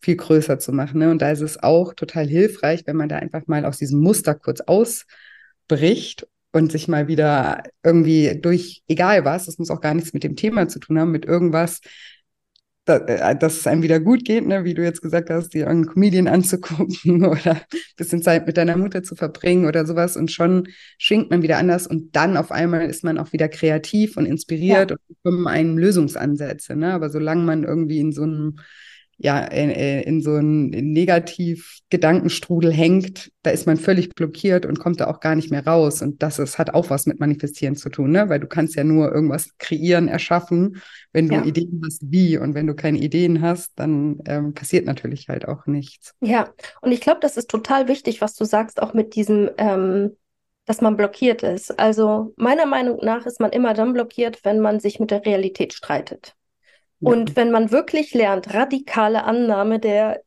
viel 0.00 0.16
größer 0.16 0.58
zu 0.58 0.72
machen. 0.72 0.98
Ne? 1.00 1.10
Und 1.10 1.22
da 1.22 1.30
ist 1.30 1.42
es 1.42 1.62
auch 1.62 1.94
total 1.94 2.26
hilfreich, 2.26 2.82
wenn 2.86 2.96
man 2.96 3.08
da 3.08 3.16
einfach 3.16 3.46
mal 3.46 3.64
aus 3.64 3.78
diesem 3.78 4.00
Muster 4.00 4.34
kurz 4.34 4.60
ausbricht 4.62 6.26
und 6.52 6.72
sich 6.72 6.88
mal 6.88 7.06
wieder 7.06 7.62
irgendwie 7.84 8.38
durch, 8.40 8.82
egal 8.88 9.24
was, 9.24 9.46
das 9.46 9.58
muss 9.58 9.70
auch 9.70 9.80
gar 9.80 9.94
nichts 9.94 10.12
mit 10.12 10.24
dem 10.24 10.36
Thema 10.36 10.68
zu 10.68 10.78
tun 10.78 10.98
haben, 10.98 11.12
mit 11.12 11.24
irgendwas 11.24 11.80
dass 12.98 13.58
es 13.58 13.66
einem 13.66 13.82
wieder 13.82 14.00
gut 14.00 14.24
geht, 14.24 14.46
ne? 14.46 14.64
wie 14.64 14.74
du 14.74 14.82
jetzt 14.82 15.02
gesagt 15.02 15.30
hast, 15.30 15.54
dir 15.54 15.68
einen 15.68 15.86
Comedian 15.86 16.28
anzugucken 16.28 17.24
oder 17.26 17.52
ein 17.52 17.96
bisschen 17.96 18.22
Zeit 18.22 18.46
mit 18.46 18.56
deiner 18.56 18.76
Mutter 18.76 19.02
zu 19.02 19.14
verbringen 19.14 19.66
oder 19.66 19.86
sowas 19.86 20.16
und 20.16 20.30
schon 20.30 20.68
schwingt 20.98 21.30
man 21.30 21.42
wieder 21.42 21.58
anders 21.58 21.86
und 21.86 22.16
dann 22.16 22.36
auf 22.36 22.50
einmal 22.50 22.88
ist 22.88 23.04
man 23.04 23.18
auch 23.18 23.32
wieder 23.32 23.48
kreativ 23.48 24.16
und 24.16 24.26
inspiriert 24.26 24.90
ja. 24.90 24.96
und 24.96 25.22
bekommt 25.22 25.46
einen 25.46 25.78
Lösungsansätze. 25.78 26.76
Ne? 26.76 26.92
Aber 26.92 27.10
solange 27.10 27.42
man 27.44 27.64
irgendwie 27.64 28.00
in 28.00 28.12
so 28.12 28.22
einem 28.22 28.56
ja, 29.22 29.40
in, 29.40 29.68
in 29.68 30.22
so 30.22 30.34
einen 30.34 30.70
Negativ-Gedankenstrudel 30.70 32.72
hängt, 32.72 33.30
da 33.42 33.50
ist 33.50 33.66
man 33.66 33.76
völlig 33.76 34.14
blockiert 34.14 34.64
und 34.64 34.78
kommt 34.78 34.98
da 34.98 35.08
auch 35.08 35.20
gar 35.20 35.34
nicht 35.34 35.50
mehr 35.50 35.66
raus. 35.66 36.00
Und 36.00 36.22
das 36.22 36.38
ist, 36.38 36.58
hat 36.58 36.72
auch 36.72 36.88
was 36.88 37.04
mit 37.04 37.20
Manifestieren 37.20 37.76
zu 37.76 37.90
tun, 37.90 38.12
ne? 38.12 38.30
Weil 38.30 38.40
du 38.40 38.46
kannst 38.46 38.76
ja 38.76 38.84
nur 38.84 39.12
irgendwas 39.12 39.58
kreieren, 39.58 40.08
erschaffen, 40.08 40.80
wenn 41.12 41.28
du 41.28 41.34
ja. 41.34 41.44
Ideen 41.44 41.82
hast, 41.84 42.10
wie. 42.10 42.38
Und 42.38 42.54
wenn 42.54 42.66
du 42.66 42.74
keine 42.74 42.96
Ideen 42.96 43.42
hast, 43.42 43.72
dann 43.76 44.20
ähm, 44.26 44.54
passiert 44.54 44.86
natürlich 44.86 45.28
halt 45.28 45.46
auch 45.46 45.66
nichts. 45.66 46.14
Ja, 46.22 46.48
und 46.80 46.92
ich 46.92 47.02
glaube, 47.02 47.20
das 47.20 47.36
ist 47.36 47.50
total 47.50 47.88
wichtig, 47.88 48.22
was 48.22 48.36
du 48.36 48.46
sagst, 48.46 48.80
auch 48.80 48.94
mit 48.94 49.14
diesem, 49.14 49.50
ähm, 49.58 50.16
dass 50.64 50.80
man 50.80 50.96
blockiert 50.96 51.42
ist. 51.42 51.78
Also 51.78 52.32
meiner 52.36 52.64
Meinung 52.64 53.00
nach 53.02 53.26
ist 53.26 53.38
man 53.38 53.50
immer 53.50 53.74
dann 53.74 53.92
blockiert, 53.92 54.44
wenn 54.44 54.60
man 54.60 54.80
sich 54.80 54.98
mit 54.98 55.10
der 55.10 55.26
Realität 55.26 55.74
streitet. 55.74 56.36
Und 57.00 57.36
wenn 57.36 57.50
man 57.50 57.70
wirklich 57.70 58.12
lernt, 58.14 58.52
radikale 58.52 59.24
Annahme 59.24 59.78
der 59.78 60.22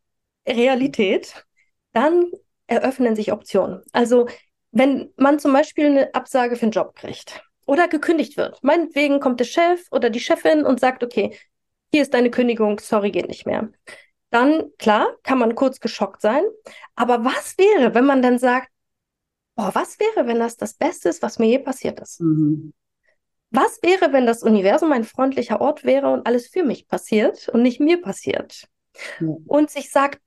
Realität, 0.48 1.46
dann 1.94 2.26
eröffnen 2.68 3.16
sich 3.16 3.32
Optionen. 3.32 3.82
Also 3.92 4.28
wenn 4.72 5.12
man 5.18 5.40
zum 5.40 5.54
Beispiel 5.54 5.86
eine 5.86 6.16
Absage 6.16 6.56
für 6.56 6.64
einen 6.64 6.72
Job 6.72 6.96
kriegt 6.96 7.44
oder 7.66 7.88
gekündigt 7.88 8.38
wird, 8.38 8.64
meinetwegen 8.64 9.20
kommt 9.20 9.40
der 9.40 9.46
Chef 9.46 9.82
oder 9.92 10.10
die 10.10 10.20
Chefin 10.20 10.66
und 10.66 10.80
sagt, 10.80 11.04
okay, 11.04 11.38
hier 11.92 12.02
ist 12.02 12.14
deine 12.14 12.32
Kündigung, 12.32 12.80
sorry, 12.80 13.12
geht 13.12 13.28
nicht 13.28 13.46
mehr. 13.46 13.70
Dann, 14.32 14.72
klar, 14.80 15.16
kann 15.22 15.38
man 15.38 15.54
kurz 15.54 15.80
geschockt 15.80 16.22
sein. 16.22 16.44
Aber 16.96 17.24
was 17.24 17.56
wäre, 17.60 17.94
wenn 17.94 18.06
man 18.06 18.24
dann 18.24 18.40
sagt, 18.40 18.70
boah, 19.56 19.70
was 19.76 20.00
wäre, 20.00 20.26
wenn 20.28 20.40
das 20.40 20.58
das 20.58 20.74
Beste 20.74 21.10
ist, 21.10 21.22
was 21.22 21.38
mir 21.38 21.46
je 21.46 21.60
passiert 21.60 22.00
ist? 22.00 22.20
Mhm. 22.20 22.74
Was 23.54 23.82
wäre, 23.84 24.12
wenn 24.12 24.26
das 24.26 24.42
Universum 24.42 24.92
ein 24.92 25.04
freundlicher 25.04 25.62
Ort 25.62 25.84
wäre 25.86 26.10
und 26.12 26.26
alles 26.26 26.48
für 26.48 26.64
mich 26.64 26.88
passiert 26.88 27.50
und 27.50 27.62
nicht 27.62 27.80
mir 27.80 28.02
passiert? 28.02 28.68
Ja. 29.20 29.28
Und 29.46 29.70
sich 29.70 29.92
sagt, 29.92 30.20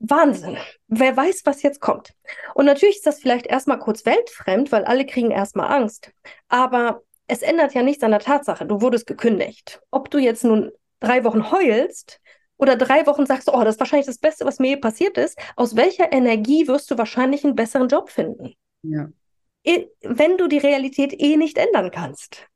Wahnsinn, 0.00 0.56
wer 0.86 1.14
weiß, 1.14 1.42
was 1.44 1.62
jetzt 1.62 1.80
kommt. 1.80 2.14
Und 2.54 2.64
natürlich 2.64 2.96
ist 2.96 3.06
das 3.06 3.20
vielleicht 3.20 3.46
erstmal 3.46 3.78
kurz 3.78 4.06
weltfremd, 4.06 4.72
weil 4.72 4.84
alle 4.84 5.04
kriegen 5.04 5.30
erstmal 5.30 5.70
Angst. 5.70 6.10
Aber 6.48 7.02
es 7.26 7.42
ändert 7.42 7.74
ja 7.74 7.82
nichts 7.82 8.02
an 8.02 8.12
der 8.12 8.20
Tatsache, 8.20 8.64
du 8.64 8.80
wurdest 8.80 9.06
gekündigt. 9.06 9.82
Ob 9.90 10.10
du 10.10 10.18
jetzt 10.18 10.42
nun 10.42 10.70
drei 11.00 11.24
Wochen 11.24 11.50
heulst 11.50 12.18
oder 12.56 12.76
drei 12.76 13.06
Wochen 13.06 13.26
sagst, 13.26 13.52
oh, 13.52 13.62
das 13.62 13.74
ist 13.74 13.80
wahrscheinlich 13.80 14.06
das 14.06 14.18
Beste, 14.18 14.46
was 14.46 14.58
mir 14.58 14.70
je 14.70 14.76
passiert 14.76 15.18
ist, 15.18 15.38
aus 15.54 15.76
welcher 15.76 16.12
Energie 16.12 16.66
wirst 16.66 16.90
du 16.90 16.96
wahrscheinlich 16.96 17.44
einen 17.44 17.56
besseren 17.56 17.88
Job 17.88 18.08
finden? 18.08 18.54
Ja. 18.82 19.08
Wenn 19.64 20.36
du 20.38 20.48
die 20.48 20.58
Realität 20.58 21.14
eh 21.18 21.36
nicht 21.36 21.58
ändern 21.58 21.90
kannst, 21.90 22.46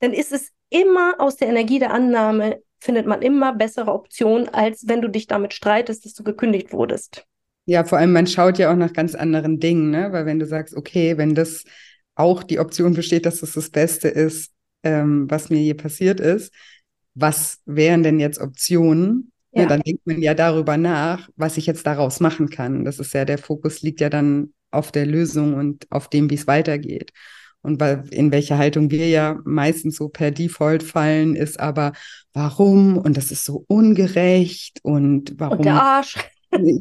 dann 0.00 0.12
ist 0.12 0.32
es 0.32 0.52
immer 0.70 1.14
aus 1.18 1.36
der 1.36 1.48
Energie 1.48 1.78
der 1.78 1.92
Annahme, 1.92 2.60
findet 2.80 3.06
man 3.06 3.22
immer 3.22 3.54
bessere 3.54 3.92
Optionen, 3.92 4.48
als 4.48 4.86
wenn 4.86 5.00
du 5.00 5.08
dich 5.08 5.26
damit 5.26 5.54
streitest, 5.54 6.04
dass 6.04 6.14
du 6.14 6.24
gekündigt 6.24 6.72
wurdest. 6.72 7.24
Ja, 7.64 7.84
vor 7.84 7.98
allem, 7.98 8.12
man 8.12 8.26
schaut 8.26 8.58
ja 8.58 8.70
auch 8.70 8.76
nach 8.76 8.92
ganz 8.92 9.14
anderen 9.14 9.58
Dingen, 9.58 9.90
ne? 9.90 10.12
Weil 10.12 10.26
wenn 10.26 10.38
du 10.38 10.46
sagst, 10.46 10.76
okay, 10.76 11.18
wenn 11.18 11.34
das 11.34 11.64
auch 12.14 12.42
die 12.42 12.58
Option 12.58 12.94
besteht, 12.94 13.26
dass 13.26 13.40
das 13.40 13.52
das 13.52 13.70
Beste 13.70 14.08
ist, 14.08 14.52
ähm, 14.82 15.28
was 15.28 15.50
mir 15.50 15.60
je 15.60 15.74
passiert 15.74 16.20
ist, 16.20 16.52
was 17.14 17.58
wären 17.64 18.02
denn 18.02 18.20
jetzt 18.20 18.40
Optionen? 18.40 19.32
Ja. 19.50 19.62
Ja, 19.62 19.68
dann 19.68 19.80
denkt 19.80 20.06
man 20.06 20.20
ja 20.20 20.34
darüber 20.34 20.76
nach, 20.76 21.30
was 21.36 21.56
ich 21.56 21.66
jetzt 21.66 21.86
daraus 21.86 22.20
machen 22.20 22.50
kann. 22.50 22.84
Das 22.84 22.98
ist 22.98 23.14
ja, 23.14 23.24
der 23.24 23.38
Fokus 23.38 23.80
liegt 23.82 24.00
ja 24.00 24.10
dann 24.10 24.52
auf 24.70 24.92
der 24.92 25.06
Lösung 25.06 25.54
und 25.54 25.86
auf 25.90 26.08
dem, 26.08 26.30
wie 26.30 26.34
es 26.34 26.46
weitergeht. 26.46 27.12
Und 27.62 27.80
weil, 27.80 28.04
in 28.10 28.30
welche 28.30 28.58
Haltung 28.58 28.90
wir 28.90 29.08
ja 29.08 29.40
meistens 29.44 29.96
so 29.96 30.08
per 30.08 30.30
Default 30.30 30.82
fallen, 30.82 31.34
ist 31.34 31.58
aber, 31.58 31.92
warum? 32.32 32.96
Und 32.96 33.16
das 33.16 33.32
ist 33.32 33.44
so 33.44 33.64
ungerecht 33.66 34.78
und 34.82 35.34
warum? 35.38 35.58
Und 35.58 35.64
der 35.64 35.82
Arsch. 35.82 36.16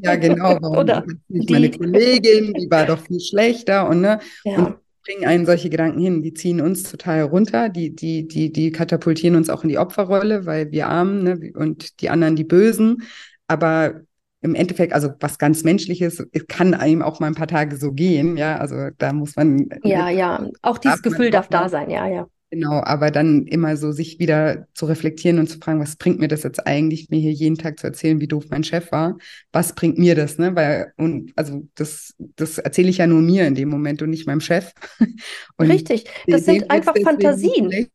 Ja, 0.03 0.15
genau. 0.15 0.57
Warum 0.61 0.77
Oder 0.77 1.05
nicht 1.27 1.49
meine 1.49 1.71
Kollegin, 1.71 2.53
die 2.53 2.69
war 2.69 2.85
doch 2.85 2.99
viel 2.99 3.19
schlechter 3.19 3.89
und 3.89 4.01
ne? 4.01 4.19
Ja. 4.43 4.57
Und 4.57 4.75
bringen 5.05 5.25
einen 5.25 5.45
solche 5.45 5.69
Gedanken 5.69 5.99
hin. 5.99 6.23
Die 6.23 6.33
ziehen 6.33 6.61
uns 6.61 6.83
total 6.83 7.21
runter, 7.23 7.69
die, 7.69 7.95
die, 7.95 8.27
die, 8.27 8.51
die 8.51 8.71
katapultieren 8.71 9.35
uns 9.35 9.49
auch 9.49 9.63
in 9.63 9.69
die 9.69 9.77
Opferrolle, 9.77 10.45
weil 10.45 10.71
wir 10.71 10.87
Armen 10.87 11.23
ne? 11.23 11.51
und 11.53 12.01
die 12.01 12.09
anderen 12.09 12.35
die 12.35 12.43
Bösen. 12.43 13.03
Aber 13.47 14.01
im 14.45 14.55
Endeffekt, 14.55 14.93
also 14.93 15.09
was 15.19 15.37
ganz 15.37 15.63
Menschliches, 15.63 16.25
kann 16.47 16.73
einem 16.73 17.01
auch 17.01 17.19
mal 17.19 17.27
ein 17.27 17.35
paar 17.35 17.47
Tage 17.47 17.75
so 17.75 17.91
gehen, 17.91 18.37
ja. 18.37 18.57
Also 18.57 18.89
da 18.97 19.11
muss 19.11 19.35
man. 19.35 19.67
Ja, 19.83 20.09
ja, 20.09 20.47
auch 20.61 20.77
dieses 20.77 21.01
Gefühl 21.01 21.31
darf 21.31 21.47
da 21.47 21.67
sein, 21.67 21.89
ja, 21.89 22.07
ja. 22.07 22.27
Genau, 22.51 22.79
aber 22.83 23.09
dann 23.09 23.47
immer 23.47 23.75
so 23.75 23.91
sich 23.91 24.19
wieder 24.19 24.67
zu 24.75 24.85
reflektieren 24.85 25.39
und 25.39 25.49
zu 25.49 25.57
fragen, 25.57 25.79
was 25.79 25.95
bringt 25.95 26.19
mir 26.19 26.27
das 26.27 26.43
jetzt 26.43 26.65
eigentlich, 26.67 27.09
mir 27.09 27.19
hier 27.19 27.33
jeden 27.33 27.57
Tag 27.57 27.79
zu 27.79 27.87
erzählen, 27.87 28.21
wie 28.21 28.27
doof 28.27 28.45
mein 28.49 28.63
Chef 28.63 28.91
war? 28.91 29.17
Was 29.51 29.73
bringt 29.73 29.97
mir 29.97 30.13
das, 30.13 30.37
ne? 30.37 30.55
Weil, 30.55 30.93
und 30.95 31.33
also 31.35 31.67
das, 31.73 32.13
das 32.37 32.59
erzähle 32.59 32.89
ich 32.89 32.99
ja 32.99 33.07
nur 33.07 33.21
mir 33.21 33.47
in 33.47 33.55
dem 33.55 33.67
Moment 33.67 34.03
und 34.03 34.11
nicht 34.11 34.27
meinem 34.27 34.41
Chef. 34.41 34.71
Und 35.57 35.71
Richtig, 35.71 36.05
das 36.27 36.45
sind 36.45 36.69
einfach 36.69 36.95
Fantasien. 37.03 37.87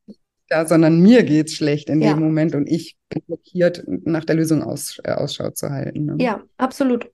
Schlechter, 0.51 0.67
sondern 0.67 1.01
mir 1.01 1.23
geht 1.23 1.49
es 1.49 1.55
schlecht 1.55 1.89
in 1.89 2.01
ja. 2.01 2.13
dem 2.13 2.21
Moment 2.21 2.55
und 2.55 2.67
ich 2.69 2.97
bin 3.09 3.23
blockiert, 3.27 3.83
nach 3.87 4.25
der 4.25 4.37
Lösung 4.37 4.63
aus, 4.63 4.99
äh, 5.05 5.13
Ausschau 5.13 5.51
zu 5.51 5.71
halten. 5.71 6.07
Ne? 6.07 6.17
Ja, 6.19 6.43
absolut. 6.57 7.11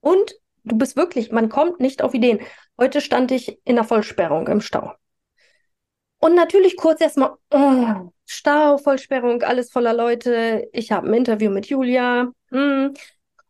Und 0.00 0.34
du 0.64 0.76
bist 0.76 0.96
wirklich, 0.96 1.32
man 1.32 1.48
kommt 1.48 1.80
nicht 1.80 2.02
auf 2.02 2.14
Ideen. 2.14 2.40
Heute 2.78 3.00
stand 3.00 3.30
ich 3.30 3.58
in 3.64 3.76
der 3.76 3.84
Vollsperrung 3.84 4.46
im 4.48 4.60
Stau. 4.60 4.92
Und 6.18 6.34
natürlich 6.34 6.76
kurz 6.76 7.00
erstmal, 7.00 7.32
oh, 7.50 8.10
Stau, 8.24 8.78
Vollsperrung, 8.78 9.42
alles 9.42 9.70
voller 9.70 9.92
Leute. 9.92 10.68
Ich 10.72 10.90
habe 10.92 11.08
ein 11.08 11.14
Interview 11.14 11.50
mit 11.50 11.66
Julia. 11.66 12.32
Hm. 12.50 12.94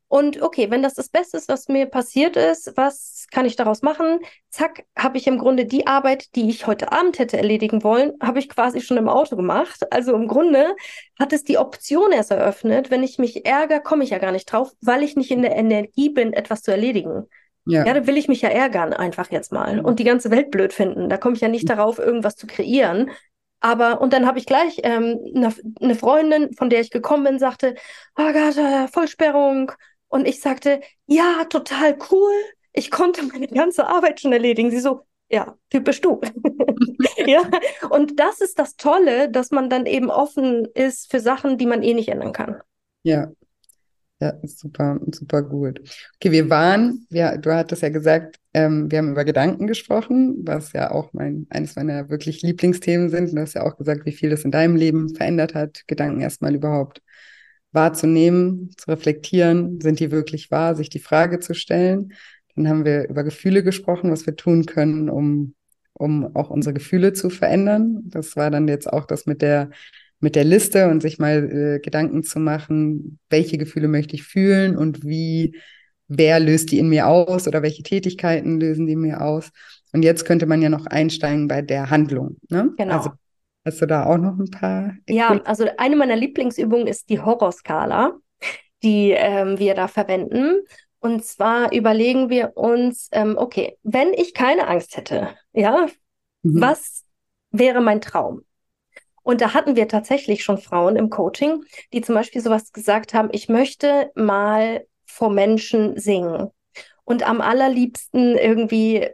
Und 0.08 0.40
okay, 0.40 0.70
wenn 0.70 0.82
das 0.82 0.94
das 0.94 1.08
Beste 1.08 1.36
ist, 1.36 1.48
was 1.48 1.66
mir 1.68 1.86
passiert 1.86 2.36
ist, 2.36 2.72
was 2.76 3.26
kann 3.32 3.44
ich 3.44 3.56
daraus 3.56 3.82
machen? 3.82 4.20
Zack, 4.50 4.84
habe 4.96 5.18
ich 5.18 5.26
im 5.26 5.38
Grunde 5.38 5.64
die 5.64 5.88
Arbeit, 5.88 6.34
die 6.36 6.48
ich 6.48 6.66
heute 6.66 6.92
Abend 6.92 7.18
hätte 7.18 7.36
erledigen 7.36 7.82
wollen, 7.82 8.12
habe 8.22 8.38
ich 8.38 8.48
quasi 8.48 8.80
schon 8.80 8.98
im 8.98 9.08
Auto 9.08 9.34
gemacht. 9.34 9.92
Also 9.92 10.14
im 10.14 10.28
Grunde 10.28 10.76
hat 11.18 11.32
es 11.32 11.42
die 11.42 11.58
Option 11.58 12.12
erst 12.12 12.30
eröffnet, 12.30 12.90
wenn 12.90 13.02
ich 13.02 13.18
mich 13.18 13.46
ärgere, 13.46 13.80
komme 13.80 14.04
ich 14.04 14.10
ja 14.10 14.18
gar 14.18 14.32
nicht 14.32 14.50
drauf, 14.50 14.72
weil 14.80 15.02
ich 15.02 15.16
nicht 15.16 15.32
in 15.32 15.42
der 15.42 15.56
Energie 15.56 16.10
bin, 16.10 16.32
etwas 16.32 16.62
zu 16.62 16.70
erledigen. 16.70 17.24
Ja. 17.68 17.84
ja, 17.84 17.94
dann 17.94 18.06
will 18.06 18.16
ich 18.16 18.28
mich 18.28 18.42
ja 18.42 18.48
ärgern, 18.48 18.92
einfach 18.92 19.32
jetzt 19.32 19.50
mal. 19.50 19.80
Und 19.80 19.98
die 19.98 20.04
ganze 20.04 20.30
Welt 20.30 20.52
blöd 20.52 20.72
finden. 20.72 21.08
Da 21.08 21.16
komme 21.16 21.34
ich 21.34 21.40
ja 21.40 21.48
nicht 21.48 21.68
darauf, 21.68 21.98
irgendwas 21.98 22.36
zu 22.36 22.46
kreieren. 22.46 23.10
Aber, 23.58 24.00
und 24.00 24.12
dann 24.12 24.26
habe 24.26 24.38
ich 24.38 24.46
gleich 24.46 24.80
ähm, 24.84 25.18
eine, 25.34 25.52
eine 25.80 25.94
Freundin, 25.96 26.52
von 26.54 26.70
der 26.70 26.80
ich 26.80 26.90
gekommen 26.90 27.24
bin, 27.24 27.38
sagte, 27.40 27.74
oh 28.16 28.32
Gott, 28.32 28.56
äh, 28.56 28.86
Vollsperrung. 28.86 29.72
Und 30.08 30.26
ich 30.26 30.40
sagte, 30.40 30.80
ja, 31.06 31.44
total 31.44 31.96
cool. 32.10 32.32
Ich 32.72 32.90
konnte 32.90 33.22
meine 33.24 33.48
ganze 33.48 33.86
Arbeit 33.86 34.20
schon 34.20 34.32
erledigen. 34.32 34.70
Sie 34.70 34.80
so, 34.80 35.02
ja, 35.28 35.56
typisch 35.70 36.00
du. 36.00 36.20
ja, 37.26 37.42
und 37.90 38.20
das 38.20 38.40
ist 38.40 38.58
das 38.58 38.76
Tolle, 38.76 39.30
dass 39.30 39.50
man 39.50 39.70
dann 39.70 39.86
eben 39.86 40.10
offen 40.10 40.66
ist 40.74 41.10
für 41.10 41.20
Sachen, 41.20 41.58
die 41.58 41.66
man 41.66 41.82
eh 41.82 41.94
nicht 41.94 42.08
ändern 42.08 42.32
kann. 42.32 42.60
Ja, 43.02 43.30
ja, 44.20 44.32
super, 44.44 44.98
super 45.12 45.42
gut. 45.42 45.80
Okay, 46.16 46.32
wir 46.32 46.48
waren, 46.48 47.06
ja, 47.10 47.36
du 47.36 47.54
hattest 47.54 47.82
ja 47.82 47.90
gesagt, 47.90 48.36
ähm, 48.54 48.90
wir 48.90 48.98
haben 48.98 49.10
über 49.10 49.26
Gedanken 49.26 49.66
gesprochen, 49.66 50.38
was 50.42 50.72
ja 50.72 50.90
auch 50.90 51.12
mein, 51.12 51.46
eines 51.50 51.76
meiner 51.76 52.08
wirklich 52.08 52.40
Lieblingsthemen 52.40 53.10
sind. 53.10 53.34
du 53.34 53.40
hast 53.40 53.54
ja 53.54 53.62
auch 53.64 53.76
gesagt, 53.76 54.06
wie 54.06 54.12
viel 54.12 54.30
das 54.30 54.44
in 54.44 54.50
deinem 54.50 54.74
Leben 54.74 55.14
verändert 55.14 55.54
hat, 55.54 55.82
Gedanken 55.86 56.22
erstmal 56.22 56.54
überhaupt 56.54 57.02
wahrzunehmen, 57.76 58.70
zu 58.76 58.90
reflektieren, 58.90 59.80
sind 59.80 60.00
die 60.00 60.10
wirklich 60.10 60.50
wahr, 60.50 60.74
sich 60.74 60.90
die 60.90 60.98
Frage 60.98 61.38
zu 61.38 61.54
stellen. 61.54 62.12
Dann 62.56 62.68
haben 62.68 62.84
wir 62.84 63.08
über 63.08 63.22
Gefühle 63.22 63.62
gesprochen, 63.62 64.10
was 64.10 64.26
wir 64.26 64.34
tun 64.34 64.66
können, 64.66 65.08
um, 65.08 65.54
um 65.92 66.34
auch 66.34 66.50
unsere 66.50 66.74
Gefühle 66.74 67.12
zu 67.12 67.30
verändern. 67.30 68.00
Das 68.04 68.34
war 68.34 68.50
dann 68.50 68.66
jetzt 68.66 68.92
auch 68.92 69.04
das 69.04 69.26
mit 69.26 69.42
der 69.42 69.70
mit 70.20 70.34
der 70.34 70.44
Liste 70.44 70.88
und 70.88 71.02
sich 71.02 71.18
mal 71.18 71.76
äh, 71.76 71.78
Gedanken 71.80 72.22
zu 72.22 72.38
machen, 72.38 73.18
welche 73.28 73.58
Gefühle 73.58 73.88
möchte 73.88 74.14
ich 74.14 74.22
fühlen 74.22 74.76
und 74.76 75.04
wie, 75.04 75.56
wer 76.08 76.40
löst 76.40 76.72
die 76.72 76.78
in 76.78 76.88
mir 76.88 77.06
aus 77.06 77.46
oder 77.46 77.62
welche 77.62 77.82
Tätigkeiten 77.82 78.58
lösen 78.58 78.86
die 78.86 78.94
in 78.94 79.00
mir 79.00 79.20
aus. 79.20 79.50
Und 79.92 80.02
jetzt 80.02 80.24
könnte 80.24 80.46
man 80.46 80.62
ja 80.62 80.68
noch 80.68 80.86
einsteigen 80.86 81.48
bei 81.48 81.62
der 81.62 81.90
Handlung. 81.90 82.36
Ne? 82.48 82.72
Genau. 82.76 82.96
Also, 82.96 83.10
hast 83.66 83.82
du 83.82 83.86
da 83.86 84.06
auch 84.06 84.16
noch 84.16 84.38
ein 84.38 84.50
paar? 84.50 84.94
Ja, 85.08 85.40
also 85.44 85.66
eine 85.76 85.96
meiner 85.96 86.16
Lieblingsübungen 86.16 86.86
ist 86.86 87.10
die 87.10 87.20
Horrorskala, 87.20 88.14
die 88.82 89.10
ähm, 89.10 89.58
wir 89.58 89.74
da 89.74 89.88
verwenden. 89.88 90.62
Und 91.00 91.24
zwar 91.24 91.72
überlegen 91.72 92.30
wir 92.30 92.56
uns, 92.56 93.08
ähm, 93.12 93.36
okay, 93.36 93.76
wenn 93.82 94.12
ich 94.14 94.32
keine 94.32 94.68
Angst 94.68 94.96
hätte, 94.96 95.34
ja, 95.52 95.86
mhm. 96.42 96.60
was 96.60 97.04
wäre 97.50 97.80
mein 97.80 98.00
Traum? 98.00 98.42
Und 99.22 99.40
da 99.40 99.54
hatten 99.54 99.74
wir 99.74 99.88
tatsächlich 99.88 100.44
schon 100.44 100.58
Frauen 100.58 100.94
im 100.94 101.10
Coaching, 101.10 101.64
die 101.92 102.00
zum 102.00 102.14
Beispiel 102.14 102.40
sowas 102.40 102.72
gesagt 102.72 103.12
haben, 103.12 103.28
ich 103.32 103.48
möchte 103.48 104.10
mal 104.14 104.86
vor 105.04 105.30
Menschen 105.30 105.98
singen. 105.98 106.50
Und 107.04 107.28
am 107.28 107.40
allerliebsten 107.40 108.36
irgendwie 108.36 109.08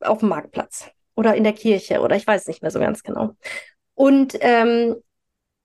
auf 0.00 0.18
dem 0.18 0.28
Marktplatz 0.30 0.90
oder 1.14 1.34
in 1.34 1.44
der 1.44 1.52
Kirche 1.52 2.00
oder 2.00 2.16
ich 2.16 2.26
weiß 2.26 2.46
nicht 2.46 2.62
mehr 2.62 2.70
so 2.70 2.78
ganz 2.78 3.02
genau. 3.02 3.36
Und 3.96 4.36
ähm, 4.40 4.94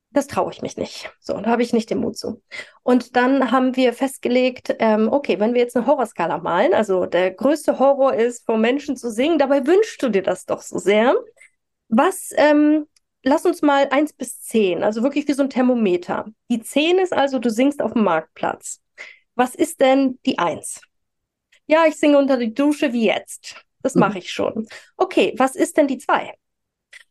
das 0.09 0.27
traue 0.27 0.51
ich 0.51 0.61
mich 0.61 0.77
nicht. 0.77 1.11
So, 1.19 1.33
da 1.33 1.51
habe 1.51 1.61
ich 1.61 1.73
nicht 1.73 1.89
den 1.89 1.99
Mut 1.99 2.17
zu. 2.17 2.41
Und 2.83 3.15
dann 3.15 3.51
haben 3.51 3.75
wir 3.75 3.93
festgelegt, 3.93 4.75
ähm, 4.79 5.07
okay, 5.11 5.39
wenn 5.39 5.53
wir 5.53 5.61
jetzt 5.61 5.75
eine 5.77 5.85
Horrorskala 5.85 6.39
malen, 6.39 6.73
also 6.73 7.05
der 7.05 7.31
größte 7.31 7.77
Horror 7.77 8.15
ist, 8.15 8.45
vor 8.45 8.57
Menschen 8.57 8.97
zu 8.97 9.11
singen, 9.11 9.37
dabei 9.37 9.65
wünschst 9.67 10.01
du 10.01 10.09
dir 10.09 10.23
das 10.23 10.45
doch 10.45 10.61
so 10.61 10.79
sehr. 10.79 11.15
Was 11.87 12.31
ähm, 12.35 12.87
lass 13.23 13.45
uns 13.45 13.61
mal 13.61 13.87
eins 13.91 14.13
bis 14.13 14.41
zehn, 14.41 14.83
also 14.83 15.03
wirklich 15.03 15.27
wie 15.27 15.33
so 15.33 15.43
ein 15.43 15.49
Thermometer. 15.49 16.25
Die 16.49 16.61
zehn 16.61 16.99
ist 16.99 17.13
also, 17.13 17.39
du 17.39 17.49
singst 17.49 17.81
auf 17.81 17.93
dem 17.93 18.03
Marktplatz. 18.03 18.81
Was 19.35 19.55
ist 19.55 19.79
denn 19.79 20.19
die 20.25 20.39
eins? 20.39 20.81
Ja, 21.67 21.85
ich 21.87 21.95
singe 21.95 22.17
unter 22.17 22.37
die 22.37 22.53
Dusche 22.53 22.91
wie 22.91 23.05
jetzt. 23.05 23.63
Das 23.81 23.95
mhm. 23.95 24.01
mache 24.01 24.19
ich 24.19 24.31
schon. 24.31 24.67
Okay, 24.97 25.33
was 25.37 25.55
ist 25.55 25.77
denn 25.77 25.87
die 25.87 25.97
zwei? 25.97 26.33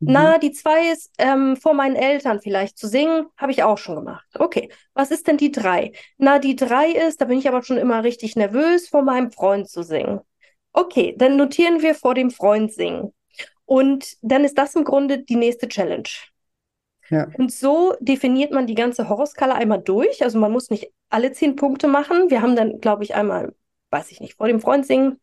Mhm. 0.01 0.12
Na, 0.12 0.38
die 0.38 0.53
zwei 0.53 0.90
ist 0.90 1.12
ähm, 1.18 1.57
vor 1.57 1.74
meinen 1.74 1.96
Eltern 1.96 2.40
vielleicht 2.40 2.78
zu 2.78 2.88
singen, 2.88 3.26
habe 3.36 3.53
ich 3.53 3.62
auch 3.62 3.78
schon 3.78 3.96
gemacht. 3.96 4.26
Okay, 4.38 4.70
was 4.94 5.11
ist 5.11 5.26
denn 5.28 5.36
die 5.36 5.53
drei? 5.53 5.92
Na, 6.18 6.38
die 6.38 6.57
drei 6.57 6.90
ist, 6.90 7.20
da 7.20 7.26
bin 7.26 7.38
ich 7.38 7.48
aber 7.48 7.62
schon 7.62 7.76
immer 7.76 8.03
richtig 8.03 8.34
nervös, 8.34 8.88
vor 8.88 9.03
meinem 9.03 9.30
Freund 9.30 9.68
zu 9.68 9.82
singen. 9.82 10.20
Okay, 10.72 11.14
dann 11.16 11.36
notieren 11.36 11.82
wir 11.82 11.94
vor 11.94 12.14
dem 12.14 12.30
Freund 12.30 12.72
singen. 12.72 13.12
Und 13.66 14.16
dann 14.22 14.44
ist 14.44 14.59
das 14.59 14.74
im 14.74 14.84
Grunde 14.84 15.18
die 15.18 15.36
nächste 15.36 15.68
Challenge. 15.68 16.09
Ja. 17.11 17.28
Und 17.36 17.53
so 17.53 17.94
definiert 18.01 18.53
man 18.53 18.66
die 18.66 18.74
ganze 18.74 19.09
Horrorskala 19.09 19.55
einmal 19.55 19.82
durch. 19.82 20.22
Also 20.22 20.38
man 20.38 20.53
muss 20.53 20.70
nicht 20.70 20.92
alle 21.09 21.32
zehn 21.32 21.57
Punkte 21.57 21.88
machen. 21.88 22.30
Wir 22.30 22.40
haben 22.40 22.57
dann, 22.57 22.80
glaube 22.80 23.05
ich, 23.05 23.14
einmal, 23.14 23.55
weiß 23.90 24.11
ich 24.12 24.20
nicht, 24.20 24.34
vor 24.34 24.46
dem 24.46 24.61
Freund 24.61 24.86
singen, 24.86 25.20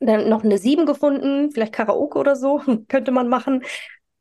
dann 0.00 0.28
noch 0.28 0.44
eine 0.44 0.58
sieben 0.58 0.86
gefunden, 0.86 1.50
vielleicht 1.52 1.72
Karaoke 1.72 2.18
oder 2.18 2.36
so, 2.36 2.60
könnte 2.88 3.12
man 3.12 3.28
machen. 3.28 3.62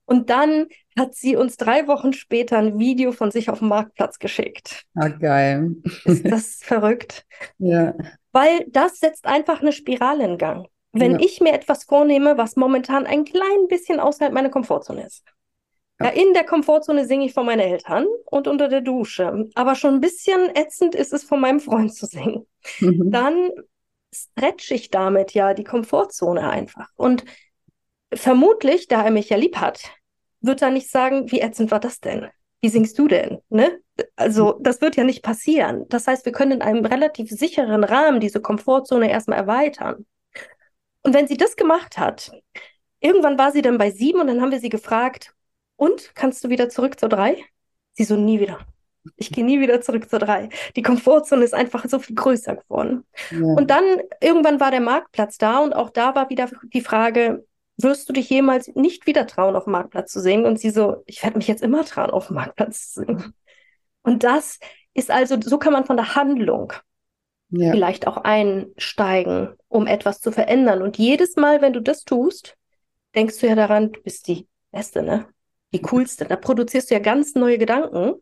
Und 0.05 0.29
dann 0.29 0.67
hat 0.97 1.15
sie 1.15 1.35
uns 1.35 1.57
drei 1.57 1.87
Wochen 1.87 2.13
später 2.13 2.57
ein 2.57 2.77
Video 2.77 3.11
von 3.11 3.31
sich 3.31 3.49
auf 3.49 3.59
dem 3.59 3.69
Marktplatz 3.69 4.19
geschickt. 4.19 4.83
Ah, 4.93 5.09
geil. 5.09 5.75
Ist 6.03 6.29
das 6.29 6.59
verrückt? 6.63 7.25
Ja. 7.57 7.95
Weil 8.31 8.65
das 8.67 8.99
setzt 8.99 9.25
einfach 9.25 9.61
eine 9.61 9.71
Spirale 9.71 10.23
in 10.25 10.37
Gang. 10.37 10.67
Wenn 10.91 11.13
ja. 11.13 11.19
ich 11.19 11.41
mir 11.41 11.53
etwas 11.53 11.83
vornehme, 11.83 12.37
was 12.37 12.55
momentan 12.55 13.05
ein 13.05 13.25
klein 13.25 13.67
bisschen 13.67 13.99
außerhalb 13.99 14.33
meiner 14.33 14.49
Komfortzone 14.49 15.05
ist, 15.05 15.25
Ja, 15.99 16.09
in 16.09 16.33
der 16.33 16.45
Komfortzone 16.45 17.05
singe 17.05 17.25
ich 17.25 17.33
vor 17.33 17.43
meinen 17.43 17.59
Eltern 17.59 18.05
und 18.25 18.47
unter 18.47 18.69
der 18.69 18.81
Dusche. 18.81 19.49
Aber 19.55 19.75
schon 19.75 19.95
ein 19.95 20.01
bisschen 20.01 20.55
ätzend 20.55 20.95
ist 20.95 21.13
es, 21.13 21.23
von 21.23 21.41
meinem 21.41 21.59
Freund 21.59 21.93
zu 21.93 22.05
singen. 22.05 22.45
Mhm. 22.79 23.11
Dann 23.11 23.49
stretch 24.13 24.71
ich 24.71 24.89
damit 24.89 25.33
ja 25.33 25.53
die 25.53 25.63
Komfortzone 25.63 26.49
einfach. 26.49 26.89
Und 26.95 27.25
vermutlich, 28.13 28.87
da 28.87 29.03
er 29.03 29.11
mich 29.11 29.29
ja 29.29 29.37
lieb 29.37 29.57
hat, 29.57 29.91
wird 30.41 30.61
er 30.61 30.71
nicht 30.71 30.89
sagen, 30.89 31.31
wie 31.31 31.41
ätzend 31.41 31.71
war 31.71 31.79
das 31.79 31.99
denn? 31.99 32.27
Wie 32.61 32.69
singst 32.69 32.97
du 32.97 33.07
denn? 33.07 33.39
Ne? 33.49 33.79
Also, 34.15 34.59
das 34.61 34.81
wird 34.81 34.95
ja 34.95 35.03
nicht 35.03 35.23
passieren. 35.23 35.85
Das 35.89 36.07
heißt, 36.07 36.25
wir 36.25 36.31
können 36.31 36.53
in 36.53 36.61
einem 36.61 36.85
relativ 36.85 37.29
sicheren 37.29 37.83
Rahmen 37.83 38.19
diese 38.19 38.41
Komfortzone 38.41 39.09
erstmal 39.09 39.39
erweitern. 39.39 40.05
Und 41.03 41.13
wenn 41.13 41.27
sie 41.27 41.37
das 41.37 41.55
gemacht 41.55 41.97
hat, 41.97 42.31
irgendwann 42.99 43.37
war 43.37 43.51
sie 43.51 43.61
dann 43.61 43.77
bei 43.77 43.91
sieben 43.91 44.19
und 44.19 44.27
dann 44.27 44.41
haben 44.41 44.51
wir 44.51 44.59
sie 44.59 44.69
gefragt, 44.69 45.35
und 45.77 46.15
kannst 46.15 46.43
du 46.43 46.49
wieder 46.49 46.69
zurück 46.69 46.99
zur 46.99 47.09
drei? 47.09 47.43
Sie 47.93 48.03
so, 48.03 48.15
nie 48.15 48.39
wieder. 48.39 48.59
Ich 49.17 49.31
gehe 49.31 49.45
nie 49.45 49.59
wieder 49.59 49.81
zurück 49.81 50.09
zur 50.09 50.19
drei. 50.19 50.49
Die 50.75 50.81
Komfortzone 50.81 51.43
ist 51.43 51.53
einfach 51.53 51.85
so 51.87 51.99
viel 51.99 52.15
größer 52.15 52.55
geworden. 52.55 53.05
Ja. 53.29 53.39
Und 53.39 53.69
dann 53.69 53.83
irgendwann 54.19 54.59
war 54.59 54.71
der 54.71 54.81
Marktplatz 54.81 55.37
da 55.37 55.59
und 55.59 55.73
auch 55.73 55.91
da 55.91 56.15
war 56.15 56.29
wieder 56.29 56.49
die 56.73 56.81
Frage, 56.81 57.45
wirst 57.77 58.07
du 58.07 58.13
dich 58.13 58.29
jemals 58.29 58.67
nicht 58.75 59.05
wieder 59.07 59.27
trauen, 59.27 59.55
auf 59.55 59.65
dem 59.65 59.73
Marktplatz 59.73 60.11
zu 60.11 60.21
singen? 60.21 60.45
Und 60.45 60.59
sie 60.59 60.69
so, 60.69 61.03
ich 61.05 61.23
werde 61.23 61.37
mich 61.37 61.47
jetzt 61.47 61.63
immer 61.63 61.83
trauen, 61.85 62.11
auf 62.11 62.27
dem 62.27 62.35
Marktplatz 62.35 62.93
zu 62.93 63.01
singen. 63.01 63.33
Und 64.01 64.23
das 64.23 64.59
ist 64.93 65.11
also, 65.11 65.37
so 65.41 65.57
kann 65.57 65.73
man 65.73 65.85
von 65.85 65.97
der 65.97 66.15
Handlung 66.15 66.73
ja. 67.49 67.71
vielleicht 67.71 68.07
auch 68.07 68.17
einsteigen, 68.17 69.49
um 69.67 69.87
etwas 69.87 70.21
zu 70.21 70.31
verändern. 70.31 70.81
Und 70.81 70.97
jedes 70.97 71.35
Mal, 71.35 71.61
wenn 71.61 71.73
du 71.73 71.81
das 71.81 72.03
tust, 72.03 72.55
denkst 73.13 73.39
du 73.39 73.47
ja 73.47 73.55
daran, 73.55 73.91
du 73.91 74.01
bist 74.01 74.27
die 74.27 74.47
Beste, 74.71 75.03
ne? 75.03 75.27
Die 75.73 75.81
coolste. 75.81 76.25
Da 76.25 76.35
produzierst 76.35 76.89
du 76.89 76.95
ja 76.95 76.99
ganz 76.99 77.35
neue 77.35 77.57
Gedanken, 77.57 78.15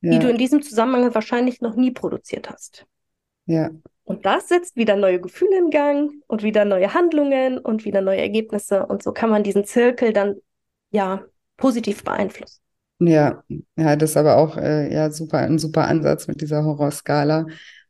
ja. 0.00 0.12
die 0.12 0.18
du 0.18 0.28
in 0.28 0.38
diesem 0.38 0.62
Zusammenhang 0.62 1.14
wahrscheinlich 1.14 1.60
noch 1.60 1.76
nie 1.76 1.90
produziert 1.90 2.50
hast. 2.50 2.86
Ja. 3.46 3.70
Und 4.08 4.24
das 4.24 4.48
setzt 4.48 4.74
wieder 4.76 4.96
neue 4.96 5.20
Gefühle 5.20 5.58
in 5.58 5.68
Gang 5.68 6.10
und 6.28 6.42
wieder 6.42 6.64
neue 6.64 6.94
Handlungen 6.94 7.58
und 7.58 7.84
wieder 7.84 8.00
neue 8.00 8.22
Ergebnisse. 8.22 8.86
Und 8.86 9.02
so 9.02 9.12
kann 9.12 9.28
man 9.28 9.42
diesen 9.42 9.66
Zirkel 9.66 10.14
dann 10.14 10.36
ja 10.90 11.24
positiv 11.58 12.04
beeinflussen. 12.04 12.58
Ja, 13.00 13.44
ja, 13.76 13.96
das 13.96 14.10
ist 14.10 14.16
aber 14.16 14.38
auch 14.38 14.56
äh, 14.56 14.90
ja 14.90 15.10
super 15.10 15.38
ein 15.38 15.58
super 15.58 15.86
Ansatz 15.86 16.26
mit 16.26 16.40
dieser 16.40 16.64
Horrorskala, 16.64 17.48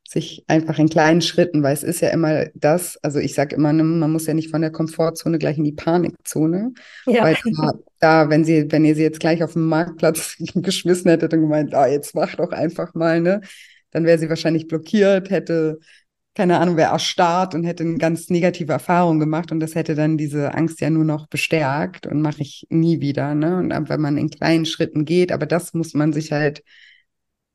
sich 0.09 0.45
einfach 0.49 0.81
in 0.81 0.89
kleinen 0.89 1.21
Schritten, 1.21 1.63
weil 1.63 1.75
es 1.75 1.85
ist 1.85 2.01
ja 2.01 2.09
immer 2.09 2.47
das, 2.53 2.99
also 3.05 3.21
ich 3.21 3.35
sage 3.35 3.55
immer, 3.55 3.73
ne, 3.73 3.85
man 3.85 4.11
muss 4.11 4.27
ja 4.27 4.35
nicht 4.35 4.51
von 4.51 4.61
der 4.61 4.73
Komfortzone 4.73 5.39
gleich 5.39 5.57
in 5.57 5.65
die 5.65 5.73
Panikzone, 5.73 6.73
ja. 7.07 7.23
weil 7.23 7.37
da, 7.57 7.73
da, 8.01 8.29
wenn 8.29 8.45
sie, 8.45 8.67
wenn 8.73 8.85
ihr 8.85 8.97
sie 8.97 9.03
jetzt 9.03 9.21
gleich 9.21 9.45
auf 9.45 9.53
dem 9.53 9.69
Marktplatz 9.69 10.37
geschmissen 10.57 11.11
hättet 11.13 11.33
und 11.33 11.43
gemeint, 11.43 11.75
ah, 11.75 11.87
jetzt 11.87 12.17
mach 12.17 12.35
doch 12.35 12.51
einfach 12.51 12.93
mal, 12.95 13.21
ne, 13.21 13.41
dann 13.93 14.05
wäre 14.05 14.19
sie 14.19 14.29
wahrscheinlich 14.29 14.67
blockiert, 14.67 15.31
hätte 15.31 15.79
keine 16.39 16.61
Ahnung, 16.61 16.77
wäre 16.77 16.93
erstarrt 16.93 17.57
und 17.57 17.65
hätte 17.65 17.83
eine 17.83 17.99
ganz 17.99 18.31
negative 18.31 18.73
Erfahrung 18.73 19.19
gemacht 19.19 19.51
und 19.51 19.59
das 19.59 19.75
hätte 19.75 19.97
dann 19.97 20.17
diese 20.17 20.55
Angst 20.55 20.81
ja 20.81 20.89
nur 20.89 21.03
noch 21.05 21.27
bestärkt 21.27 22.07
und 22.07 22.23
mache 22.23 22.43
ich 22.43 22.65
nie 22.71 23.01
wieder. 23.01 23.35
Ne? 23.35 23.57
Und 23.59 23.89
wenn 23.89 24.01
man 24.01 24.17
in 24.17 24.31
kleinen 24.31 24.65
Schritten 24.65 25.05
geht, 25.05 25.33
aber 25.33 25.47
das 25.47 25.75
muss 25.75 25.95
man 25.95 26.13
sich 26.13 26.31
halt 26.31 26.63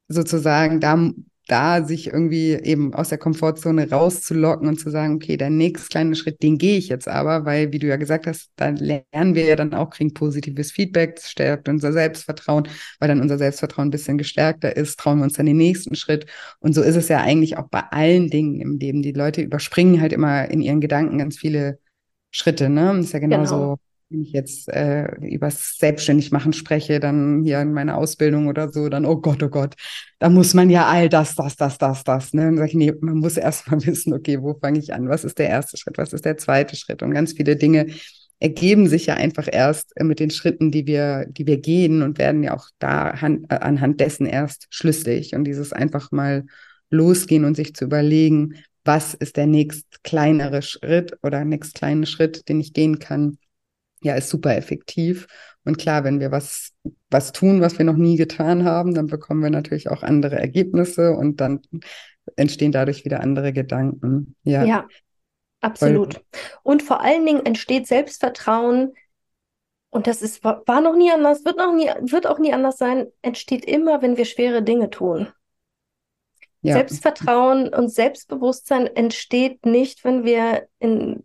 sozusagen, 0.10 0.82
da 0.82 1.12
da 1.48 1.84
sich 1.84 2.08
irgendwie 2.08 2.54
eben 2.54 2.94
aus 2.94 3.10
der 3.10 3.18
Komfortzone 3.18 3.90
rauszulocken 3.90 4.68
und 4.68 4.80
zu 4.80 4.90
sagen, 4.90 5.16
okay, 5.16 5.36
der 5.36 5.50
nächste 5.50 5.90
kleine 5.90 6.16
Schritt, 6.16 6.42
den 6.42 6.58
gehe 6.58 6.78
ich 6.78 6.88
jetzt 6.88 7.08
aber, 7.08 7.46
weil, 7.46 7.72
wie 7.74 7.80
du 7.80 7.88
ja 7.88 7.98
gesagt 7.98 8.28
hast, 8.28 8.52
da 8.56 8.70
lernen 8.70 9.36
wir 9.36 9.46
ja 9.46 9.56
dann 9.56 9.74
auch, 9.74 9.90
kriegen 9.90 10.14
positives 10.14 10.72
Feedback, 10.72 11.20
stärkt 11.22 11.68
unser 11.68 11.92
Selbstvertrauen, 11.92 12.68
weil 13.00 13.10
dann 13.10 13.22
unser 13.22 13.38
Selbstvertrauen 13.38 13.90
ein 13.90 13.92
bisschen 13.92 14.18
gestärkter 14.18 14.76
ist, 14.76 15.00
trauen 15.00 15.18
wir 15.18 15.26
uns 15.26 15.34
dann 15.34 15.46
den 15.46 15.58
nächsten 15.58 15.96
Schritt. 15.96 16.26
Und 16.60 16.74
so 16.74 16.82
ist 16.82 16.96
es 16.96 17.10
ja 17.10 17.20
eigentlich 17.20 17.58
auch 17.58 17.68
bei 17.70 17.82
allen 17.92 18.30
Dingen 18.30 18.62
im 18.62 18.78
Leben. 18.78 19.02
Die 19.02 19.12
Leute 19.12 19.42
überspringen 19.42 20.00
halt 20.00 20.14
immer 20.14 20.50
in 20.50 20.62
ihren 20.62 20.80
Gedanken 20.80 21.18
ganz 21.18 21.38
viele 21.38 21.80
Schritte, 22.32 22.70
ne? 22.70 22.94
Das 22.96 23.08
ist 23.08 23.14
ja 23.14 23.20
genauso. 23.20 23.56
Genau 23.56 23.80
wenn 24.14 24.22
ich 24.22 24.32
jetzt 24.32 24.70
äh, 24.70 25.08
über 25.22 25.50
selbstständig 25.50 26.32
machen 26.32 26.54
spreche, 26.54 27.00
dann 27.00 27.44
hier 27.44 27.60
in 27.62 27.74
meiner 27.74 27.98
Ausbildung 27.98 28.48
oder 28.48 28.70
so, 28.72 28.88
dann, 28.88 29.06
oh 29.06 29.18
Gott, 29.18 29.42
oh 29.42 29.50
Gott, 29.50 29.76
da 30.20 30.30
muss 30.30 30.54
man 30.54 30.70
ja 30.70 30.88
all 30.88 31.10
das, 31.10 31.36
das, 31.36 31.56
das, 31.56 31.80
das, 31.80 32.04
das. 32.04 32.34
Ne? 32.34 32.44
Dann 32.44 32.58
sage 32.58 32.70
ich, 32.70 32.76
nee, 32.76 32.94
man 33.02 33.18
muss 33.18 33.38
erst 33.38 33.70
mal 33.70 33.84
wissen, 33.86 34.14
okay, 34.14 34.42
wo 34.42 34.54
fange 34.54 34.80
ich 34.80 34.94
an? 34.94 35.10
Was 35.10 35.24
ist 35.24 35.40
der 35.40 35.50
erste 35.50 35.78
Schritt? 35.78 35.98
Was 35.98 36.14
ist 36.14 36.26
der 36.26 36.38
zweite 36.38 36.76
Schritt? 36.76 37.02
Und 37.02 37.12
ganz 37.12 37.34
viele 37.34 37.56
Dinge 37.56 37.88
ergeben 38.40 38.88
sich 38.88 39.08
ja 39.08 39.16
einfach 39.16 39.48
erst 39.52 39.94
äh, 39.98 40.04
mit 40.04 40.20
den 40.20 40.30
Schritten, 40.30 40.72
die 40.72 40.86
wir, 40.86 41.26
die 41.26 41.48
wir 41.48 41.58
gehen 41.58 42.04
und 42.04 42.20
werden 42.20 42.44
ja 42.44 42.56
auch 42.56 42.70
da 42.78 43.20
han, 43.20 43.46
äh, 43.50 43.56
anhand 43.56 44.00
dessen 44.00 44.28
erst 44.28 44.68
schlüssig. 44.70 45.34
Und 45.34 45.46
dieses 45.46 45.74
einfach 45.74 46.12
mal 46.12 46.46
losgehen 46.92 47.46
und 47.46 47.56
sich 47.56 47.74
zu 47.74 47.86
überlegen, 47.86 48.56
was 48.86 49.14
ist 49.16 49.38
der 49.38 49.48
nächst 49.48 50.04
kleinere 50.04 50.62
Schritt 50.62 51.18
oder 51.24 51.44
nächst 51.46 51.74
kleine 51.74 52.06
Schritt, 52.06 52.48
den 52.48 52.60
ich 52.60 52.74
gehen 52.74 53.00
kann, 53.00 53.38
ja, 54.04 54.16
ist 54.16 54.30
super 54.30 54.56
effektiv. 54.56 55.28
Und 55.66 55.78
klar, 55.78 56.04
wenn 56.04 56.20
wir 56.20 56.32
was, 56.32 56.72
was 57.10 57.32
tun, 57.32 57.62
was 57.62 57.78
wir 57.78 57.86
noch 57.86 57.96
nie 57.96 58.18
getan 58.18 58.66
haben, 58.66 58.94
dann 58.94 59.08
bekommen 59.08 59.42
wir 59.42 59.50
natürlich 59.50 59.90
auch 59.90 60.04
andere 60.04 60.38
Ergebnisse 60.38 61.12
und 61.12 61.40
dann 61.40 61.62
entstehen 62.36 62.72
dadurch 62.72 63.06
wieder 63.06 63.22
andere 63.22 63.54
Gedanken. 63.54 64.36
Ja, 64.44 64.64
ja 64.64 64.88
absolut. 65.62 66.16
Voll. 66.16 66.24
Und 66.64 66.84
vor 66.84 67.02
allen 67.02 67.26
Dingen 67.26 67.46
entsteht 67.46 67.88
Selbstvertrauen, 67.88 68.94
und 69.90 70.08
das 70.08 70.24
ist, 70.24 70.44
war 70.44 70.82
noch 70.82 70.96
nie 70.96 71.12
anders, 71.12 71.46
wird, 71.46 71.58
noch 71.58 71.74
nie, 71.74 71.88
wird 72.12 72.26
auch 72.26 72.40
nie 72.40 72.52
anders 72.52 72.78
sein, 72.78 73.08
entsteht 73.22 73.64
immer, 73.64 74.02
wenn 74.02 74.18
wir 74.18 74.26
schwere 74.26 74.64
Dinge 74.64 74.90
tun. 74.90 75.28
Ja. 76.62 76.74
Selbstvertrauen 76.74 77.74
und 77.74 77.90
Selbstbewusstsein 77.90 78.88
entsteht 78.88 79.66
nicht, 79.66 80.04
wenn 80.04 80.24
wir 80.24 80.68
in 80.80 81.24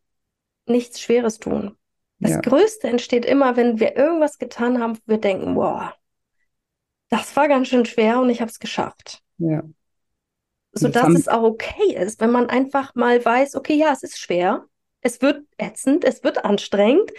nichts 0.66 1.00
Schweres 1.00 1.38
tun. 1.38 1.76
Das 2.20 2.32
ja. 2.32 2.40
Größte 2.40 2.88
entsteht 2.88 3.24
immer, 3.24 3.56
wenn 3.56 3.78
wir 3.78 3.96
irgendwas 3.96 4.38
getan 4.38 4.80
haben, 4.80 4.96
wo 4.96 5.12
wir 5.12 5.18
denken, 5.18 5.54
boah, 5.54 5.94
das 7.10 7.34
war 7.36 7.48
ganz 7.48 7.68
schön 7.68 7.84
schwer 7.84 8.20
und 8.20 8.28
ich 8.28 8.40
habe 8.40 8.50
es 8.50 8.58
geschafft. 8.58 9.22
Ja. 9.38 9.62
Sodass 10.72 11.14
es 11.14 11.28
auch 11.28 11.42
okay 11.42 11.94
ist, 11.94 12.20
wenn 12.20 12.30
man 12.30 12.50
einfach 12.50 12.94
mal 12.94 13.24
weiß, 13.24 13.54
okay, 13.54 13.74
ja, 13.74 13.92
es 13.92 14.02
ist 14.02 14.18
schwer, 14.18 14.66
es 15.00 15.22
wird 15.22 15.42
ätzend, 15.56 16.04
es 16.04 16.22
wird 16.22 16.44
anstrengend 16.44 17.10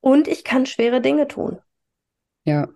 und 0.00 0.26
ich 0.26 0.42
kann 0.42 0.66
schwere 0.66 1.00
Dinge 1.00 1.28
tun. 1.28 1.60
Ja, 2.44 2.68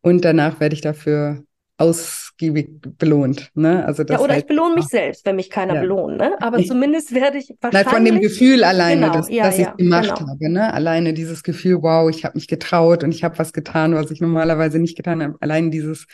und 0.00 0.24
danach 0.24 0.60
werde 0.60 0.74
ich 0.74 0.80
dafür 0.80 1.44
ausgiebig 1.76 2.68
belohnt. 2.98 3.50
Ne? 3.54 3.84
Also 3.84 4.04
das 4.04 4.18
ja, 4.18 4.22
oder 4.22 4.34
halt, 4.34 4.44
ich 4.44 4.48
belohne 4.48 4.76
mich 4.76 4.86
selbst, 4.86 5.26
wenn 5.26 5.36
mich 5.36 5.50
keiner 5.50 5.74
ja. 5.74 5.80
belohnt. 5.80 6.18
Ne? 6.18 6.36
Aber 6.40 6.58
ich, 6.58 6.68
zumindest 6.68 7.12
werde 7.14 7.38
ich 7.38 7.52
wahrscheinlich... 7.60 7.86
Nein, 7.86 7.94
von 7.94 8.04
dem 8.04 8.20
Gefühl 8.20 8.62
alleine, 8.62 9.02
genau, 9.02 9.12
dass, 9.14 9.28
ja, 9.28 9.44
dass 9.44 9.58
ich 9.58 9.64
ja, 9.64 9.72
gemacht 9.72 10.14
genau. 10.16 10.30
habe. 10.30 10.48
Ne? 10.50 10.72
Alleine 10.72 11.14
dieses 11.14 11.42
Gefühl, 11.42 11.82
wow, 11.82 12.08
ich 12.08 12.24
habe 12.24 12.36
mich 12.36 12.46
getraut 12.46 13.02
und 13.02 13.12
ich 13.12 13.24
habe 13.24 13.38
was 13.38 13.52
getan, 13.52 13.94
was 13.94 14.10
ich 14.10 14.20
normalerweise 14.20 14.78
nicht 14.78 14.96
getan 14.96 15.22
habe. 15.22 15.36
Allein 15.40 15.70
dieses 15.70 16.06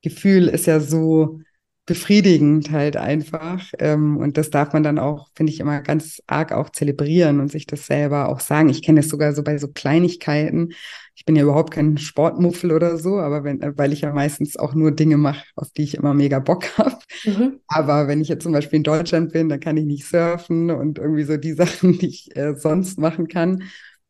Gefühl 0.00 0.48
ist 0.48 0.66
ja 0.66 0.80
so 0.80 1.40
befriedigend 1.84 2.70
halt 2.70 2.96
einfach. 2.96 3.64
Ähm, 3.78 4.16
und 4.16 4.38
das 4.38 4.50
darf 4.50 4.72
man 4.72 4.82
dann 4.82 4.98
auch, 4.98 5.28
finde 5.34 5.52
ich, 5.52 5.60
immer 5.60 5.80
ganz 5.82 6.22
arg 6.26 6.52
auch 6.52 6.70
zelebrieren 6.70 7.40
und 7.40 7.50
sich 7.50 7.66
das 7.66 7.86
selber 7.86 8.28
auch 8.28 8.40
sagen. 8.40 8.68
Ich 8.68 8.82
kenne 8.82 9.00
das 9.00 9.10
sogar 9.10 9.34
so 9.34 9.42
bei 9.42 9.58
so 9.58 9.68
Kleinigkeiten. 9.68 10.72
Ich 11.14 11.24
bin 11.24 11.36
ja 11.36 11.42
überhaupt 11.42 11.72
kein 11.72 11.98
Sportmuffel 11.98 12.72
oder 12.72 12.96
so, 12.96 13.18
aber 13.18 13.44
wenn, 13.44 13.60
weil 13.76 13.92
ich 13.92 14.00
ja 14.00 14.12
meistens 14.12 14.56
auch 14.56 14.74
nur 14.74 14.92
Dinge 14.92 15.16
mache, 15.18 15.44
auf 15.56 15.70
die 15.70 15.82
ich 15.82 15.94
immer 15.94 16.14
mega 16.14 16.38
Bock 16.38 16.66
habe. 16.78 16.98
Mhm. 17.24 17.60
Aber 17.66 18.08
wenn 18.08 18.20
ich 18.20 18.28
jetzt 18.28 18.42
zum 18.44 18.52
Beispiel 18.52 18.78
in 18.78 18.82
Deutschland 18.82 19.32
bin, 19.32 19.48
dann 19.48 19.60
kann 19.60 19.76
ich 19.76 19.84
nicht 19.84 20.06
surfen 20.06 20.70
und 20.70 20.98
irgendwie 20.98 21.24
so 21.24 21.36
die 21.36 21.52
Sachen, 21.54 21.98
die 21.98 22.06
ich 22.08 22.36
äh, 22.36 22.54
sonst 22.56 22.98
machen 22.98 23.28
kann. 23.28 23.64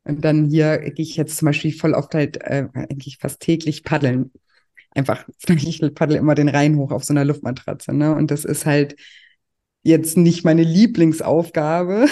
Und 0.05 0.25
dann 0.25 0.47
hier 0.47 0.79
gehe 0.79 1.05
ich 1.05 1.17
jetzt 1.17 1.37
zum 1.37 1.47
Beispiel 1.47 1.73
voll 1.73 1.95
oft 1.95 2.15
halt 2.15 2.39
äh, 2.43 2.67
eigentlich 2.75 3.19
fast 3.19 3.41
täglich 3.41 3.85
paddeln 3.85 4.33
einfach, 4.95 5.27
ich 5.49 5.81
paddel 5.95 6.17
immer 6.17 6.35
den 6.35 6.49
Rhein 6.49 6.77
hoch 6.77 6.93
auf 6.93 7.05
so 7.05 7.13
einer 7.13 7.25
Luftmatratze, 7.25 7.93
ne? 7.93 8.15
Und 8.15 8.31
das 8.31 8.45
ist 8.45 8.67
halt 8.67 8.97
jetzt 9.83 10.17
nicht 10.17 10.45
meine 10.45 10.63
Lieblingsaufgabe. 10.63 12.07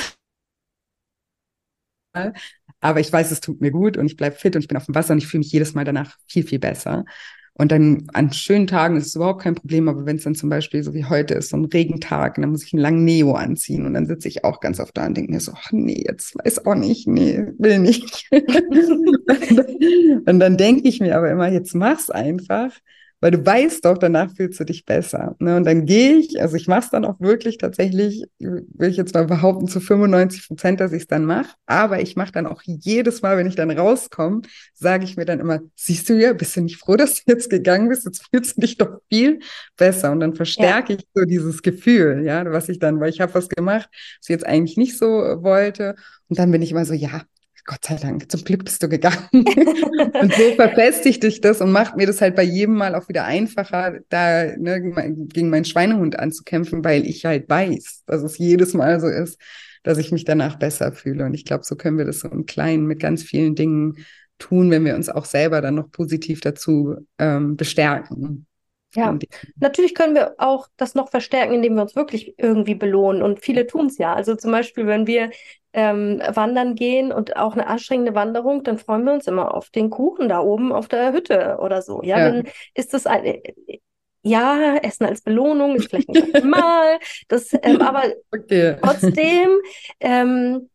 Aber 2.80 3.00
ich 3.00 3.12
weiß, 3.12 3.30
es 3.30 3.40
tut 3.40 3.60
mir 3.60 3.70
gut 3.70 3.96
und 3.96 4.06
ich 4.06 4.16
bleibe 4.16 4.36
fit 4.36 4.56
und 4.56 4.62
ich 4.62 4.68
bin 4.68 4.76
auf 4.76 4.86
dem 4.86 4.94
Wasser 4.94 5.12
und 5.12 5.18
ich 5.18 5.26
fühle 5.26 5.40
mich 5.40 5.52
jedes 5.52 5.74
Mal 5.74 5.84
danach 5.84 6.16
viel, 6.26 6.44
viel 6.44 6.58
besser. 6.58 7.04
Und 7.60 7.72
dann 7.72 8.06
an 8.14 8.32
schönen 8.32 8.66
Tagen 8.66 8.96
ist 8.96 9.08
es 9.08 9.14
überhaupt 9.16 9.42
kein 9.42 9.54
Problem, 9.54 9.88
aber 9.88 10.06
wenn 10.06 10.16
es 10.16 10.24
dann 10.24 10.34
zum 10.34 10.48
Beispiel 10.48 10.82
so 10.82 10.94
wie 10.94 11.04
heute 11.04 11.34
ist, 11.34 11.50
so 11.50 11.58
ein 11.58 11.66
Regentag, 11.66 12.36
dann 12.36 12.50
muss 12.50 12.64
ich 12.64 12.72
einen 12.72 12.80
langen 12.80 13.04
Neo 13.04 13.32
anziehen 13.34 13.84
und 13.84 13.92
dann 13.92 14.06
sitze 14.06 14.28
ich 14.28 14.44
auch 14.44 14.60
ganz 14.60 14.80
oft 14.80 14.96
da 14.96 15.04
und 15.06 15.14
denke 15.14 15.32
mir 15.32 15.40
so, 15.40 15.52
ach 15.54 15.70
nee, 15.70 16.02
jetzt 16.06 16.36
weiß 16.42 16.64
auch 16.64 16.74
nicht, 16.74 17.06
nee, 17.06 17.44
will 17.58 17.80
nicht. 17.80 18.30
und 20.26 20.40
dann 20.40 20.56
denke 20.56 20.88
ich 20.88 21.00
mir 21.00 21.18
aber 21.18 21.30
immer, 21.30 21.52
jetzt 21.52 21.74
mach's 21.74 22.08
einfach, 22.08 22.72
weil 23.20 23.30
du 23.32 23.44
weißt 23.44 23.84
doch, 23.84 23.98
danach 23.98 24.34
fühlst 24.34 24.58
du 24.60 24.64
dich 24.64 24.84
besser. 24.86 25.36
Ne? 25.38 25.56
Und 25.56 25.64
dann 25.64 25.84
gehe 25.84 26.16
ich, 26.16 26.40
also 26.40 26.56
ich 26.56 26.68
mache 26.68 26.80
es 26.80 26.90
dann 26.90 27.04
auch 27.04 27.20
wirklich 27.20 27.58
tatsächlich, 27.58 28.24
will 28.38 28.88
ich 28.88 28.96
jetzt 28.96 29.14
mal 29.14 29.26
behaupten, 29.26 29.68
zu 29.68 29.80
95 29.80 30.48
Prozent, 30.48 30.80
dass 30.80 30.92
ich 30.92 31.02
es 31.02 31.06
dann 31.06 31.26
mache. 31.26 31.54
Aber 31.66 32.00
ich 32.00 32.16
mache 32.16 32.32
dann 32.32 32.46
auch 32.46 32.62
jedes 32.64 33.20
Mal, 33.20 33.36
wenn 33.36 33.46
ich 33.46 33.56
dann 33.56 33.70
rauskomme, 33.70 34.42
sage 34.72 35.04
ich 35.04 35.16
mir 35.16 35.26
dann 35.26 35.40
immer, 35.40 35.60
siehst 35.76 36.08
du 36.08 36.18
ja, 36.18 36.32
bist 36.32 36.56
du 36.56 36.62
nicht 36.62 36.78
froh, 36.78 36.96
dass 36.96 37.24
du 37.24 37.32
jetzt 37.32 37.50
gegangen 37.50 37.88
bist? 37.88 38.06
Jetzt 38.06 38.26
fühlst 38.30 38.56
du 38.56 38.62
dich 38.62 38.78
doch 38.78 39.00
viel 39.10 39.40
besser. 39.76 40.12
Und 40.12 40.20
dann 40.20 40.34
verstärke 40.34 40.94
ja. 40.94 40.98
ich 40.98 41.06
so 41.14 41.24
dieses 41.24 41.62
Gefühl, 41.62 42.22
ja, 42.24 42.50
was 42.50 42.68
ich 42.68 42.78
dann, 42.78 43.00
weil 43.00 43.10
ich 43.10 43.20
habe 43.20 43.34
was 43.34 43.48
gemacht, 43.48 43.88
was 43.92 44.28
ich 44.28 44.30
jetzt 44.30 44.46
eigentlich 44.46 44.78
nicht 44.78 44.96
so 44.96 45.06
wollte. 45.06 45.94
Und 46.28 46.38
dann 46.38 46.50
bin 46.50 46.62
ich 46.62 46.70
immer 46.70 46.86
so, 46.86 46.94
ja, 46.94 47.22
Gott 47.66 47.84
sei 47.84 47.96
Dank, 47.96 48.30
zum 48.30 48.42
Glück 48.44 48.64
bist 48.64 48.82
du 48.82 48.88
gegangen. 48.88 49.28
und 49.32 50.34
so 50.34 50.54
verfestigt 50.56 51.22
dich 51.22 51.40
das 51.40 51.60
und 51.60 51.72
macht 51.72 51.96
mir 51.96 52.06
das 52.06 52.20
halt 52.20 52.36
bei 52.36 52.42
jedem 52.42 52.74
Mal 52.74 52.94
auch 52.94 53.08
wieder 53.08 53.24
einfacher, 53.24 54.00
da 54.08 54.44
ne, 54.56 54.80
gegen 55.32 55.50
meinen 55.50 55.64
Schweinehund 55.64 56.18
anzukämpfen, 56.18 56.84
weil 56.84 57.06
ich 57.06 57.24
halt 57.24 57.48
weiß, 57.48 58.04
dass 58.06 58.22
es 58.22 58.38
jedes 58.38 58.74
Mal 58.74 59.00
so 59.00 59.08
ist, 59.08 59.40
dass 59.82 59.98
ich 59.98 60.12
mich 60.12 60.24
danach 60.24 60.58
besser 60.58 60.92
fühle. 60.92 61.24
Und 61.24 61.34
ich 61.34 61.44
glaube, 61.44 61.64
so 61.64 61.76
können 61.76 61.98
wir 61.98 62.04
das 62.04 62.20
so 62.20 62.28
im 62.28 62.46
Kleinen 62.46 62.86
mit 62.86 63.00
ganz 63.00 63.22
vielen 63.22 63.54
Dingen 63.54 64.04
tun, 64.38 64.70
wenn 64.70 64.84
wir 64.84 64.96
uns 64.96 65.08
auch 65.08 65.24
selber 65.24 65.60
dann 65.60 65.74
noch 65.76 65.90
positiv 65.90 66.40
dazu 66.40 66.96
ähm, 67.18 67.56
bestärken. 67.56 68.46
Ja, 68.94 69.16
natürlich 69.56 69.94
können 69.94 70.16
wir 70.16 70.34
auch 70.38 70.66
das 70.76 70.96
noch 70.96 71.10
verstärken, 71.10 71.54
indem 71.54 71.76
wir 71.76 71.82
uns 71.82 71.94
wirklich 71.94 72.34
irgendwie 72.38 72.74
belohnen. 72.74 73.22
Und 73.22 73.40
viele 73.40 73.66
tun 73.66 73.86
es 73.86 73.98
ja. 73.98 74.14
Also 74.14 74.34
zum 74.34 74.50
Beispiel, 74.50 74.86
wenn 74.86 75.06
wir 75.06 75.30
ähm, 75.72 76.20
wandern 76.34 76.74
gehen 76.74 77.12
und 77.12 77.36
auch 77.36 77.52
eine 77.52 77.68
anstrengende 77.68 78.14
Wanderung, 78.14 78.64
dann 78.64 78.78
freuen 78.78 79.04
wir 79.04 79.12
uns 79.12 79.28
immer 79.28 79.54
auf 79.54 79.70
den 79.70 79.90
Kuchen 79.90 80.28
da 80.28 80.40
oben 80.40 80.72
auf 80.72 80.88
der 80.88 81.12
Hütte 81.12 81.58
oder 81.60 81.82
so. 81.82 82.02
Ja, 82.02 82.18
ja. 82.18 82.30
dann 82.30 82.48
ist 82.74 82.92
das 82.92 83.06
ein, 83.06 83.40
ja, 84.22 84.76
Essen 84.76 85.06
als 85.06 85.22
Belohnung 85.22 85.76
ist 85.76 85.88
vielleicht 85.88 86.08
nicht 86.08 86.22
optimal, 86.22 86.98
das, 87.28 87.52
ähm, 87.62 87.80
aber 87.80 88.04
okay. 88.32 88.76
trotzdem 88.82 89.48
ähm, 90.00 90.68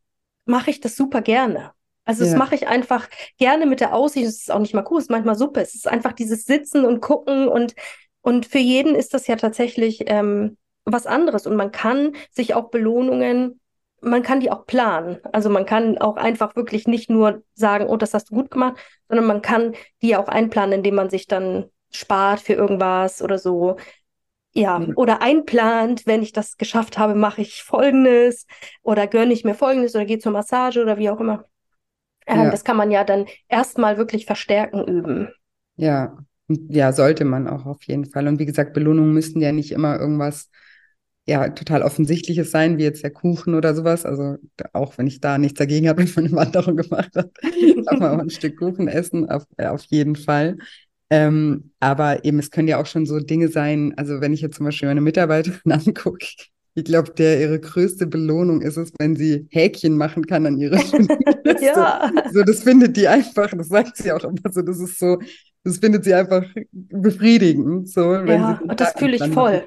mache 0.46 0.72
ich 0.72 0.80
das 0.80 0.96
super 0.96 1.22
gerne. 1.22 1.72
Also 2.06 2.24
ja. 2.24 2.30
das 2.30 2.40
mache 2.40 2.56
ich 2.56 2.68
einfach 2.68 3.10
gerne 3.38 3.66
mit 3.66 3.80
der 3.80 3.94
Aussicht. 3.94 4.28
Es 4.28 4.42
ist 4.42 4.52
auch 4.52 4.60
nicht 4.60 4.76
mal 4.76 4.86
cool, 4.90 5.00
es 5.00 5.06
ist 5.06 5.12
manchmal 5.12 5.36
Suppe. 5.36 5.62
Es 5.62 5.74
ist 5.74 5.88
einfach 5.88 6.14
dieses 6.14 6.46
Sitzen 6.46 6.86
und 6.86 7.02
Gucken 7.02 7.48
und 7.48 7.74
und 8.26 8.48
für 8.48 8.58
jeden 8.58 8.96
ist 8.96 9.14
das 9.14 9.28
ja 9.28 9.36
tatsächlich 9.36 10.06
ähm, 10.08 10.58
was 10.84 11.06
anderes. 11.06 11.46
Und 11.46 11.56
man 11.56 11.72
kann 11.72 12.14
sich 12.32 12.56
auch 12.56 12.72
Belohnungen, 12.72 13.60
man 14.02 14.24
kann 14.24 14.40
die 14.40 14.50
auch 14.50 14.66
planen. 14.66 15.20
Also 15.32 15.52
man 15.52 15.68
kann 15.68 16.00
auch 16.00 16.16
einfach 16.18 16.56
wirklich 16.56 16.88
nicht 16.88 17.08
nur 17.08 17.44
sagen, 17.54 17.86
oh, 17.86 17.98
das 17.98 18.16
hast 18.16 18.32
du 18.32 18.34
gut 18.34 18.50
gemacht, 18.50 18.78
sondern 19.10 19.28
man 19.28 19.44
kann 19.44 19.76
die 20.02 20.16
auch 20.16 20.28
einplanen, 20.28 20.80
indem 20.80 20.96
man 20.96 21.12
sich 21.12 21.28
dann 21.28 21.66
spart 21.92 22.40
für 22.40 22.54
irgendwas 22.54 23.22
oder 23.22 23.38
so. 23.38 23.78
Ja, 24.54 24.80
mhm. 24.80 24.94
oder 24.96 25.22
einplant, 25.22 26.08
wenn 26.08 26.24
ich 26.24 26.32
das 26.32 26.58
geschafft 26.58 26.98
habe, 26.98 27.14
mache 27.14 27.42
ich 27.42 27.62
Folgendes 27.62 28.48
oder 28.82 29.06
gönne 29.06 29.34
ich 29.34 29.44
mir 29.44 29.54
Folgendes 29.54 29.94
oder 29.94 30.06
gehe 30.06 30.18
zur 30.18 30.32
Massage 30.32 30.82
oder 30.82 30.98
wie 30.98 31.12
auch 31.12 31.20
immer. 31.20 31.46
Ähm, 32.26 32.46
ja. 32.46 32.50
Das 32.50 32.64
kann 32.64 32.76
man 32.76 32.90
ja 32.90 33.04
dann 33.04 33.28
erstmal 33.50 33.98
wirklich 33.98 34.26
verstärken 34.26 34.84
üben. 34.84 35.32
Ja, 35.76 36.18
ja, 36.48 36.94
sollte 36.94 37.26
man 37.26 37.48
auch 37.48 37.66
auf 37.66 37.84
jeden 37.84 38.06
Fall. 38.06 38.28
Und 38.28 38.40
wie 38.40 38.46
gesagt, 38.46 38.74
Belohnungen 38.74 39.14
müssen 39.14 39.42
ja 39.42 39.52
nicht 39.52 39.72
immer 39.72 40.00
irgendwas 40.00 40.50
ja 41.28 41.50
total 41.50 41.82
offensichtliches 41.82 42.52
sein, 42.52 42.78
wie 42.78 42.84
jetzt 42.84 43.04
der 43.04 43.12
Kuchen 43.12 43.56
oder 43.56 43.74
sowas. 43.74 44.06
Also 44.06 44.38
auch 44.74 44.98
wenn 44.98 45.08
ich 45.08 45.22
da 45.22 45.38
nichts 45.38 45.58
dagegen 45.58 45.90
habe, 45.90 46.04
wenn 46.16 46.24
man 46.24 46.26
eine 46.26 46.36
Wanderung 46.36 46.76
gemacht 46.78 47.16
hat, 47.16 47.32
darf 47.86 48.00
man 48.00 48.12
auch 48.12 48.20
ein 48.20 48.30
Stück 48.30 48.58
Kuchen 48.58 48.88
essen, 48.88 49.30
auf, 49.30 49.44
äh, 49.58 49.68
auf 49.68 49.84
jeden 49.86 50.16
Fall. 50.16 50.58
Ähm, 51.10 51.72
aber 51.80 52.26
eben, 52.26 52.40
es 52.40 52.50
können 52.52 52.68
ja 52.68 52.80
auch 52.80 52.88
schon 52.88 53.06
so 53.06 53.20
Dinge 53.20 53.48
sein, 53.48 53.94
also 53.96 54.22
wenn 54.22 54.34
ich 54.34 54.42
jetzt 54.42 54.58
zum 54.58 54.66
Beispiel 54.66 54.88
meine 54.88 55.02
Mitarbeiterin 55.02 55.72
angucke, 55.72 56.26
ich 56.78 56.84
glaube, 56.84 57.12
der 57.12 57.40
ihre 57.40 57.60
größte 57.60 58.06
Belohnung 58.06 58.62
ist 58.62 58.76
es, 58.76 58.92
wenn 59.00 59.16
sie 59.16 59.48
Häkchen 59.50 59.96
machen 59.96 60.26
kann 60.26 60.46
an 60.46 60.58
ihre 60.58 60.78
ja. 61.62 62.12
So, 62.34 62.44
das 62.44 62.64
findet 62.64 62.98
die 62.98 63.08
einfach, 63.08 63.52
das 63.52 63.70
sagt 63.70 63.98
sie 63.98 64.12
auch 64.12 64.24
immer 64.24 64.52
so, 64.52 64.62
das 64.62 64.80
ist 64.80 65.00
so, 65.00 65.20
das 65.66 65.80
findet 65.80 66.04
sie 66.04 66.14
einfach 66.14 66.44
befriedigend. 66.72 67.90
So, 67.90 68.14
ja, 68.14 68.62
das 68.78 68.94
fühle 68.94 69.16
ich 69.16 69.34
voll. 69.34 69.66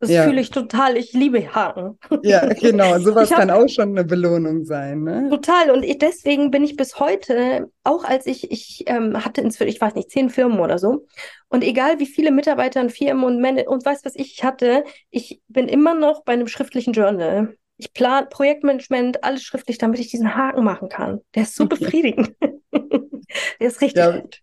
Das 0.00 0.10
ja. 0.10 0.24
fühle 0.24 0.40
ich 0.40 0.50
total. 0.50 0.96
Ich 0.96 1.12
liebe 1.12 1.54
Haken. 1.54 1.96
Ja, 2.24 2.52
genau. 2.52 2.98
Sowas 2.98 3.30
hab, 3.30 3.38
kann 3.38 3.50
auch 3.50 3.68
schon 3.68 3.90
eine 3.90 4.04
Belohnung 4.04 4.64
sein. 4.64 5.04
Ne? 5.04 5.28
Total. 5.30 5.70
Und 5.70 5.84
ich, 5.84 5.98
deswegen 5.98 6.50
bin 6.50 6.64
ich 6.64 6.76
bis 6.76 6.98
heute, 6.98 7.70
auch 7.84 8.02
als 8.02 8.26
ich, 8.26 8.50
ich 8.50 8.82
ähm, 8.88 9.24
hatte 9.24 9.40
inzwischen, 9.40 9.68
ich 9.68 9.80
weiß 9.80 9.94
nicht, 9.94 10.10
zehn 10.10 10.30
Firmen 10.30 10.58
oder 10.58 10.80
so. 10.80 11.06
Und 11.48 11.62
egal 11.62 12.00
wie 12.00 12.06
viele 12.06 12.32
Mitarbeiter 12.32 12.80
und 12.80 12.90
Firmen 12.90 13.22
und 13.22 13.40
Männer 13.40 13.68
und 13.68 13.86
weiß 13.86 14.04
was 14.04 14.16
ich 14.16 14.42
hatte, 14.42 14.82
ich 15.10 15.40
bin 15.46 15.68
immer 15.68 15.94
noch 15.94 16.24
bei 16.24 16.32
einem 16.32 16.48
schriftlichen 16.48 16.92
Journal. 16.92 17.56
Ich 17.76 17.92
plane 17.92 18.26
Projektmanagement, 18.26 19.22
alles 19.22 19.44
schriftlich, 19.44 19.78
damit 19.78 20.00
ich 20.00 20.08
diesen 20.08 20.34
Haken 20.34 20.64
machen 20.64 20.88
kann. 20.88 21.20
Der 21.36 21.44
ist 21.44 21.54
so 21.54 21.66
befriedigend. 21.66 22.32
Der 23.60 23.68
ist 23.68 23.80
richtig 23.80 23.98
ja. 23.98 24.18
gut. 24.18 24.40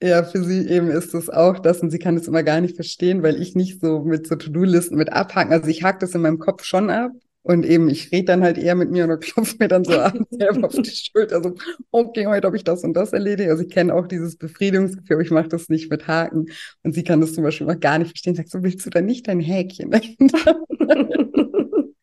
Ja, 0.00 0.22
für 0.22 0.44
sie 0.44 0.68
eben 0.68 0.90
ist 0.90 1.12
es 1.12 1.28
auch 1.28 1.58
das 1.58 1.80
und 1.80 1.90
sie 1.90 1.98
kann 1.98 2.16
es 2.16 2.28
immer 2.28 2.44
gar 2.44 2.60
nicht 2.60 2.76
verstehen, 2.76 3.24
weil 3.24 3.40
ich 3.42 3.56
nicht 3.56 3.80
so 3.80 4.00
mit 4.00 4.28
so 4.28 4.36
To-Do-Listen 4.36 4.96
mit 4.96 5.12
abhaken. 5.12 5.52
Also 5.52 5.68
ich 5.68 5.82
hake 5.82 5.98
das 5.98 6.14
in 6.14 6.20
meinem 6.20 6.38
Kopf 6.38 6.62
schon 6.62 6.88
ab 6.88 7.10
und 7.42 7.66
eben 7.66 7.88
ich 7.88 8.12
rede 8.12 8.26
dann 8.26 8.42
halt 8.44 8.58
eher 8.58 8.76
mit 8.76 8.90
mir 8.90 9.04
und 9.04 9.20
klopfe 9.22 9.56
mir 9.58 9.66
dann 9.66 9.84
so 9.84 9.92
abends 9.98 10.28
selber 10.30 10.68
auf 10.68 10.74
die 10.74 10.90
Schulter. 10.90 11.42
So, 11.42 11.54
okay, 11.90 12.26
heute 12.26 12.46
habe 12.46 12.56
ich 12.56 12.62
das 12.62 12.84
und 12.84 12.94
das 12.94 13.12
erledigt. 13.12 13.50
Also 13.50 13.64
ich 13.64 13.70
kenne 13.70 13.92
auch 13.92 14.06
dieses 14.06 14.36
Befriedigungsgefühl, 14.36 15.16
aber 15.16 15.22
ich 15.22 15.32
mache 15.32 15.48
das 15.48 15.68
nicht 15.68 15.90
mit 15.90 16.06
Haken. 16.06 16.46
Und 16.84 16.94
sie 16.94 17.02
kann 17.02 17.20
das 17.20 17.34
zum 17.34 17.42
Beispiel 17.42 17.66
noch 17.66 17.80
gar 17.80 17.98
nicht 17.98 18.10
verstehen. 18.10 18.36
Sagt 18.36 18.50
so, 18.50 18.62
willst 18.62 18.86
du 18.86 18.90
da 18.90 19.00
nicht 19.00 19.26
dein 19.26 19.40
Häkchen 19.40 19.90
dahinter? 19.90 20.60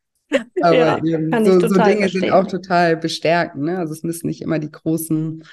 aber 0.61 0.75
ja, 0.75 0.97
eben, 0.97 1.45
so, 1.45 1.59
so 1.59 1.67
Dinge 1.67 1.97
verstehen. 1.99 2.09
sind 2.09 2.31
auch 2.31 2.47
total 2.47 2.97
bestärkend. 2.97 3.63
Ne? 3.63 3.77
Also 3.77 3.93
es 3.93 4.03
müssen 4.03 4.27
nicht 4.27 4.41
immer 4.41 4.59
die 4.59 4.71
großen 4.71 5.43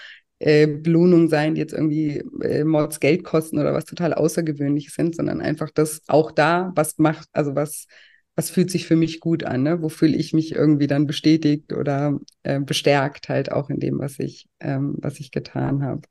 äh, 0.43 0.67
Belohnungen 0.67 1.29
sein, 1.29 1.55
die 1.55 1.61
jetzt 1.61 1.73
irgendwie 1.73 2.25
äh, 2.43 2.65
Mords 2.65 2.99
Geld 2.99 3.23
kosten 3.23 3.59
oder 3.59 3.73
was 3.75 3.85
total 3.85 4.13
außergewöhnlich 4.13 4.93
sind, 4.93 5.15
sondern 5.15 5.41
einfach 5.41 5.71
das 5.71 6.03
auch 6.09 6.33
da, 6.33 6.73
was 6.75 6.99
macht, 6.99 7.29
also 7.33 7.55
was, 7.55 7.87
was 8.35 8.51
fühlt 8.51 8.71
sich 8.71 8.87
für 8.87 8.97
mich 8.97 9.21
gut 9.21 9.45
an, 9.45 9.63
ne? 9.63 9.83
wo 9.83 9.89
fühle 9.89 10.17
ich 10.17 10.33
mich 10.33 10.53
irgendwie 10.53 10.89
dann 10.89 11.07
bestätigt 11.07 11.73
oder 11.73 12.19
äh, 12.43 12.59
bestärkt 12.59 13.29
halt 13.29 13.53
auch 13.53 13.71
in 13.71 13.79
dem, 13.79 14.01
was 14.01 14.19
ich, 14.19 14.49
ähm, 14.59 14.97
was 14.99 15.21
ich 15.21 15.31
getan 15.31 15.85
habe. 15.85 16.03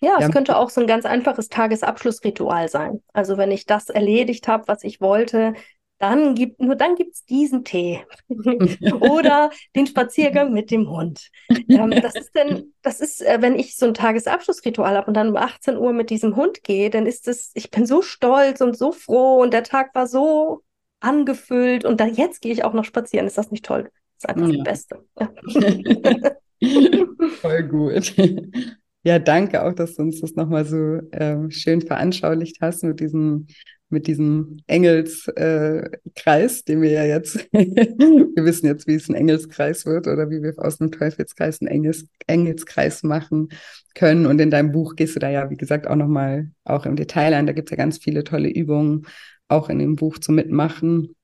Ja, 0.00 0.14
es 0.16 0.22
ja. 0.22 0.30
könnte 0.30 0.56
auch 0.56 0.70
so 0.70 0.80
ein 0.80 0.86
ganz 0.86 1.04
einfaches 1.04 1.48
Tagesabschlussritual 1.48 2.68
sein. 2.68 3.02
Also 3.12 3.36
wenn 3.36 3.50
ich 3.50 3.66
das 3.66 3.90
erledigt 3.90 4.48
habe, 4.48 4.64
was 4.66 4.82
ich 4.82 5.02
wollte, 5.02 5.52
dann 6.10 6.34
gibt, 6.34 6.60
nur 6.60 6.76
dann 6.76 6.96
gibt 6.96 7.14
es 7.14 7.24
diesen 7.24 7.64
Tee 7.64 8.00
oder 9.00 9.50
den 9.74 9.86
Spaziergang 9.86 10.52
mit 10.52 10.70
dem 10.70 10.90
Hund. 10.90 11.30
Ähm, 11.48 11.90
das 12.02 12.14
ist 12.14 12.34
denn, 12.34 12.74
das 12.82 13.00
ist, 13.00 13.22
äh, 13.22 13.38
wenn 13.40 13.58
ich 13.58 13.76
so 13.76 13.86
ein 13.86 13.94
Tagesabschlussritual 13.94 14.96
habe 14.96 15.06
und 15.06 15.14
dann 15.14 15.30
um 15.30 15.36
18 15.36 15.78
Uhr 15.78 15.92
mit 15.92 16.10
diesem 16.10 16.36
Hund 16.36 16.62
gehe, 16.62 16.90
dann 16.90 17.06
ist 17.06 17.26
es, 17.26 17.52
ich 17.54 17.70
bin 17.70 17.86
so 17.86 18.02
stolz 18.02 18.60
und 18.60 18.76
so 18.76 18.92
froh 18.92 19.40
und 19.40 19.54
der 19.54 19.62
Tag 19.62 19.94
war 19.94 20.06
so 20.06 20.62
angefüllt 21.00 21.86
und 21.86 22.00
da, 22.00 22.06
jetzt 22.06 22.42
gehe 22.42 22.52
ich 22.52 22.64
auch 22.64 22.74
noch 22.74 22.84
spazieren. 22.84 23.26
Ist 23.26 23.38
das 23.38 23.50
nicht 23.50 23.64
toll? 23.64 23.90
Das 24.20 24.24
ist 24.24 24.28
einfach 24.28 24.48
ja. 24.48 24.56
das 24.56 24.64
Beste. 24.64 25.04
Ja. 25.18 25.30
Voll 27.40 27.62
gut. 27.64 28.14
Ja, 29.06 29.18
danke 29.18 29.62
auch, 29.62 29.74
dass 29.74 29.96
du 29.96 30.02
uns 30.02 30.20
das 30.20 30.34
nochmal 30.34 30.64
so 30.64 30.96
äh, 31.12 31.50
schön 31.50 31.82
veranschaulicht 31.82 32.58
hast 32.60 32.84
mit 32.84 33.00
diesem 33.00 33.46
mit 33.94 34.06
diesem 34.06 34.58
Engelskreis, 34.66 36.60
äh, 36.60 36.64
den 36.68 36.82
wir 36.82 36.90
ja 36.90 37.04
jetzt, 37.04 37.36
wir 37.52 38.44
wissen 38.44 38.66
jetzt, 38.66 38.86
wie 38.86 38.94
es 38.94 39.08
ein 39.08 39.14
Engelskreis 39.14 39.86
wird 39.86 40.06
oder 40.06 40.28
wie 40.28 40.42
wir 40.42 40.52
aus 40.58 40.80
einem 40.80 40.92
Teufelskreis 40.92 41.62
einen 41.62 41.68
Engels, 41.68 42.06
Engelskreis 42.26 43.02
machen 43.02 43.48
können. 43.94 44.26
Und 44.26 44.38
in 44.40 44.50
deinem 44.50 44.72
Buch 44.72 44.96
gehst 44.96 45.16
du 45.16 45.20
da 45.20 45.30
ja, 45.30 45.48
wie 45.48 45.56
gesagt, 45.56 45.86
auch 45.86 45.96
nochmal 45.96 46.50
auch 46.64 46.84
im 46.84 46.96
Detail 46.96 47.32
ein. 47.32 47.46
Da 47.46 47.54
gibt 47.54 47.68
es 47.68 47.70
ja 47.70 47.76
ganz 47.76 47.96
viele 47.96 48.24
tolle 48.24 48.50
Übungen, 48.50 49.06
auch 49.48 49.70
in 49.70 49.78
dem 49.78 49.96
Buch 49.96 50.18
zum 50.18 50.34
Mitmachen. 50.34 51.14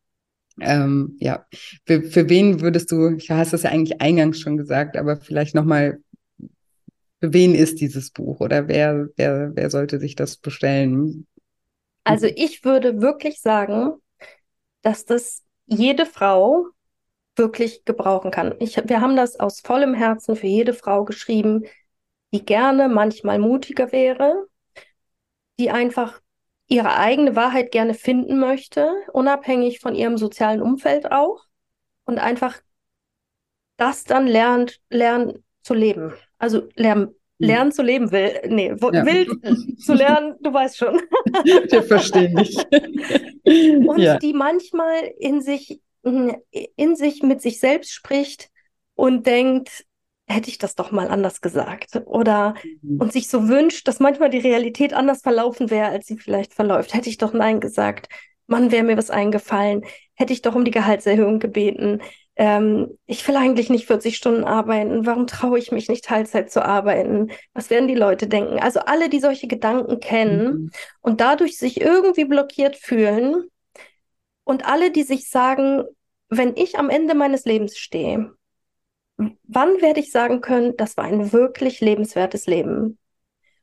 Ähm, 0.61 1.17
ja, 1.21 1.47
für, 1.87 2.03
für 2.03 2.29
wen 2.29 2.61
würdest 2.61 2.91
du, 2.93 3.17
ich 3.17 3.31
hast 3.31 3.53
das 3.53 3.63
ja 3.63 3.71
eigentlich 3.71 4.01
eingangs 4.01 4.41
schon 4.41 4.57
gesagt, 4.57 4.97
aber 4.97 5.17
vielleicht 5.17 5.55
nochmal, 5.55 5.99
für 7.21 7.33
wen 7.33 7.55
ist 7.55 7.81
dieses 7.81 8.11
Buch 8.11 8.41
oder 8.41 8.69
wer, 8.69 9.09
wer, 9.17 9.53
wer 9.55 9.71
sollte 9.71 9.99
sich 10.01 10.17
das 10.17 10.37
bestellen? 10.37 11.27
Also 12.05 12.27
mhm. 12.27 12.35
ich 12.37 12.65
würde 12.65 13.01
wirklich 13.01 13.41
sagen, 13.41 13.95
dass 14.83 15.05
das 15.05 15.45
jede 15.67 16.07
Frau 16.07 16.67
wirklich 17.37 17.85
gebrauchen 17.85 18.31
kann. 18.31 18.55
Ich, 18.59 18.77
wir 18.77 19.01
haben 19.01 19.17
das 19.17 19.39
aus 19.39 19.61
vollem 19.61 19.95
Herzen 19.95 20.37
für 20.37 20.47
jede 20.47 20.75
Frau 20.75 21.05
geschrieben, 21.05 21.65
die 22.33 22.45
gerne 22.45 22.89
manchmal 22.89 23.39
mutiger 23.39 23.93
wäre, 23.93 24.47
die 25.59 25.71
einfach 25.71 26.21
ihre 26.69 26.97
eigene 26.97 27.35
Wahrheit 27.35 27.73
gerne 27.73 27.95
finden 27.95 28.39
möchte, 28.39 28.93
unabhängig 29.13 29.81
von 29.81 29.95
ihrem 29.95 30.17
sozialen 30.17 30.63
Umfeld 30.63 31.11
auch 31.11 31.45
und 32.05 32.19
einfach 32.19 32.61
das 33.77 34.05
dann 34.05 34.27
lernt, 34.27 34.81
lernen 34.89 35.45
zu 35.63 35.75
leben. 35.75 36.15
Also 36.39 36.69
lernen 36.75 37.15
lernen 37.41 37.73
zu 37.73 37.83
leben 37.83 38.13
will. 38.13 38.41
Nee, 38.49 38.69
ja. 38.69 39.07
will 39.07 39.27
zu 39.79 39.95
lernen, 39.95 40.35
du 40.41 40.53
weißt 40.53 40.77
schon. 40.77 40.95
Wir 41.71 41.83
verstehen 41.83 42.37
dich. 42.37 42.57
Und 43.89 43.99
ja. 43.99 44.19
die 44.19 44.33
manchmal 44.33 45.11
in 45.19 45.41
sich, 45.41 45.81
in 46.03 46.97
sich 46.97 47.23
mit 47.23 47.43
sich 47.43 47.59
selbst 47.59 47.93
spricht 47.93 48.51
und 48.95 49.27
denkt, 49.27 49.85
hätte 50.27 50.49
ich 50.49 50.59
das 50.59 50.75
doch 50.75 50.93
mal 50.93 51.09
anders 51.09 51.41
gesagt. 51.41 52.03
Oder 52.05 52.55
mhm. 52.83 53.01
und 53.01 53.13
sich 53.13 53.29
so 53.29 53.49
wünscht, 53.49 53.89
dass 53.89 53.99
manchmal 53.99 54.31
die 54.31 54.39
Realität 54.39 54.93
anders 54.93 55.23
verlaufen 55.23 55.71
wäre, 55.71 55.89
als 55.89 56.07
sie 56.07 56.17
vielleicht 56.17 56.55
verläuft. 56.55 56.95
Hätte 56.95 57.09
ich 57.09 57.19
doch 57.19 57.33
Nein 57.33 57.61
gesagt. 57.61 58.09
Mann, 58.47 58.71
wäre 58.71 58.85
mir 58.85 58.97
was 58.97 59.11
eingefallen. 59.11 59.85
Hätte 60.15 60.33
ich 60.33 60.43
doch 60.43 60.55
um 60.55 60.65
die 60.65 60.71
Gehaltserhöhung 60.71 61.39
gebeten 61.39 62.01
ähm, 62.37 62.99
ich 63.07 63.27
will 63.27 63.37
eigentlich 63.37 63.71
nicht 63.71 63.87
40 63.87 64.17
Stunden 64.17 64.45
arbeiten, 64.45 65.05
warum 65.07 65.27
traue 65.27 65.59
ich 65.59 65.73
mich 65.73 65.89
nicht 65.89 66.05
Teilzeit 66.05 66.51
zu 66.51 66.65
arbeiten? 66.65 67.31
Was 67.53 67.71
werden 67.71 67.89
die 67.89 67.95
Leute 67.95 68.29
denken? 68.29 68.59
Also 68.59 68.81
alle, 68.81 69.09
die 69.09 69.21
solche 69.21 69.47
Gedanken 69.47 70.01
kennen 70.01 70.45
mhm. 70.45 70.71
und 71.01 71.21
dadurch 71.21 71.59
sich 71.59 71.81
irgendwie 71.81 72.25
blockiert 72.25 72.77
fühlen 72.77 73.45
und 74.45 74.65
alle, 74.67 74.91
die 74.91 75.03
sich 75.03 75.29
sagen, 75.29 75.85
wenn 76.29 76.57
ich 76.57 76.79
am 76.79 76.91
Ende 76.91 77.15
meines 77.15 77.45
Lebens 77.45 77.77
stehe, 77.77 78.33
wann 79.17 79.81
werde 79.83 80.01
ich 80.01 80.11
sagen 80.11 80.41
können, 80.41 80.77
das 80.77 80.97
war 80.97 81.05
ein 81.05 81.33
wirklich 81.33 81.81
lebenswertes 81.81 82.47
Leben? 82.47 82.99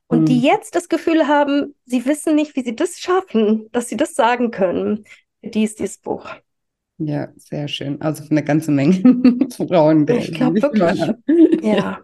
Und 0.06 0.20
mhm. 0.20 0.26
die 0.26 0.40
jetzt 0.40 0.74
das 0.74 0.88
Gefühl 0.88 1.26
haben, 1.26 1.74
sie 1.84 2.06
wissen 2.06 2.34
nicht, 2.34 2.56
wie 2.56 2.62
sie 2.62 2.76
das 2.76 2.98
schaffen, 2.98 3.68
dass 3.72 3.88
sie 3.88 3.96
das 3.96 4.14
sagen 4.14 4.50
können, 4.50 5.04
die 5.42 5.64
ist 5.64 5.78
dieses 5.78 5.98
Buch. 5.98 6.30
Ja, 6.98 7.28
sehr 7.36 7.68
schön. 7.68 8.00
Also 8.02 8.24
von 8.24 8.36
einer 8.36 8.46
ganzen 8.46 8.74
Menge 8.74 9.48
Frauen. 9.56 10.06
Ich 10.08 10.32
glaube 10.32 10.60
wirklich. 10.60 11.00
Ja. 11.62 12.00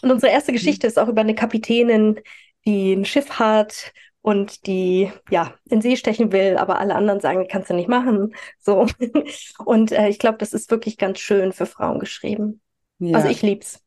Und 0.00 0.10
unsere 0.10 0.32
erste 0.32 0.52
Geschichte 0.52 0.86
ist 0.86 0.98
auch 0.98 1.08
über 1.08 1.20
eine 1.20 1.34
Kapitänin, 1.34 2.18
die 2.64 2.94
ein 2.94 3.04
Schiff 3.04 3.38
hat 3.38 3.92
und 4.22 4.66
die 4.66 5.10
ja 5.30 5.54
in 5.68 5.82
See 5.82 5.96
stechen 5.96 6.32
will, 6.32 6.56
aber 6.56 6.78
alle 6.78 6.94
anderen 6.94 7.20
sagen, 7.20 7.46
kannst 7.50 7.70
du 7.70 7.74
nicht 7.74 7.88
machen. 7.88 8.34
So. 8.58 8.86
Und 9.64 9.90
äh, 9.92 10.08
ich 10.08 10.20
glaube, 10.20 10.38
das 10.38 10.52
ist 10.52 10.70
wirklich 10.70 10.96
ganz 10.96 11.18
schön 11.18 11.52
für 11.52 11.66
Frauen 11.66 11.98
geschrieben. 11.98 12.60
Ja. 13.00 13.16
Also 13.16 13.28
ich 13.28 13.42
lieb's. 13.42 13.80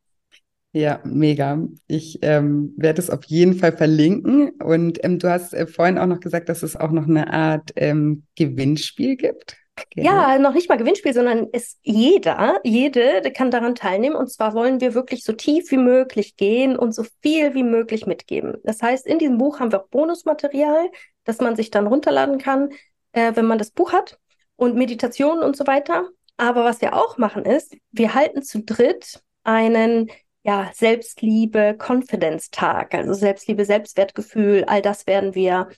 Ja, 0.72 1.00
mega. 1.04 1.58
Ich 1.86 2.18
ähm, 2.20 2.74
werde 2.76 3.00
es 3.00 3.08
auf 3.08 3.24
jeden 3.24 3.54
Fall 3.54 3.74
verlinken. 3.74 4.50
Und 4.62 5.02
ähm, 5.02 5.18
du 5.18 5.30
hast 5.30 5.54
äh, 5.54 5.66
vorhin 5.66 5.96
auch 5.96 6.06
noch 6.06 6.20
gesagt, 6.20 6.50
dass 6.50 6.62
es 6.62 6.76
auch 6.76 6.90
noch 6.90 7.08
eine 7.08 7.32
Art 7.32 7.72
ähm, 7.76 8.24
Gewinnspiel 8.34 9.16
gibt. 9.16 9.56
Ja, 9.94 10.38
noch 10.38 10.54
nicht 10.54 10.68
mal 10.68 10.76
Gewinnspiel, 10.76 11.12
sondern 11.12 11.48
es 11.52 11.78
jeder, 11.82 12.60
jede 12.64 13.30
kann 13.32 13.50
daran 13.50 13.74
teilnehmen. 13.74 14.16
Und 14.16 14.30
zwar 14.30 14.54
wollen 14.54 14.80
wir 14.80 14.94
wirklich 14.94 15.24
so 15.24 15.32
tief 15.32 15.70
wie 15.70 15.76
möglich 15.76 16.36
gehen 16.36 16.76
und 16.76 16.92
so 16.92 17.04
viel 17.22 17.54
wie 17.54 17.62
möglich 17.62 18.06
mitgeben. 18.06 18.56
Das 18.64 18.82
heißt, 18.82 19.06
in 19.06 19.18
diesem 19.18 19.38
Buch 19.38 19.60
haben 19.60 19.72
wir 19.72 19.82
auch 19.82 19.88
Bonusmaterial, 19.88 20.90
das 21.24 21.40
man 21.40 21.56
sich 21.56 21.70
dann 21.70 21.86
runterladen 21.86 22.38
kann, 22.38 22.70
äh, 23.12 23.32
wenn 23.34 23.46
man 23.46 23.58
das 23.58 23.70
Buch 23.70 23.92
hat 23.92 24.18
und 24.56 24.76
Meditationen 24.76 25.42
und 25.42 25.56
so 25.56 25.66
weiter. 25.66 26.08
Aber 26.36 26.64
was 26.64 26.80
wir 26.80 26.94
auch 26.94 27.18
machen 27.18 27.44
ist, 27.44 27.76
wir 27.90 28.14
halten 28.14 28.42
zu 28.42 28.62
dritt 28.62 29.22
einen 29.44 30.10
ja, 30.42 30.70
Selbstliebe, 30.72 31.76
Confidence-Tag, 31.76 32.94
also 32.94 33.14
Selbstliebe, 33.14 33.64
Selbstwertgefühl, 33.64 34.64
all 34.66 34.80
das 34.80 35.06
werden 35.06 35.34
wir 35.34 35.68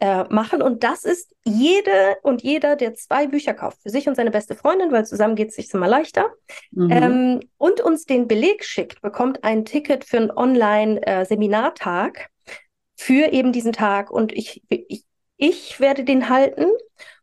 äh, 0.00 0.24
machen. 0.32 0.62
Und 0.62 0.84
das 0.84 1.04
ist 1.04 1.34
jede 1.44 2.16
und 2.22 2.42
jeder, 2.42 2.76
der 2.76 2.94
zwei 2.94 3.26
Bücher 3.26 3.54
kauft, 3.54 3.82
für 3.82 3.90
sich 3.90 4.08
und 4.08 4.14
seine 4.14 4.30
beste 4.30 4.54
Freundin, 4.54 4.92
weil 4.92 5.06
zusammen 5.06 5.34
geht 5.34 5.48
es 5.48 5.56
sich 5.56 5.72
immer 5.74 5.88
leichter, 5.88 6.30
mhm. 6.70 6.90
ähm, 6.90 7.40
und 7.56 7.80
uns 7.80 8.04
den 8.04 8.28
Beleg 8.28 8.64
schickt, 8.64 9.02
bekommt 9.02 9.44
ein 9.44 9.64
Ticket 9.64 10.04
für 10.04 10.18
einen 10.18 10.30
Online-Seminartag 10.30 12.18
äh, 12.18 12.52
für 12.96 13.32
eben 13.32 13.52
diesen 13.52 13.72
Tag. 13.72 14.10
Und 14.10 14.32
ich, 14.32 14.62
ich, 14.68 15.04
ich 15.36 15.80
werde 15.80 16.04
den 16.04 16.28
halten. 16.28 16.66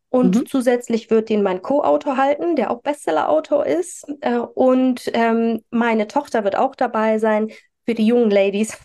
Und 0.09 0.35
mhm. 0.35 0.45
zusätzlich 0.45 1.09
wird 1.09 1.27
den 1.29 1.43
mein 1.43 1.61
Co-Autor 1.61 2.15
halten, 2.15 2.55
der 2.55 2.71
auch 2.71 2.81
Bestseller-Autor 2.81 3.65
ist. 3.65 4.05
Äh, 4.21 4.37
und 4.37 5.11
ähm, 5.13 5.61
meine 5.71 6.07
Tochter 6.07 6.45
wird 6.45 6.55
auch 6.55 6.75
dabei 6.75 7.19
sein 7.19 7.51
für 7.85 7.93
die 7.93 8.07
jungen 8.07 8.31
Ladies. 8.31 8.77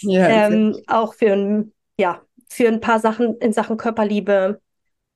Ja, 0.00 0.28
ähm, 0.46 0.76
auch 0.86 1.14
für 1.14 1.32
ein 1.32 1.72
ja, 1.98 2.22
für 2.48 2.68
ein 2.68 2.80
paar 2.80 3.00
Sachen 3.00 3.36
in 3.38 3.52
Sachen 3.52 3.76
Körperliebe 3.76 4.60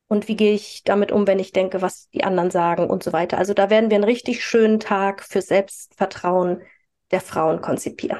und 0.09 0.29
wie 0.29 0.37
gehe 0.37 0.53
ich 0.53 0.83
damit 0.85 1.11
um, 1.11 1.27
wenn 1.27 1.39
ich 1.39 1.53
denke, 1.53 1.81
was 1.81 2.11
die 2.11 2.25
anderen 2.25 2.51
sagen 2.51 2.91
und 2.91 3.03
so 3.03 3.13
weiter. 3.13 3.39
Also 3.39 3.55
da 3.55 3.71
werden 3.71 3.91
wir 3.91 3.97
einen 3.97 4.05
richtig 4.05 4.45
schönen 4.45 4.79
Tag 4.79 5.23
für 5.23 5.41
Selbstvertrauen 5.41 6.61
der 7.11 7.21
Frauen 7.21 7.61
konzipieren. 7.61 8.19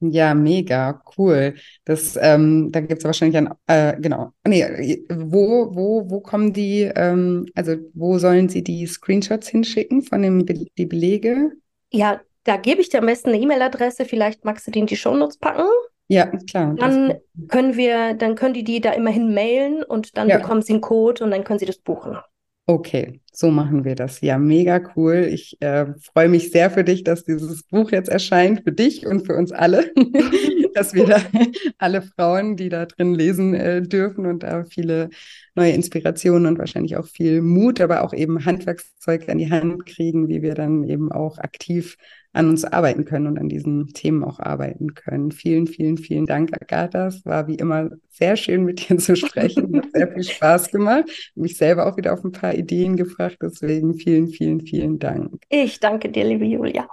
Ja, 0.00 0.34
mega, 0.34 1.00
cool. 1.16 1.54
Das, 1.84 2.18
ähm, 2.20 2.72
da 2.72 2.80
gibt 2.80 2.98
es 2.98 3.04
wahrscheinlich 3.04 3.36
ein, 3.36 3.50
äh, 3.68 4.00
genau. 4.00 4.32
Nee, 4.44 5.04
wo, 5.08 5.74
wo, 5.74 6.10
wo 6.10 6.20
kommen 6.20 6.52
die, 6.52 6.90
ähm, 6.96 7.46
also 7.54 7.76
wo 7.94 8.18
sollen 8.18 8.48
Sie 8.48 8.64
die 8.64 8.86
Screenshots 8.86 9.48
hinschicken 9.48 10.02
von 10.02 10.22
dem 10.22 10.44
Be 10.44 10.66
die 10.76 10.86
Belege? 10.86 11.52
Ja, 11.92 12.20
da 12.44 12.56
gebe 12.56 12.80
ich 12.80 12.88
dir 12.88 12.98
am 12.98 13.06
besten 13.06 13.28
eine 13.28 13.38
E-Mail-Adresse, 13.38 14.04
vielleicht 14.04 14.44
magst 14.44 14.66
du 14.66 14.72
die 14.72 14.80
in 14.80 14.86
die 14.86 14.96
Shownotes 14.96 15.38
packen. 15.38 15.68
Ja, 16.12 16.26
klar. 16.26 16.74
Dann 16.78 17.14
können 17.48 17.78
wir, 17.78 18.12
dann 18.12 18.34
können 18.34 18.52
die 18.52 18.64
die 18.64 18.82
da 18.82 18.92
immerhin 18.92 19.32
mailen 19.32 19.82
und 19.82 20.18
dann 20.18 20.28
ja. 20.28 20.36
bekommen 20.36 20.60
sie 20.60 20.74
einen 20.74 20.82
Code 20.82 21.24
und 21.24 21.30
dann 21.30 21.42
können 21.42 21.58
sie 21.58 21.64
das 21.64 21.78
buchen. 21.78 22.18
Okay, 22.66 23.22
so 23.32 23.50
machen 23.50 23.84
wir 23.86 23.94
das. 23.94 24.20
Ja, 24.20 24.36
mega 24.36 24.80
cool. 24.94 25.26
Ich 25.32 25.56
äh, 25.60 25.86
freue 26.02 26.28
mich 26.28 26.50
sehr 26.52 26.70
für 26.70 26.84
dich, 26.84 27.02
dass 27.02 27.24
dieses 27.24 27.62
Buch 27.62 27.92
jetzt 27.92 28.10
erscheint, 28.10 28.62
für 28.62 28.72
dich 28.72 29.06
und 29.06 29.26
für 29.26 29.34
uns 29.34 29.52
alle, 29.52 29.90
dass 30.74 30.92
wir 30.92 31.06
da 31.06 31.16
alle 31.78 32.02
Frauen, 32.02 32.56
die 32.56 32.68
da 32.68 32.84
drin 32.84 33.14
lesen 33.14 33.54
äh, 33.54 33.80
dürfen 33.80 34.26
und 34.26 34.42
da 34.42 34.64
viele 34.64 35.08
neue 35.54 35.72
Inspirationen 35.72 36.46
und 36.46 36.58
wahrscheinlich 36.58 36.98
auch 36.98 37.06
viel 37.06 37.40
Mut, 37.40 37.80
aber 37.80 38.02
auch 38.02 38.12
eben 38.12 38.44
Handwerkszeug 38.44 39.30
an 39.30 39.38
die 39.38 39.50
Hand 39.50 39.86
kriegen, 39.86 40.28
wie 40.28 40.42
wir 40.42 40.54
dann 40.54 40.84
eben 40.84 41.10
auch 41.10 41.38
aktiv 41.38 41.96
an 42.32 42.48
uns 42.48 42.64
arbeiten 42.64 43.04
können 43.04 43.26
und 43.26 43.38
an 43.38 43.48
diesen 43.48 43.88
Themen 43.88 44.24
auch 44.24 44.40
arbeiten 44.40 44.94
können. 44.94 45.32
Vielen, 45.32 45.66
vielen, 45.66 45.98
vielen 45.98 46.26
Dank, 46.26 46.50
Agatha. 46.54 47.08
Es 47.08 47.24
war 47.26 47.46
wie 47.46 47.56
immer 47.56 47.90
sehr 48.08 48.36
schön, 48.36 48.64
mit 48.64 48.88
dir 48.88 48.98
zu 48.98 49.16
sprechen. 49.16 49.76
Hat 49.76 49.90
sehr 49.92 50.08
viel 50.12 50.22
Spaß 50.24 50.70
gemacht. 50.70 51.04
Mich 51.34 51.56
selber 51.56 51.86
auch 51.86 51.96
wieder 51.96 52.12
auf 52.12 52.24
ein 52.24 52.32
paar 52.32 52.54
Ideen 52.54 52.96
gebracht. 52.96 53.36
Deswegen 53.42 53.94
vielen, 53.94 54.28
vielen, 54.28 54.60
vielen 54.60 54.98
Dank. 54.98 55.42
Ich 55.48 55.78
danke 55.80 56.10
dir, 56.10 56.24
liebe 56.24 56.44
Julia. 56.44 56.88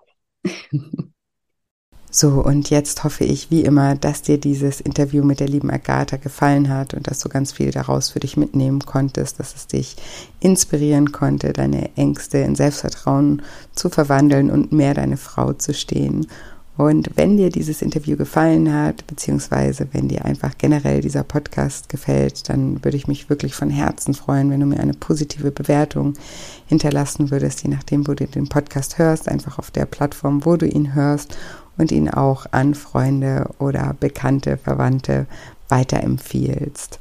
So, 2.12 2.44
und 2.44 2.72
jetzt 2.72 3.04
hoffe 3.04 3.24
ich 3.24 3.52
wie 3.52 3.62
immer, 3.62 3.96
dass 3.96 4.24
dir 4.24 4.40
dieses 4.40 4.82
Interview 4.82 5.24
mit 5.24 5.40
der 5.40 5.48
lieben 5.48 5.70
Agatha 5.70 6.18
gefallen 6.18 6.70
hat 6.70 6.96
und 6.96 7.08
dass 7.08 7.20
du 7.20 7.30
ganz 7.30 7.52
viel 7.52 7.70
daraus 7.70 8.10
für 8.10 8.20
dich 8.20 8.36
mitnehmen 8.36 8.80
konntest, 8.80 9.40
dass 9.40 9.56
es 9.56 9.68
dich 9.68 9.96
inspirieren 10.40 11.12
konnte, 11.12 11.54
deine 11.54 11.96
Ängste 11.96 12.40
in 12.40 12.56
Selbstvertrauen 12.56 13.44
zu 13.74 13.90
verwandeln 13.90 14.50
und 14.50 14.72
mehr 14.72 14.96
deine 14.96 15.18
Frau 15.18 15.54
zu 15.54 15.76
stehen. 15.76 16.26
Und 16.78 17.10
wenn 17.16 17.36
dir 17.38 17.50
dieses 17.50 17.82
Interview 17.82 18.16
gefallen 18.16 18.74
hat, 18.74 19.06
beziehungsweise 19.06 19.88
wenn 19.92 20.08
dir 20.08 20.26
einfach 20.26 20.58
generell 20.58 21.02
dieser 21.02 21.24
Podcast 21.24 21.90
gefällt, 21.90 22.50
dann 22.50 22.84
würde 22.84 22.96
ich 22.96 23.06
mich 23.06 23.30
wirklich 23.30 23.54
von 23.54 23.70
Herzen 23.70 24.14
freuen, 24.14 24.50
wenn 24.50 24.62
du 24.62 24.66
mir 24.66 24.80
eine 24.80 24.94
positive 24.94 25.52
Bewertung 25.52 26.14
hinterlassen 26.68 27.32
würdest, 27.32 27.64
je 27.64 27.70
nachdem, 27.70 28.08
wo 28.08 28.14
du 28.14 28.26
den 28.26 28.48
Podcast 28.48 28.98
hörst, 28.98 29.28
einfach 29.28 29.60
auf 29.60 29.72
der 29.72 29.86
Plattform, 29.86 30.46
wo 30.46 30.56
du 30.56 30.66
ihn 30.66 30.96
hörst 30.96 31.38
und 31.80 31.92
ihn 31.92 32.10
auch 32.10 32.46
an 32.52 32.76
Freunde 32.76 33.50
oder 33.58 33.96
Bekannte, 34.00 34.58
Verwandte 34.58 35.26
weiterempfiehlst. 35.70 37.00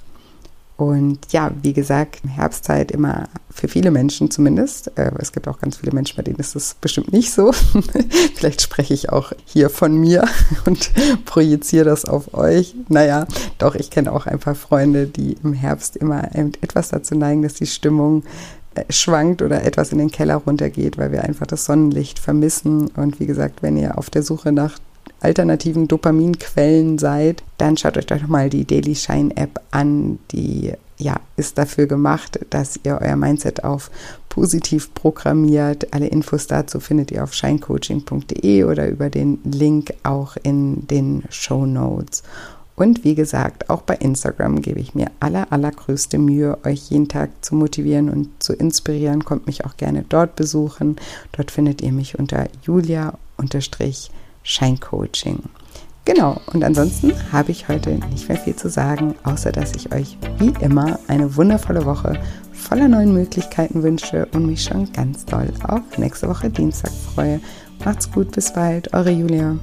Und 0.79 1.33
ja, 1.33 1.51
wie 1.61 1.73
gesagt, 1.73 2.21
Herbstzeit 2.29 2.93
immer 2.93 3.29
für 3.51 3.67
viele 3.67 3.91
Menschen 3.91 4.31
zumindest. 4.31 4.97
Äh, 4.97 5.11
es 5.19 5.33
gibt 5.33 5.49
auch 5.49 5.59
ganz 5.59 5.79
viele 5.79 5.91
Menschen, 5.91 6.17
bei 6.17 6.23
denen 6.23 6.39
ist 6.39 6.55
es 6.55 6.75
bestimmt 6.81 7.13
nicht 7.13 7.33
so. 7.33 7.51
Vielleicht 8.37 8.63
spreche 8.63 8.95
ich 8.95 9.11
auch 9.11 9.33
hier 9.45 9.71
von 9.71 9.99
mir 9.99 10.25
und 10.67 10.93
projiziere 11.25 11.85
das 11.85 12.05
auf 12.05 12.33
euch. 12.33 12.77
Naja, 12.89 13.27
doch, 13.59 13.75
ich 13.75 13.91
kenne 13.91 14.13
auch 14.13 14.27
ein 14.27 14.39
paar 14.39 14.55
Freunde, 14.55 15.09
die 15.09 15.37
im 15.43 15.53
Herbst 15.53 15.97
immer 15.97 16.33
etwas 16.37 16.91
dazu 16.91 17.17
neigen, 17.17 17.43
dass 17.43 17.55
die 17.55 17.67
Stimmung 17.67 18.23
schwankt 18.91 19.43
oder 19.43 19.65
etwas 19.65 19.93
in 19.93 19.99
den 19.99 20.11
Keller 20.11 20.37
runtergeht, 20.37 20.99
weil 20.99 21.13
wir 21.13 21.25
einfach 21.25 21.47
das 21.47 21.65
Sonnenlicht 21.65 22.19
vermissen. 22.19 22.89
Und 22.89 23.21
wie 23.21 23.27
gesagt, 23.27 23.63
wenn 23.63 23.77
ihr 23.77 23.99
auf 23.99 24.11
der 24.11 24.23
Suche 24.23 24.53
nach 24.53 24.79
alternativen 25.21 25.89
Dopaminquellen 25.89 26.99
seid, 26.99 27.43
dann 27.57 27.77
schaut 27.77 27.97
euch 27.97 28.07
doch 28.07 28.27
mal 28.29 28.51
die 28.51 28.65
Daily 28.65 28.95
Shine 28.95 29.37
App 29.37 29.61
an. 29.71 30.19
Die 30.31 30.73
ja, 30.99 31.17
ist 31.37 31.59
dafür 31.59 31.87
gemacht, 31.87 32.41
dass 32.51 32.79
ihr 32.83 32.99
euer 33.01 33.17
Mindset 33.17 33.65
auf 33.65 33.91
positiv 34.29 34.93
programmiert. 34.95 35.93
Alle 35.93 36.07
Infos 36.07 36.47
dazu 36.47 36.81
findet 36.81 37.11
ihr 37.11 37.25
auf 37.25 37.35
shinecoaching.de 37.35 38.65
oder 38.65 38.89
über 38.89 39.11
den 39.11 39.39
Link 39.45 39.95
auch 40.03 40.37
in 40.43 40.87
den 40.87 41.25
Show 41.31 41.67
Notes. 41.67 42.23
Und 42.79 43.03
wie 43.03 43.17
gesagt, 43.17 43.71
auch 43.71 43.83
bei 43.83 43.97
Instagram 43.97 44.63
gebe 44.63 44.79
ich 44.79 44.95
mir 44.95 45.11
aller, 45.19 45.51
allergrößte 45.51 46.17
Mühe, 46.17 46.57
euch 46.65 46.91
jeden 46.91 47.09
Tag 47.09 47.31
zu 47.41 47.57
motivieren 47.57 48.09
und 48.09 48.29
zu 48.41 48.53
inspirieren. 48.53 49.25
Kommt 49.25 49.49
mich 49.49 49.65
auch 49.65 49.77
gerne 49.77 50.05
dort 50.09 50.37
besuchen. 50.37 50.95
Dort 51.33 51.51
findet 51.51 51.83
ihr 51.83 51.91
mich 51.91 52.21
unter 52.21 52.47
julia-scheincoaching. 52.63 55.43
Genau, 56.05 56.41
und 56.53 56.63
ansonsten 56.63 57.13
habe 57.33 57.51
ich 57.51 57.69
heute 57.69 57.99
nicht 58.13 58.29
mehr 58.29 58.39
viel 58.39 58.55
zu 58.55 58.71
sagen, 58.71 59.17
außer 59.25 59.51
dass 59.51 59.75
ich 59.75 59.93
euch 59.93 60.17
wie 60.39 60.53
immer 60.61 61.01
eine 61.09 61.35
wundervolle 61.35 61.85
Woche 61.85 62.21
voller 62.53 62.87
neuen 62.87 63.13
Möglichkeiten 63.13 63.83
wünsche 63.83 64.29
und 64.33 64.47
mich 64.47 64.63
schon 64.63 64.93
ganz 64.93 65.25
doll 65.25 65.53
auf 65.65 65.99
nächste 65.99 66.29
Woche 66.29 66.49
Dienstag 66.49 66.93
freue. 67.13 67.41
Macht's 67.85 68.09
gut, 68.11 68.31
bis 68.31 68.53
bald, 68.53 68.95
eure 68.95 69.11
Julia. 69.11 69.57